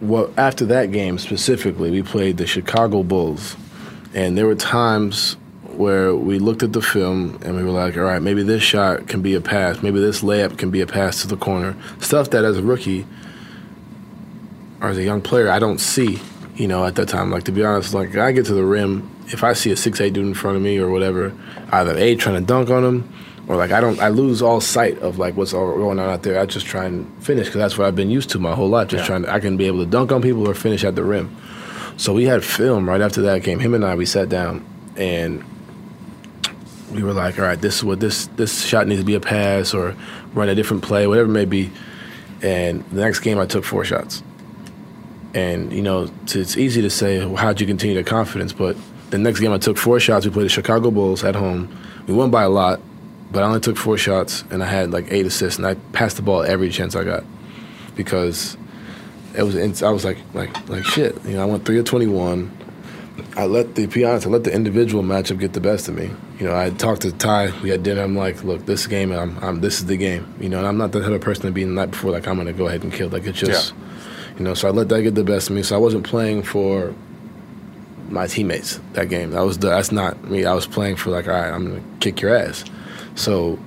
what 0.00 0.36
after 0.38 0.64
that 0.66 0.90
game 0.90 1.18
specifically, 1.18 1.90
we 1.90 2.02
played 2.02 2.36
the 2.36 2.46
Chicago 2.46 3.02
Bulls, 3.02 3.56
and 4.14 4.36
there 4.36 4.46
were 4.46 4.54
times 4.54 5.36
where 5.76 6.14
we 6.14 6.38
looked 6.38 6.62
at 6.62 6.72
the 6.72 6.82
film 6.82 7.38
and 7.42 7.56
we 7.56 7.62
were 7.62 7.70
like, 7.70 7.96
all 7.96 8.02
right, 8.02 8.20
maybe 8.20 8.42
this 8.42 8.62
shot 8.62 9.08
can 9.08 9.22
be 9.22 9.34
a 9.34 9.40
pass, 9.40 9.82
maybe 9.82 10.00
this 10.00 10.22
layup 10.22 10.58
can 10.58 10.70
be 10.70 10.80
a 10.80 10.86
pass 10.86 11.22
to 11.22 11.28
the 11.28 11.36
corner. 11.36 11.76
Stuff 12.00 12.30
that 12.30 12.44
as 12.44 12.58
a 12.58 12.62
rookie 12.62 13.06
or 14.80 14.88
as 14.88 14.98
a 14.98 15.02
young 15.02 15.22
player 15.22 15.50
I 15.50 15.58
don't 15.58 15.78
see, 15.78 16.20
you 16.56 16.68
know, 16.68 16.84
at 16.84 16.96
that 16.96 17.08
time. 17.08 17.30
Like 17.30 17.44
to 17.44 17.52
be 17.52 17.64
honest, 17.64 17.94
like 17.94 18.16
I 18.16 18.32
get 18.32 18.46
to 18.46 18.54
the 18.54 18.64
rim 18.64 19.10
if 19.28 19.44
I 19.44 19.52
see 19.52 19.70
a 19.70 19.76
six 19.76 20.00
eight 20.00 20.12
dude 20.12 20.26
in 20.26 20.34
front 20.34 20.56
of 20.56 20.62
me 20.62 20.78
or 20.78 20.90
whatever, 20.90 21.32
either 21.70 21.96
a 21.96 22.14
trying 22.16 22.40
to 22.40 22.46
dunk 22.46 22.70
on 22.70 22.84
him, 22.84 23.12
or 23.48 23.56
like 23.56 23.70
I 23.72 23.80
don't 23.80 23.98
I 24.00 24.08
lose 24.08 24.42
all 24.42 24.60
sight 24.60 24.98
of 24.98 25.18
like 25.18 25.36
what's 25.36 25.52
all 25.54 25.74
going 25.76 25.98
on 25.98 26.08
out 26.08 26.22
there. 26.22 26.40
I 26.40 26.46
just 26.46 26.66
try 26.66 26.84
and 26.84 27.06
finish 27.22 27.46
because 27.46 27.58
that's 27.58 27.78
what 27.78 27.86
I've 27.86 27.96
been 27.96 28.10
used 28.10 28.30
to 28.30 28.38
my 28.38 28.54
whole 28.54 28.68
life. 28.68 28.88
Just 28.88 29.02
Yeah. 29.02 29.06
trying 29.08 29.22
to 29.22 29.32
I 29.32 29.40
can 29.40 29.56
be 29.56 29.66
able 29.66 29.78
to 29.80 29.86
dunk 29.86 30.12
on 30.12 30.22
people 30.22 30.48
or 30.48 30.54
finish 30.54 30.84
at 30.84 30.94
the 30.94 31.04
rim. 31.04 31.34
So 31.96 32.12
we 32.12 32.24
had 32.24 32.44
film 32.44 32.88
right 32.88 33.00
after 33.00 33.22
that 33.22 33.42
game. 33.42 33.58
Him 33.60 33.74
and 33.74 33.84
I 33.84 33.94
we 33.94 34.06
sat 34.06 34.28
down 34.28 34.64
and 34.96 35.44
we 36.92 37.02
were 37.02 37.12
like, 37.12 37.38
all 37.38 37.44
right, 37.44 37.60
this 37.60 37.76
is 37.76 37.84
what 37.84 38.00
this 38.00 38.26
this 38.36 38.64
shot 38.64 38.86
needs 38.86 39.00
to 39.00 39.06
be 39.06 39.14
a 39.14 39.20
pass 39.20 39.72
or 39.74 39.94
run 40.34 40.48
a 40.48 40.54
different 40.54 40.82
play, 40.82 41.06
whatever 41.06 41.28
it 41.28 41.32
may 41.32 41.44
be. 41.44 41.70
And 42.42 42.84
the 42.90 43.00
next 43.00 43.20
game 43.20 43.38
I 43.38 43.46
took 43.46 43.64
four 43.64 43.84
shots. 43.84 44.22
And 45.34 45.72
you 45.72 45.80
know, 45.82 46.10
it's, 46.24 46.56
easy 46.56 46.82
to 46.82 46.90
say, 46.90 47.24
well, 47.24 47.36
how'd 47.36 47.60
you 47.60 47.66
continue 47.66 47.96
the 47.96 48.04
confidence? 48.04 48.52
But 48.52 48.76
the 49.12 49.18
next 49.18 49.40
game 49.40 49.52
I 49.52 49.58
took 49.58 49.76
four 49.76 50.00
shots. 50.00 50.24
We 50.24 50.32
played 50.32 50.46
the 50.46 50.48
Chicago 50.48 50.90
Bulls 50.90 51.22
at 51.22 51.34
home. 51.34 51.68
We 52.06 52.14
won 52.14 52.30
by 52.30 52.44
a 52.44 52.48
lot, 52.48 52.80
but 53.30 53.42
I 53.42 53.46
only 53.46 53.60
took 53.60 53.76
four 53.76 53.98
shots 53.98 54.42
and 54.50 54.62
I 54.62 54.66
had 54.66 54.90
like 54.90 55.06
eight 55.10 55.26
assists 55.26 55.58
and 55.58 55.66
I 55.66 55.74
passed 55.92 56.16
the 56.16 56.22
ball 56.22 56.42
every 56.42 56.70
chance 56.70 56.96
I 56.96 57.04
got 57.04 57.22
because 57.94 58.56
it 59.36 59.42
was. 59.42 59.82
I 59.82 59.90
was 59.90 60.04
like, 60.04 60.16
like, 60.32 60.68
like 60.68 60.84
shit. 60.84 61.22
You 61.26 61.34
know, 61.34 61.42
I 61.42 61.44
went 61.44 61.66
three 61.66 61.78
of 61.78 61.84
twenty-one. 61.84 62.50
I 63.36 63.44
let 63.44 63.74
the, 63.74 63.84
be 63.84 64.02
honest, 64.04 64.26
I 64.26 64.30
let 64.30 64.44
the 64.44 64.54
individual 64.54 65.02
matchup 65.02 65.38
get 65.38 65.52
the 65.52 65.60
best 65.60 65.88
of 65.88 65.94
me. 65.94 66.10
You 66.38 66.46
know, 66.46 66.56
I 66.56 66.70
talked 66.70 67.02
to 67.02 67.12
Ty. 67.12 67.52
We 67.62 67.68
had 67.68 67.82
dinner. 67.82 68.02
I'm 68.02 68.16
like, 68.16 68.42
look, 68.42 68.64
this 68.64 68.86
game, 68.86 69.12
I'm, 69.12 69.38
I'm, 69.44 69.60
this 69.60 69.80
is 69.80 69.86
the 69.86 69.98
game. 69.98 70.34
You 70.40 70.48
know, 70.48 70.56
and 70.56 70.66
I'm 70.66 70.78
not 70.78 70.92
the 70.92 71.00
type 71.00 71.10
of 71.10 71.20
person 71.20 71.42
to 71.42 71.52
be 71.52 71.64
the 71.64 71.70
night 71.70 71.90
before 71.90 72.10
like 72.12 72.26
I'm 72.26 72.38
gonna 72.38 72.54
go 72.54 72.66
ahead 72.66 72.82
and 72.82 72.90
kill. 72.90 73.10
Like 73.10 73.26
it's 73.26 73.38
just, 73.38 73.74
yeah. 73.74 74.38
you 74.38 74.44
know. 74.44 74.54
So 74.54 74.68
I 74.68 74.70
let 74.70 74.88
that 74.88 75.02
get 75.02 75.14
the 75.14 75.24
best 75.24 75.50
of 75.50 75.56
me. 75.56 75.62
So 75.62 75.76
I 75.76 75.78
wasn't 75.78 76.04
playing 76.06 76.44
for 76.44 76.94
my 78.12 78.26
teammates 78.26 78.78
that 78.92 79.08
game. 79.08 79.30
That 79.32 79.40
was 79.44 79.58
the, 79.58 79.68
that's 79.70 79.90
not 79.90 80.22
me. 80.30 80.44
I 80.44 80.52
was 80.54 80.66
playing 80.66 80.96
for 80.96 81.10
like, 81.10 81.26
all 81.26 81.34
right, 81.34 81.50
I'm 81.50 81.66
gonna 81.68 81.82
kick 82.00 82.20
your 82.20 82.34
ass. 82.36 82.64
So 83.14 83.58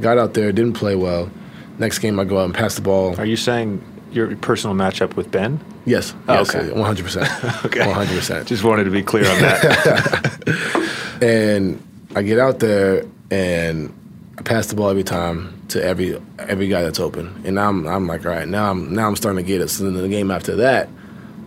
got 0.00 0.16
out 0.18 0.34
there, 0.34 0.52
didn't 0.52 0.74
play 0.74 0.94
well. 0.96 1.30
Next 1.78 1.98
game, 1.98 2.18
I 2.18 2.24
go 2.24 2.38
out 2.38 2.44
and 2.46 2.54
pass 2.54 2.74
the 2.76 2.80
ball. 2.82 3.14
Are 3.20 3.26
you 3.26 3.36
saying 3.36 3.82
your 4.12 4.34
personal 4.36 4.74
matchup 4.74 5.14
with 5.16 5.30
Ben? 5.30 5.60
Yes, 5.84 6.14
Oh, 6.28 6.34
yes, 6.34 6.54
okay. 6.54 6.72
100. 6.72 7.02
percent 7.04 7.28
Okay. 7.64 7.80
100. 7.86 8.08
percent 8.14 8.48
Just 8.48 8.64
wanted 8.64 8.84
to 8.84 8.90
be 8.90 9.02
clear 9.02 9.28
on 9.30 9.38
that. 9.40 10.94
And 11.22 11.82
I 12.14 12.22
get 12.22 12.38
out 12.38 12.60
there 12.60 13.04
and 13.30 13.92
I 14.38 14.42
pass 14.42 14.68
the 14.68 14.76
ball 14.76 14.88
every 14.88 15.02
time 15.02 15.60
to 15.68 15.82
every 15.84 16.20
every 16.38 16.68
guy 16.68 16.82
that's 16.82 17.00
open. 17.00 17.42
And 17.44 17.58
I'm 17.58 17.86
I'm 17.88 18.06
like, 18.06 18.24
all 18.24 18.30
right, 18.30 18.46
now 18.46 18.70
I'm 18.70 18.94
now 18.94 19.08
I'm 19.08 19.16
starting 19.16 19.44
to 19.44 19.46
get 19.46 19.60
it. 19.60 19.68
So 19.68 19.82
then 19.84 19.94
the 19.94 20.08
game 20.08 20.30
after 20.30 20.54
that, 20.56 20.88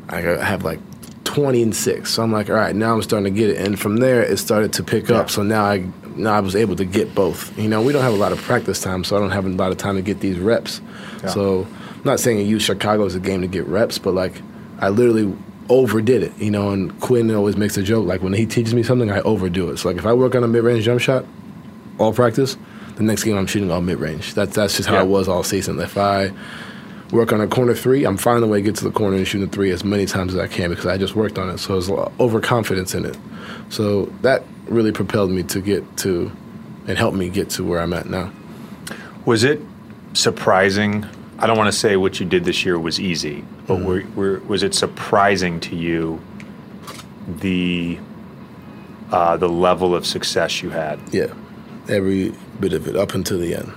I 0.09 0.19
have 0.19 0.63
like 0.65 0.79
20 1.33 1.63
and 1.63 1.75
six. 1.75 2.11
So 2.13 2.23
I'm 2.23 2.31
like, 2.31 2.49
all 2.49 2.55
right, 2.57 2.75
now 2.75 2.93
I'm 2.93 3.01
starting 3.01 3.33
to 3.33 3.37
get 3.39 3.49
it. 3.49 3.57
And 3.57 3.79
from 3.79 3.97
there, 3.97 4.21
it 4.21 4.37
started 4.37 4.73
to 4.73 4.83
pick 4.83 5.09
up. 5.09 5.29
So 5.29 5.43
now 5.43 5.63
I 5.65 5.85
now 6.15 6.33
I 6.33 6.41
was 6.41 6.55
able 6.57 6.75
to 6.75 6.83
get 6.85 7.15
both. 7.15 7.57
You 7.57 7.69
know, 7.69 7.81
we 7.81 7.93
don't 7.93 8.01
have 8.03 8.13
a 8.13 8.17
lot 8.17 8.33
of 8.33 8.39
practice 8.41 8.81
time, 8.81 9.03
so 9.05 9.15
I 9.15 9.19
don't 9.19 9.31
have 9.31 9.45
a 9.45 9.49
lot 9.49 9.71
of 9.71 9.77
time 9.77 9.95
to 9.95 10.01
get 10.01 10.19
these 10.19 10.37
reps. 10.37 10.81
Yeah. 11.23 11.29
So 11.29 11.65
I'm 11.95 12.03
not 12.03 12.19
saying 12.19 12.39
I 12.39 12.41
use 12.41 12.63
Chicago 12.63 13.05
as 13.05 13.15
a 13.15 13.19
game 13.19 13.41
to 13.41 13.47
get 13.47 13.65
reps, 13.67 13.97
but 13.97 14.13
like 14.13 14.41
I 14.79 14.89
literally 14.89 15.33
overdid 15.69 16.21
it. 16.23 16.37
You 16.37 16.51
know, 16.51 16.71
and 16.71 16.99
Quinn 16.99 17.33
always 17.33 17.55
makes 17.55 17.77
a 17.77 17.83
joke 17.83 18.05
like 18.05 18.21
when 18.21 18.33
he 18.33 18.45
teaches 18.45 18.73
me 18.73 18.83
something, 18.83 19.09
I 19.09 19.21
overdo 19.21 19.69
it. 19.71 19.77
So 19.77 19.87
like 19.87 19.97
if 19.97 20.05
I 20.05 20.13
work 20.13 20.35
on 20.35 20.43
a 20.43 20.47
mid 20.49 20.63
range 20.63 20.83
jump 20.83 20.99
shot, 20.99 21.23
all 21.97 22.11
practice, 22.13 22.57
the 22.97 23.03
next 23.03 23.23
game 23.23 23.37
I'm 23.37 23.47
shooting 23.47 23.71
all 23.71 23.79
mid 23.81 23.99
range. 23.99 24.33
That's 24.33 24.53
that's 24.53 24.75
just 24.75 24.89
how 24.89 24.95
Yeah. 24.95 25.03
it 25.03 25.07
was 25.07 25.29
all 25.29 25.43
season. 25.43 25.79
If 25.79 25.97
I 25.97 26.33
work 27.11 27.33
on 27.33 27.41
a 27.41 27.47
corner 27.47 27.73
three, 27.75 28.05
I'm 28.05 28.17
finding 28.17 28.43
a 28.43 28.51
way 28.51 28.59
to 28.59 28.65
get 28.65 28.75
to 28.77 28.83
the 28.85 28.91
corner 28.91 29.17
and 29.17 29.27
shoot 29.27 29.39
the 29.39 29.47
three 29.47 29.71
as 29.71 29.83
many 29.83 30.05
times 30.05 30.33
as 30.33 30.39
I 30.39 30.47
can 30.47 30.69
because 30.69 30.85
I 30.85 30.97
just 30.97 31.15
worked 31.15 31.37
on 31.37 31.49
it. 31.49 31.57
So 31.59 31.73
there's 31.73 31.89
a 31.89 32.11
overconfidence 32.19 32.95
in 32.95 33.05
it. 33.05 33.17
So 33.69 34.05
that 34.21 34.43
really 34.67 34.91
propelled 34.91 35.31
me 35.31 35.43
to 35.43 35.61
get 35.61 35.97
to 35.97 36.31
and 36.87 36.97
helped 36.97 37.17
me 37.17 37.29
get 37.29 37.49
to 37.51 37.63
where 37.63 37.79
I'm 37.81 37.93
at 37.93 38.09
now. 38.09 38.31
Was 39.25 39.43
it 39.43 39.61
surprising? 40.13 41.05
I 41.37 41.47
don't 41.47 41.57
want 41.57 41.71
to 41.71 41.77
say 41.77 41.95
what 41.97 42.19
you 42.19 42.25
did 42.25 42.45
this 42.45 42.65
year 42.65 42.79
was 42.79 42.99
easy, 42.99 43.43
but 43.67 43.77
Mm-hmm. 43.77 44.15
were, 44.15 44.31
were, 44.33 44.39
was 44.41 44.63
it 44.63 44.73
surprising 44.73 45.59
to 45.61 45.75
you 45.75 46.21
the 47.27 47.99
uh, 49.11 49.35
the 49.37 49.49
level 49.49 49.93
of 49.93 50.05
success 50.05 50.61
you 50.63 50.69
had? 50.69 50.99
Yeah, 51.11 51.33
every 51.89 52.33
bit 52.59 52.73
of 52.73 52.87
it 52.87 52.95
up 52.95 53.13
until 53.13 53.39
the 53.39 53.55
end. 53.55 53.71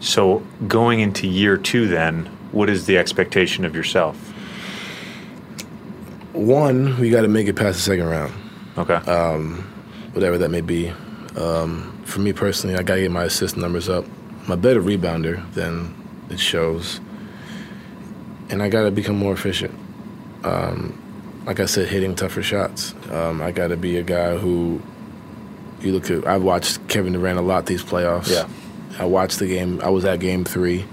So 0.00 0.42
going 0.68 1.00
into 1.00 1.26
year 1.26 1.56
two, 1.56 1.88
then, 1.88 2.28
what 2.52 2.68
is 2.70 2.86
the 2.86 2.98
expectation 2.98 3.64
of 3.64 3.74
yourself? 3.74 4.16
One, 6.32 6.98
we 6.98 7.10
got 7.10 7.22
to 7.22 7.28
make 7.28 7.48
it 7.48 7.56
past 7.56 7.78
the 7.78 7.82
second 7.82 8.06
round. 8.06 8.32
Okay. 8.78 8.94
whatever 10.12 10.38
that 10.38 10.50
may 10.50 10.60
be. 10.60 10.92
Um, 11.36 12.00
for 12.04 12.20
me 12.20 12.32
personally, 12.32 12.76
I 12.76 12.82
gotta 12.82 13.02
get 13.02 13.10
my 13.10 13.24
assist 13.24 13.56
numbers 13.56 13.88
up. 13.88 14.04
I'm 14.44 14.50
a 14.52 14.56
better 14.56 14.80
rebounder 14.80 15.52
than 15.52 15.94
it 16.28 16.40
shows, 16.40 17.00
and 18.48 18.62
I 18.62 18.68
gotta 18.68 18.90
become 18.90 19.16
more 19.16 19.32
efficient. 19.32 19.74
Um, 20.44 20.96
like 21.46 21.60
I 21.60 21.66
said, 21.66 21.88
hitting 21.88 22.14
tougher 22.14 22.42
shots. 22.42 22.94
Um, 23.10 23.40
I 23.40 23.52
gotta 23.52 23.76
be 23.76 23.96
a 23.96 24.02
guy 24.02 24.36
who 24.36 24.80
you 25.80 25.92
look 25.92 26.10
at. 26.10 26.26
I've 26.26 26.42
watched 26.42 26.86
Kevin 26.88 27.12
Durant 27.12 27.38
a 27.38 27.42
lot 27.42 27.66
these 27.66 27.84
playoffs. 27.84 28.30
Yeah. 28.30 28.48
I 28.98 29.04
watched 29.04 29.38
the 29.38 29.46
game. 29.46 29.80
I 29.82 29.88
was 29.88 30.04
at 30.04 30.20
game 30.20 30.44
three, 30.44 30.84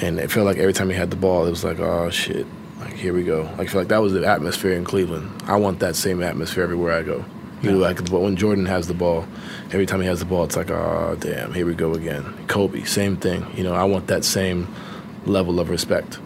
and 0.00 0.18
it 0.18 0.30
felt 0.30 0.46
like 0.46 0.58
every 0.58 0.72
time 0.72 0.88
he 0.88 0.96
had 0.96 1.10
the 1.10 1.16
ball, 1.16 1.46
it 1.46 1.50
was 1.50 1.64
like, 1.64 1.78
oh 1.78 2.10
shit, 2.10 2.46
like 2.80 2.94
here 2.94 3.12
we 3.12 3.22
go. 3.22 3.42
Like, 3.58 3.60
I 3.60 3.66
feel 3.66 3.80
like 3.80 3.88
that 3.88 3.98
was 3.98 4.12
the 4.12 4.26
atmosphere 4.26 4.72
in 4.72 4.84
Cleveland. 4.84 5.42
I 5.46 5.56
want 5.56 5.80
that 5.80 5.96
same 5.96 6.22
atmosphere 6.22 6.64
everywhere 6.64 6.92
I 6.92 7.02
go. 7.02 7.24
You 7.62 7.70
know, 7.70 7.78
like 7.78 7.98
but 8.10 8.20
when 8.20 8.34
Jordan 8.34 8.66
has 8.66 8.88
the 8.88 8.94
ball, 8.94 9.24
every 9.70 9.86
time 9.86 10.00
he 10.00 10.06
has 10.08 10.18
the 10.18 10.24
ball, 10.24 10.42
it's 10.42 10.56
like, 10.56 10.70
oh 10.70 11.16
damn, 11.20 11.54
here 11.54 11.64
we 11.64 11.74
go 11.74 11.94
again. 11.94 12.24
Kobe, 12.48 12.82
same 12.82 13.16
thing. 13.16 13.46
You 13.54 13.62
know, 13.62 13.72
I 13.72 13.84
want 13.84 14.08
that 14.08 14.24
same 14.24 14.66
level 15.26 15.60
of 15.60 15.70
respect, 15.70 16.18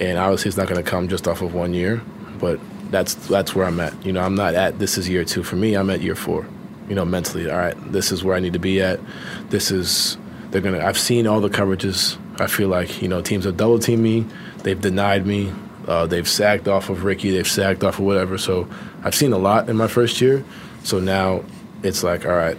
and 0.00 0.18
obviously 0.18 0.50
it's 0.50 0.58
not 0.58 0.68
going 0.68 0.82
to 0.82 0.88
come 0.88 1.08
just 1.08 1.26
off 1.26 1.40
of 1.40 1.54
one 1.54 1.72
year, 1.72 2.02
but 2.38 2.60
that's 2.90 3.14
that's 3.14 3.54
where 3.54 3.64
I'm 3.64 3.80
at. 3.80 4.04
You 4.04 4.12
know, 4.12 4.20
I'm 4.20 4.34
not 4.34 4.54
at 4.54 4.78
this 4.78 4.98
is 4.98 5.08
year 5.08 5.24
two 5.24 5.42
for 5.42 5.56
me. 5.56 5.74
I'm 5.74 5.88
at 5.88 6.02
year 6.02 6.14
four. 6.14 6.46
You 6.90 6.94
know, 6.94 7.06
mentally, 7.06 7.50
all 7.50 7.56
right, 7.56 7.74
this 7.90 8.12
is 8.12 8.22
where 8.22 8.36
I 8.36 8.40
need 8.40 8.52
to 8.52 8.58
be 8.58 8.82
at. 8.82 9.00
This 9.48 9.70
is 9.70 10.18
they're 10.50 10.60
gonna. 10.60 10.84
I've 10.84 10.98
seen 10.98 11.26
all 11.26 11.40
the 11.40 11.48
coverages. 11.48 12.18
I 12.42 12.48
feel 12.48 12.68
like 12.68 13.00
you 13.00 13.08
know 13.08 13.22
teams 13.22 13.44
have 13.44 13.56
double 13.56 13.78
teamed 13.78 14.02
me. 14.02 14.26
They've 14.58 14.80
denied 14.80 15.26
me. 15.26 15.52
Uh, 15.86 16.06
they've 16.06 16.28
sacked 16.28 16.68
off 16.68 16.90
of 16.90 17.04
Ricky. 17.04 17.30
They've 17.30 17.46
sacked 17.46 17.84
off 17.84 17.98
of 17.98 18.04
whatever. 18.04 18.38
So 18.38 18.68
I've 19.02 19.14
seen 19.14 19.32
a 19.32 19.38
lot 19.38 19.68
in 19.68 19.76
my 19.76 19.88
first 19.88 20.20
year. 20.20 20.44
So 20.84 20.98
now 20.98 21.44
it's 21.82 22.02
like, 22.02 22.24
all 22.26 22.32
right, 22.32 22.58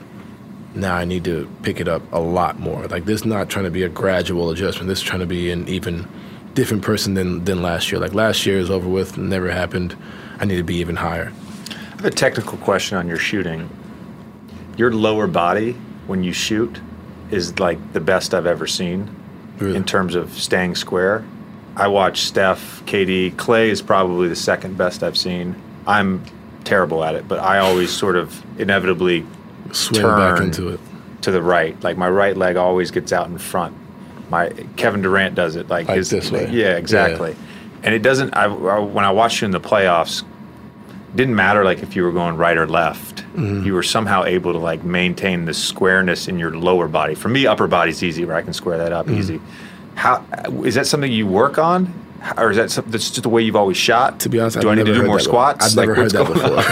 now 0.76 0.96
I 0.96 1.06
need 1.06 1.24
to 1.26 1.50
pick 1.62 1.80
it 1.80 1.88
up 1.88 2.02
a 2.12 2.20
lot 2.20 2.60
more. 2.60 2.88
Like 2.88 3.06
this, 3.06 3.22
is 3.22 3.26
not 3.26 3.50
trying 3.50 3.66
to 3.66 3.72
be 3.72 3.84
a 3.84 3.90
gradual 3.90 4.50
adjustment. 4.50 4.88
This 4.88 5.00
is 5.00 5.04
trying 5.04 5.22
to 5.22 5.26
be 5.26 5.52
an 5.52 5.68
even 5.68 6.08
different 6.54 6.84
person 6.84 7.14
than 7.14 7.44
than 7.44 7.62
last 7.62 7.92
year. 7.92 8.00
Like 8.00 8.14
last 8.14 8.46
year 8.46 8.58
is 8.58 8.70
over 8.70 8.88
with, 8.88 9.18
never 9.18 9.52
happened. 9.52 9.96
I 10.40 10.46
need 10.46 10.58
to 10.58 10.64
be 10.64 10.76
even 10.76 10.96
higher. 10.96 11.32
I 11.70 11.96
have 11.98 12.06
a 12.06 12.12
technical 12.12 12.58
question 12.58 12.98
on 12.98 13.08
your 13.08 13.18
shooting. 13.18 13.70
Your 14.78 14.92
lower 14.92 15.28
body, 15.28 15.74
when 16.08 16.24
you 16.24 16.34
shoot, 16.34 16.82
is 17.32 17.60
like 17.60 17.94
the 17.94 18.00
best 18.00 18.34
I've 18.34 18.48
ever 18.48 18.68
seen 18.68 19.23
Really? 19.60 19.76
in 19.76 19.84
terms 19.84 20.16
of 20.16 20.34
staying 20.34 20.76
square. 20.76 21.24
I 21.76 21.88
watch 21.88 22.22
Steph, 22.22 22.84
KD, 22.86 23.36
Clay 23.38 23.70
is 23.70 23.82
probably 23.82 24.28
the 24.28 24.36
second 24.36 24.78
best 24.78 25.04
I've 25.04 25.18
seen. 25.18 25.56
I'm 25.88 26.24
terrible 26.64 27.04
at 27.04 27.16
it, 27.16 27.28
but 27.28 27.40
I 27.40 27.60
always 27.60 27.92
sort 27.92 28.16
of 28.16 28.44
inevitably 28.60 29.26
Swing 29.72 30.02
back 30.04 30.40
into 30.40 30.70
it. 30.70 30.80
to 31.22 31.32
the 31.32 31.42
right. 31.42 31.82
Like 31.84 31.98
my 31.98 32.10
right 32.10 32.38
leg 32.38 32.58
always 32.58 32.92
gets 32.92 33.12
out 33.12 33.28
in 33.28 33.38
front. 33.38 33.76
My 34.30 34.50
Kevin 34.76 35.02
Durant 35.02 35.36
does 35.36 35.56
it 35.56 35.68
like, 35.68 35.88
Like 35.88 35.98
his, 35.98 36.10
this 36.10 36.32
way. 36.32 36.50
Yeah, 36.52 36.78
exactly. 36.78 37.36
And 37.82 37.94
it 37.94 38.00
doesn't. 38.04 38.36
I, 38.36 38.46
I 38.46 38.80
when 38.80 39.04
I 39.04 39.12
watched 39.12 39.42
you 39.42 39.46
in 39.46 39.52
the 39.52 39.60
playoffs, 39.60 40.24
didn't 41.16 41.36
matter 41.36 41.64
like 41.64 41.82
if 41.84 41.96
you 41.96 42.04
were 42.04 42.12
going 42.12 42.38
right 42.38 42.58
or 42.58 42.68
left. 42.68 43.18
Mm-hmm. 43.36 43.66
You 43.66 43.74
were 43.74 43.84
somehow 43.84 44.24
able 44.26 44.52
to 44.54 44.60
like 44.60 44.84
maintain 44.84 45.46
the 45.46 45.54
squareness 45.54 46.28
in 46.28 46.38
your 46.40 46.56
lower 46.58 46.88
body. 46.88 47.16
For 47.16 47.30
me, 47.30 47.46
upper 47.48 47.68
body's 47.68 48.04
easy, 48.04 48.26
where 48.26 48.36
I 48.36 48.42
can 48.42 48.54
square 48.54 48.78
that 48.80 48.92
up 48.94 49.06
Mm-hmm. 49.06 49.20
easy. 49.20 49.42
How 49.96 50.24
is 50.64 50.76
that 50.76 50.88
something 50.88 51.12
you 51.12 51.28
work 51.28 51.58
on? 51.58 51.94
Or 52.38 52.52
is 52.52 52.58
that 52.58 52.72
something 52.72 52.90
that's 52.92 53.10
just 53.10 53.24
the 53.24 53.30
way 53.30 53.42
you've 53.42 53.58
always 53.58 53.76
shot? 53.76 54.22
To 54.22 54.30
be 54.30 54.40
honest, 54.40 54.62
do 54.62 54.70
I've 54.70 54.72
I 54.72 54.76
need 54.76 54.86
to 54.86 54.94
do 54.94 55.04
more 55.06 55.20
squats? 55.20 55.66
I've 55.66 55.76
never 55.76 55.94
Like, 55.94 56.04
heard 56.04 56.12
that 56.12 56.28
before. 56.34 56.64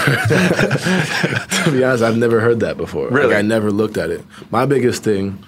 to 1.66 1.72
be 1.72 1.84
honest, 1.84 2.04
I've 2.04 2.18
never 2.18 2.40
heard 2.40 2.60
that 2.62 2.78
before. 2.78 3.06
Like, 3.06 3.14
Really? 3.14 3.36
I 3.36 3.42
never 3.42 3.72
looked 3.72 3.98
at 3.98 4.10
it. 4.10 4.24
My 4.50 4.66
biggest 4.66 5.04
thing 5.04 5.44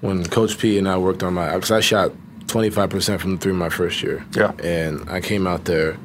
when 0.00 0.24
Coach 0.26 0.58
P 0.58 0.78
and 0.78 0.88
I 0.88 0.98
worked 0.98 1.22
on 1.22 1.34
my, 1.34 1.54
because 1.54 1.70
I 1.70 1.80
shot 1.80 2.12
25% 2.46 3.20
from 3.20 3.36
the 3.36 3.40
three 3.40 3.52
my 3.52 3.68
first 3.70 4.02
year. 4.02 4.24
Yeah. 4.36 4.52
And 4.62 5.08
I 5.08 5.20
came 5.20 5.46
out 5.46 5.64
there, 5.64 5.96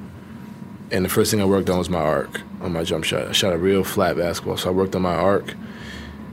and 0.93 1.03
the 1.03 1.09
first 1.09 1.29
thing 1.31 1.41
I 1.41 1.45
worked 1.45 1.69
on 1.69 1.77
was 1.77 1.89
my 1.89 1.99
arc 1.99 2.39
on 2.61 2.71
my 2.71 2.83
jump 2.85 3.03
shot. 3.03 3.27
I 3.27 3.31
shot 3.33 3.51
a 3.51 3.57
real 3.57 3.83
flat 3.83 4.15
basketball, 4.15 4.55
so 4.55 4.69
I 4.69 4.71
worked 4.71 4.95
on 4.95 5.01
my 5.01 5.15
arc. 5.15 5.53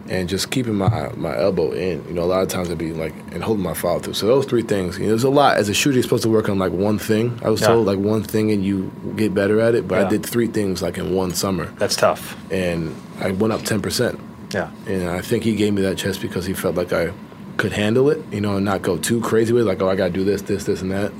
and 0.08 0.28
just 0.28 0.50
keeping 0.50 0.74
my 0.74 1.10
my 1.16 1.36
elbow 1.38 1.70
in. 1.70 2.04
You 2.08 2.14
know, 2.14 2.22
a 2.24 2.30
lot 2.34 2.42
of 2.42 2.48
times 2.48 2.68
I'd 2.68 2.78
be 2.78 2.92
like 2.92 3.14
and 3.32 3.44
holding 3.44 3.62
my 3.62 3.74
follow 3.74 4.00
through. 4.00 4.14
So 4.14 4.26
those 4.26 4.44
three 4.44 4.62
things. 4.62 4.98
You 4.98 5.04
know, 5.04 5.10
there's 5.10 5.22
a 5.24 5.30
lot 5.30 5.56
as 5.56 5.68
a 5.68 5.74
shooter. 5.74 5.94
You're 5.94 6.02
supposed 6.02 6.24
to 6.24 6.28
work 6.30 6.48
on 6.48 6.58
like 6.58 6.72
one 6.72 6.98
thing. 6.98 7.38
I 7.44 7.48
was 7.48 7.60
Yeah. 7.60 7.68
told 7.68 7.86
like 7.86 7.98
one 8.00 8.22
thing 8.24 8.50
and 8.50 8.64
you 8.64 8.90
get 9.16 9.34
better 9.34 9.60
at 9.60 9.76
it. 9.76 9.86
But 9.86 9.96
Yeah. 10.00 10.06
I 10.06 10.10
did 10.10 10.26
three 10.26 10.48
things 10.48 10.82
like 10.82 10.98
in 10.98 11.14
one 11.14 11.32
summer, 11.32 11.66
That's 11.78 11.94
tough. 11.94 12.36
and 12.50 12.92
I 13.20 13.30
went 13.30 13.52
up 13.52 13.62
ten 13.62 13.80
percent. 13.80 14.18
Yeah. 14.52 14.70
And 14.88 15.08
I 15.08 15.20
think 15.20 15.44
he 15.44 15.54
gave 15.54 15.74
me 15.74 15.82
that 15.82 15.96
chest 15.96 16.20
because 16.20 16.44
he 16.44 16.54
felt 16.54 16.74
like 16.74 16.92
I 16.92 17.12
could 17.56 17.72
handle 17.72 18.10
it, 18.10 18.20
you 18.32 18.40
know, 18.40 18.56
and 18.56 18.64
not 18.64 18.82
go 18.82 18.96
too 18.96 19.20
crazy 19.20 19.52
with 19.52 19.62
it, 19.62 19.66
like, 19.66 19.80
oh, 19.80 19.88
I 19.88 19.94
got 19.94 20.06
to 20.08 20.12
do 20.12 20.24
this, 20.24 20.42
this, 20.42 20.64
this, 20.64 20.82
and 20.82 20.90
that. 20.90 21.12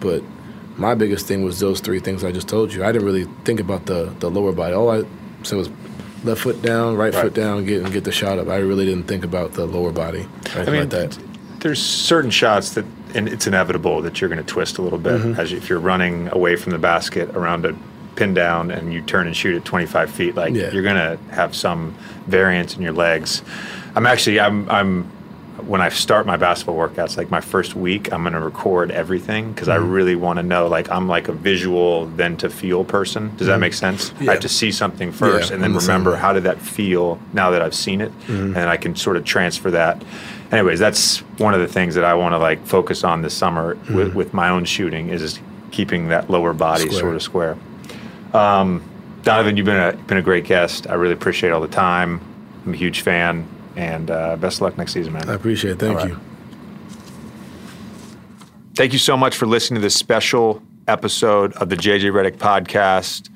But 0.00 0.22
my 0.80 0.94
biggest 0.94 1.26
thing 1.26 1.44
was 1.44 1.60
those 1.60 1.80
three 1.80 2.00
things 2.00 2.24
I 2.24 2.32
just 2.32 2.48
told 2.48 2.72
you. 2.72 2.82
I 2.84 2.90
didn't 2.92 3.06
really 3.06 3.24
think 3.44 3.60
about 3.60 3.86
the, 3.86 4.12
the 4.18 4.30
lower 4.30 4.52
body. 4.52 4.74
All 4.74 4.90
I 4.90 5.04
said 5.42 5.56
was 5.58 5.70
left 6.24 6.40
foot 6.40 6.60
down, 6.62 6.96
right, 6.96 7.14
Right. 7.14 7.22
foot 7.24 7.34
down, 7.34 7.64
get 7.66 7.82
and 7.82 7.92
get 7.92 8.04
the 8.04 8.12
shot 8.12 8.38
up. 8.38 8.48
I 8.48 8.56
really 8.56 8.84
didn't 8.86 9.04
think 9.06 9.24
about 9.24 9.52
the 9.52 9.66
lower 9.66 9.92
body 9.92 10.26
I 10.54 10.64
mean, 10.64 10.80
like 10.80 10.90
that. 10.90 11.18
there's 11.60 11.80
certain 11.82 12.30
shots 12.30 12.72
that, 12.74 12.84
and 13.14 13.28
it's 13.28 13.46
inevitable 13.46 14.02
that 14.02 14.20
you're 14.20 14.28
going 14.30 14.44
to 14.44 14.52
twist 14.52 14.78
a 14.78 14.82
little 14.82 14.98
bit 14.98 15.12
Mm-hmm. 15.20 15.40
as 15.40 15.52
you, 15.52 15.58
if 15.58 15.68
you're 15.68 15.80
running 15.80 16.28
away 16.32 16.56
from 16.56 16.72
the 16.72 16.78
basket 16.78 17.28
around 17.36 17.64
a 17.66 17.74
pin 18.16 18.34
down 18.34 18.70
and 18.70 18.92
you 18.92 19.00
turn 19.02 19.26
and 19.26 19.36
shoot 19.36 19.54
at 19.56 19.64
25 19.64 20.10
feet. 20.10 20.34
Like 20.34 20.54
Yeah. 20.54 20.70
you're 20.72 20.82
going 20.82 20.96
to 20.96 21.18
have 21.32 21.54
some 21.54 21.94
variance 22.26 22.76
in 22.76 22.82
your 22.82 22.92
legs. 22.92 23.42
I'm 23.94 24.06
actually, 24.06 24.40
I'm, 24.40 24.68
I'm, 24.70 25.10
when 25.66 25.80
I 25.80 25.88
start 25.88 26.26
my 26.26 26.36
basketball 26.36 26.76
workouts, 26.76 27.16
like 27.16 27.30
my 27.30 27.40
first 27.40 27.74
week, 27.74 28.12
I'm 28.12 28.22
going 28.22 28.32
to 28.34 28.40
record 28.40 28.90
everything 28.90 29.52
because 29.52 29.68
I 29.68 29.76
Mm-hmm. 29.78 29.90
really 29.90 30.14
want 30.16 30.36
to 30.38 30.42
know. 30.42 30.68
Like 30.68 30.90
I'm 30.90 31.08
like 31.08 31.28
a 31.28 31.32
visual 31.32 32.06
then 32.06 32.36
to 32.38 32.50
feel 32.50 32.84
person. 32.84 33.34
Does 33.36 33.46
that 33.46 33.58
make 33.60 33.74
sense? 33.74 34.10
I 34.10 34.14
Mm-hmm. 34.14 34.24
Have 34.28 34.40
to 34.40 34.48
see 34.48 34.70
something 34.72 35.12
first 35.12 35.50
Yeah, 35.50 35.54
and 35.54 35.62
then 35.62 35.72
the 35.72 35.78
remember 35.80 36.16
how 36.16 36.32
did 36.32 36.42
that 36.44 36.58
feel 36.60 37.18
now 37.32 37.50
that 37.50 37.62
I've 37.62 37.74
seen 37.74 38.00
it, 38.00 38.12
Mm-hmm. 38.26 38.56
and 38.56 38.68
I 38.68 38.76
can 38.76 38.94
sort 38.96 39.16
of 39.16 39.24
transfer 39.24 39.70
that. 39.70 40.02
Anyways, 40.52 40.78
that's 40.80 41.18
one 41.38 41.54
of 41.54 41.60
the 41.60 41.68
things 41.68 41.94
that 41.94 42.04
I 42.04 42.14
want 42.14 42.32
to 42.32 42.38
like 42.38 42.64
focus 42.66 43.04
on 43.04 43.22
this 43.22 43.34
summer 43.34 43.76
with, 43.94 44.14
with 44.14 44.34
my 44.34 44.48
own 44.48 44.64
shooting 44.64 45.08
is 45.10 45.38
keeping 45.70 46.08
that 46.08 46.28
lower 46.28 46.52
body 46.52 46.84
Square. 46.86 47.00
sort 47.00 47.14
of 47.14 47.22
square. 47.22 47.56
Um, 48.32 48.82
Donovan, 49.22 49.56
you've 49.56 49.66
been 49.66 49.76
a 49.76 49.92
been 50.06 50.16
a 50.18 50.22
great 50.22 50.44
guest. 50.44 50.88
I 50.88 50.94
really 50.94 51.12
appreciate 51.14 51.50
all 51.52 51.60
the 51.60 51.68
time. 51.68 52.20
I'm 52.66 52.74
a 52.74 52.76
huge 52.76 53.02
fan, 53.02 53.46
and 53.80 54.10
uh, 54.10 54.36
best 54.36 54.58
of 54.58 54.62
luck 54.62 54.76
next 54.76 54.92
season, 54.92 55.14
man. 55.14 55.28
I 55.28 55.34
appreciate 55.34 55.72
it. 55.72 55.78
Thank 55.78 55.98
right. 55.98 56.08
you. 56.10 56.20
Thank 58.74 58.92
you 58.92 58.98
so 58.98 59.16
much 59.16 59.36
for 59.36 59.46
listening 59.46 59.80
to 59.80 59.82
this 59.82 59.96
special 59.96 60.62
episode 60.86 61.54
of 61.54 61.70
the 61.70 61.76
JJ 61.76 62.12
Redick 62.12 62.36
podcast. 62.36 63.30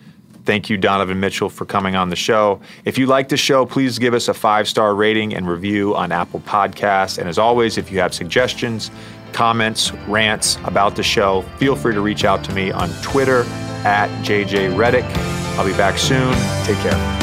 Thank 0.44 0.68
you, 0.68 0.76
Donovan 0.76 1.18
Mitchell, 1.18 1.48
for 1.48 1.64
coming 1.64 1.96
on 1.96 2.10
the 2.10 2.16
show. 2.16 2.60
If 2.84 2.98
you 2.98 3.06
like 3.06 3.30
the 3.30 3.38
show, 3.38 3.64
please 3.64 3.98
give 3.98 4.12
us 4.12 4.28
a 4.28 4.34
five 4.34 4.68
star 4.68 4.94
rating 4.94 5.34
and 5.34 5.48
review 5.48 5.96
on 5.96 6.12
Apple 6.12 6.40
Podcasts. 6.40 7.18
And 7.18 7.26
as 7.26 7.38
always, 7.38 7.78
if 7.78 7.90
you 7.90 7.98
have 8.00 8.12
suggestions, 8.12 8.90
comments, 9.32 9.92
rants 10.06 10.58
about 10.64 10.96
the 10.96 11.02
show, 11.02 11.42
feel 11.58 11.74
free 11.74 11.94
to 11.94 12.02
reach 12.02 12.24
out 12.26 12.44
to 12.44 12.52
me 12.52 12.70
on 12.70 12.90
Twitter 13.02 13.44
at 13.86 14.08
JJ 14.22 14.74
Redick. 14.74 15.10
I'll 15.56 15.66
be 15.66 15.72
back 15.72 15.96
soon. 15.96 16.34
Take 16.64 16.78
care. 16.78 17.13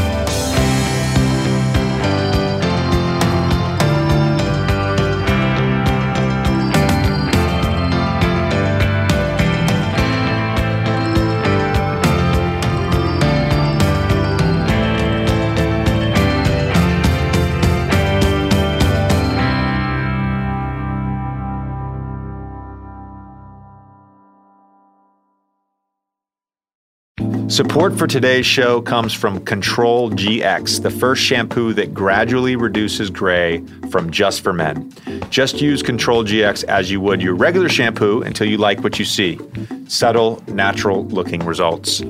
Support 27.62 27.96
for 27.96 28.08
today's 28.08 28.48
show 28.48 28.82
comes 28.82 29.14
from 29.14 29.46
Control 29.46 30.10
GX, 30.10 30.82
the 30.82 30.90
first 30.90 31.22
shampoo 31.22 31.74
that 31.74 31.94
gradually 31.94 32.56
reduces 32.56 33.12
gray 33.12 33.64
from 33.92 34.10
just 34.10 34.42
for 34.42 34.52
men. 34.52 34.92
Just 35.30 35.62
use 35.62 35.84
Control 35.84 36.24
GX 36.24 36.64
as 36.64 36.90
you 36.90 37.00
would 37.02 37.22
your 37.22 37.36
regular 37.36 37.70
shampoo 37.70 38.24
until 38.24 38.48
you 38.48 38.58
like 38.58 38.80
what 38.84 38.98
you 38.98 39.06
see. 39.06 39.40
Subtle, 39.88 40.42
natural 40.48 41.06
looking 41.06 41.46
results. 41.46 42.02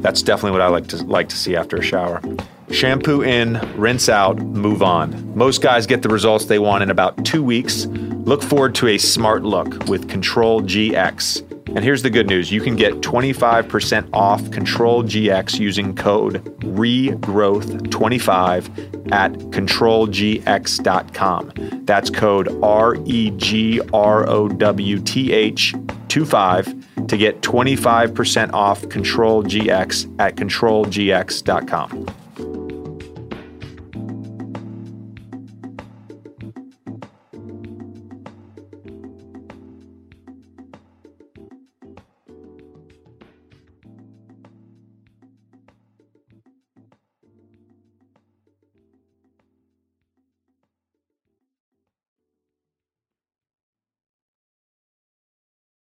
That's 0.00 0.22
definitely 0.22 0.52
what 0.52 0.62
I 0.62 0.68
like 0.68 0.86
to 0.86 1.04
like 1.04 1.28
to 1.28 1.36
see 1.36 1.54
after 1.54 1.76
a 1.76 1.82
shower. 1.82 2.22
Shampoo 2.70 3.20
in, 3.20 3.60
rinse 3.78 4.08
out, 4.08 4.38
move 4.38 4.82
on. 4.82 5.36
Most 5.36 5.60
guys 5.60 5.86
get 5.86 6.00
the 6.00 6.08
results 6.08 6.46
they 6.46 6.58
want 6.58 6.82
in 6.82 6.90
about 6.90 7.26
2 7.26 7.44
weeks. 7.44 7.84
Look 7.84 8.42
forward 8.42 8.74
to 8.76 8.88
a 8.88 8.96
smart 8.96 9.42
look 9.42 9.86
with 9.86 10.08
Control 10.08 10.62
GX. 10.62 11.44
And 11.68 11.84
here's 11.84 12.02
the 12.02 12.10
good 12.10 12.26
news 12.26 12.50
you 12.50 12.60
can 12.60 12.74
get 12.76 13.00
25% 13.00 14.10
off 14.12 14.50
Control 14.50 15.02
GX 15.02 15.58
using 15.58 15.94
code 15.94 16.44
REGROWTH25 16.60 19.12
at 19.12 19.32
controlgx.com. 19.32 21.52
That's 21.84 22.10
code 22.10 22.62
R 22.62 22.96
E 23.04 23.30
G 23.36 23.80
R 23.92 24.28
O 24.28 24.48
W 24.48 24.98
T 25.00 25.32
H 25.32 25.74
25 26.08 27.06
to 27.08 27.16
get 27.16 27.40
25% 27.42 28.52
off 28.52 28.88
Control 28.88 29.42
GX 29.42 30.14
at 30.20 30.36
controlgx.com. 30.36 32.27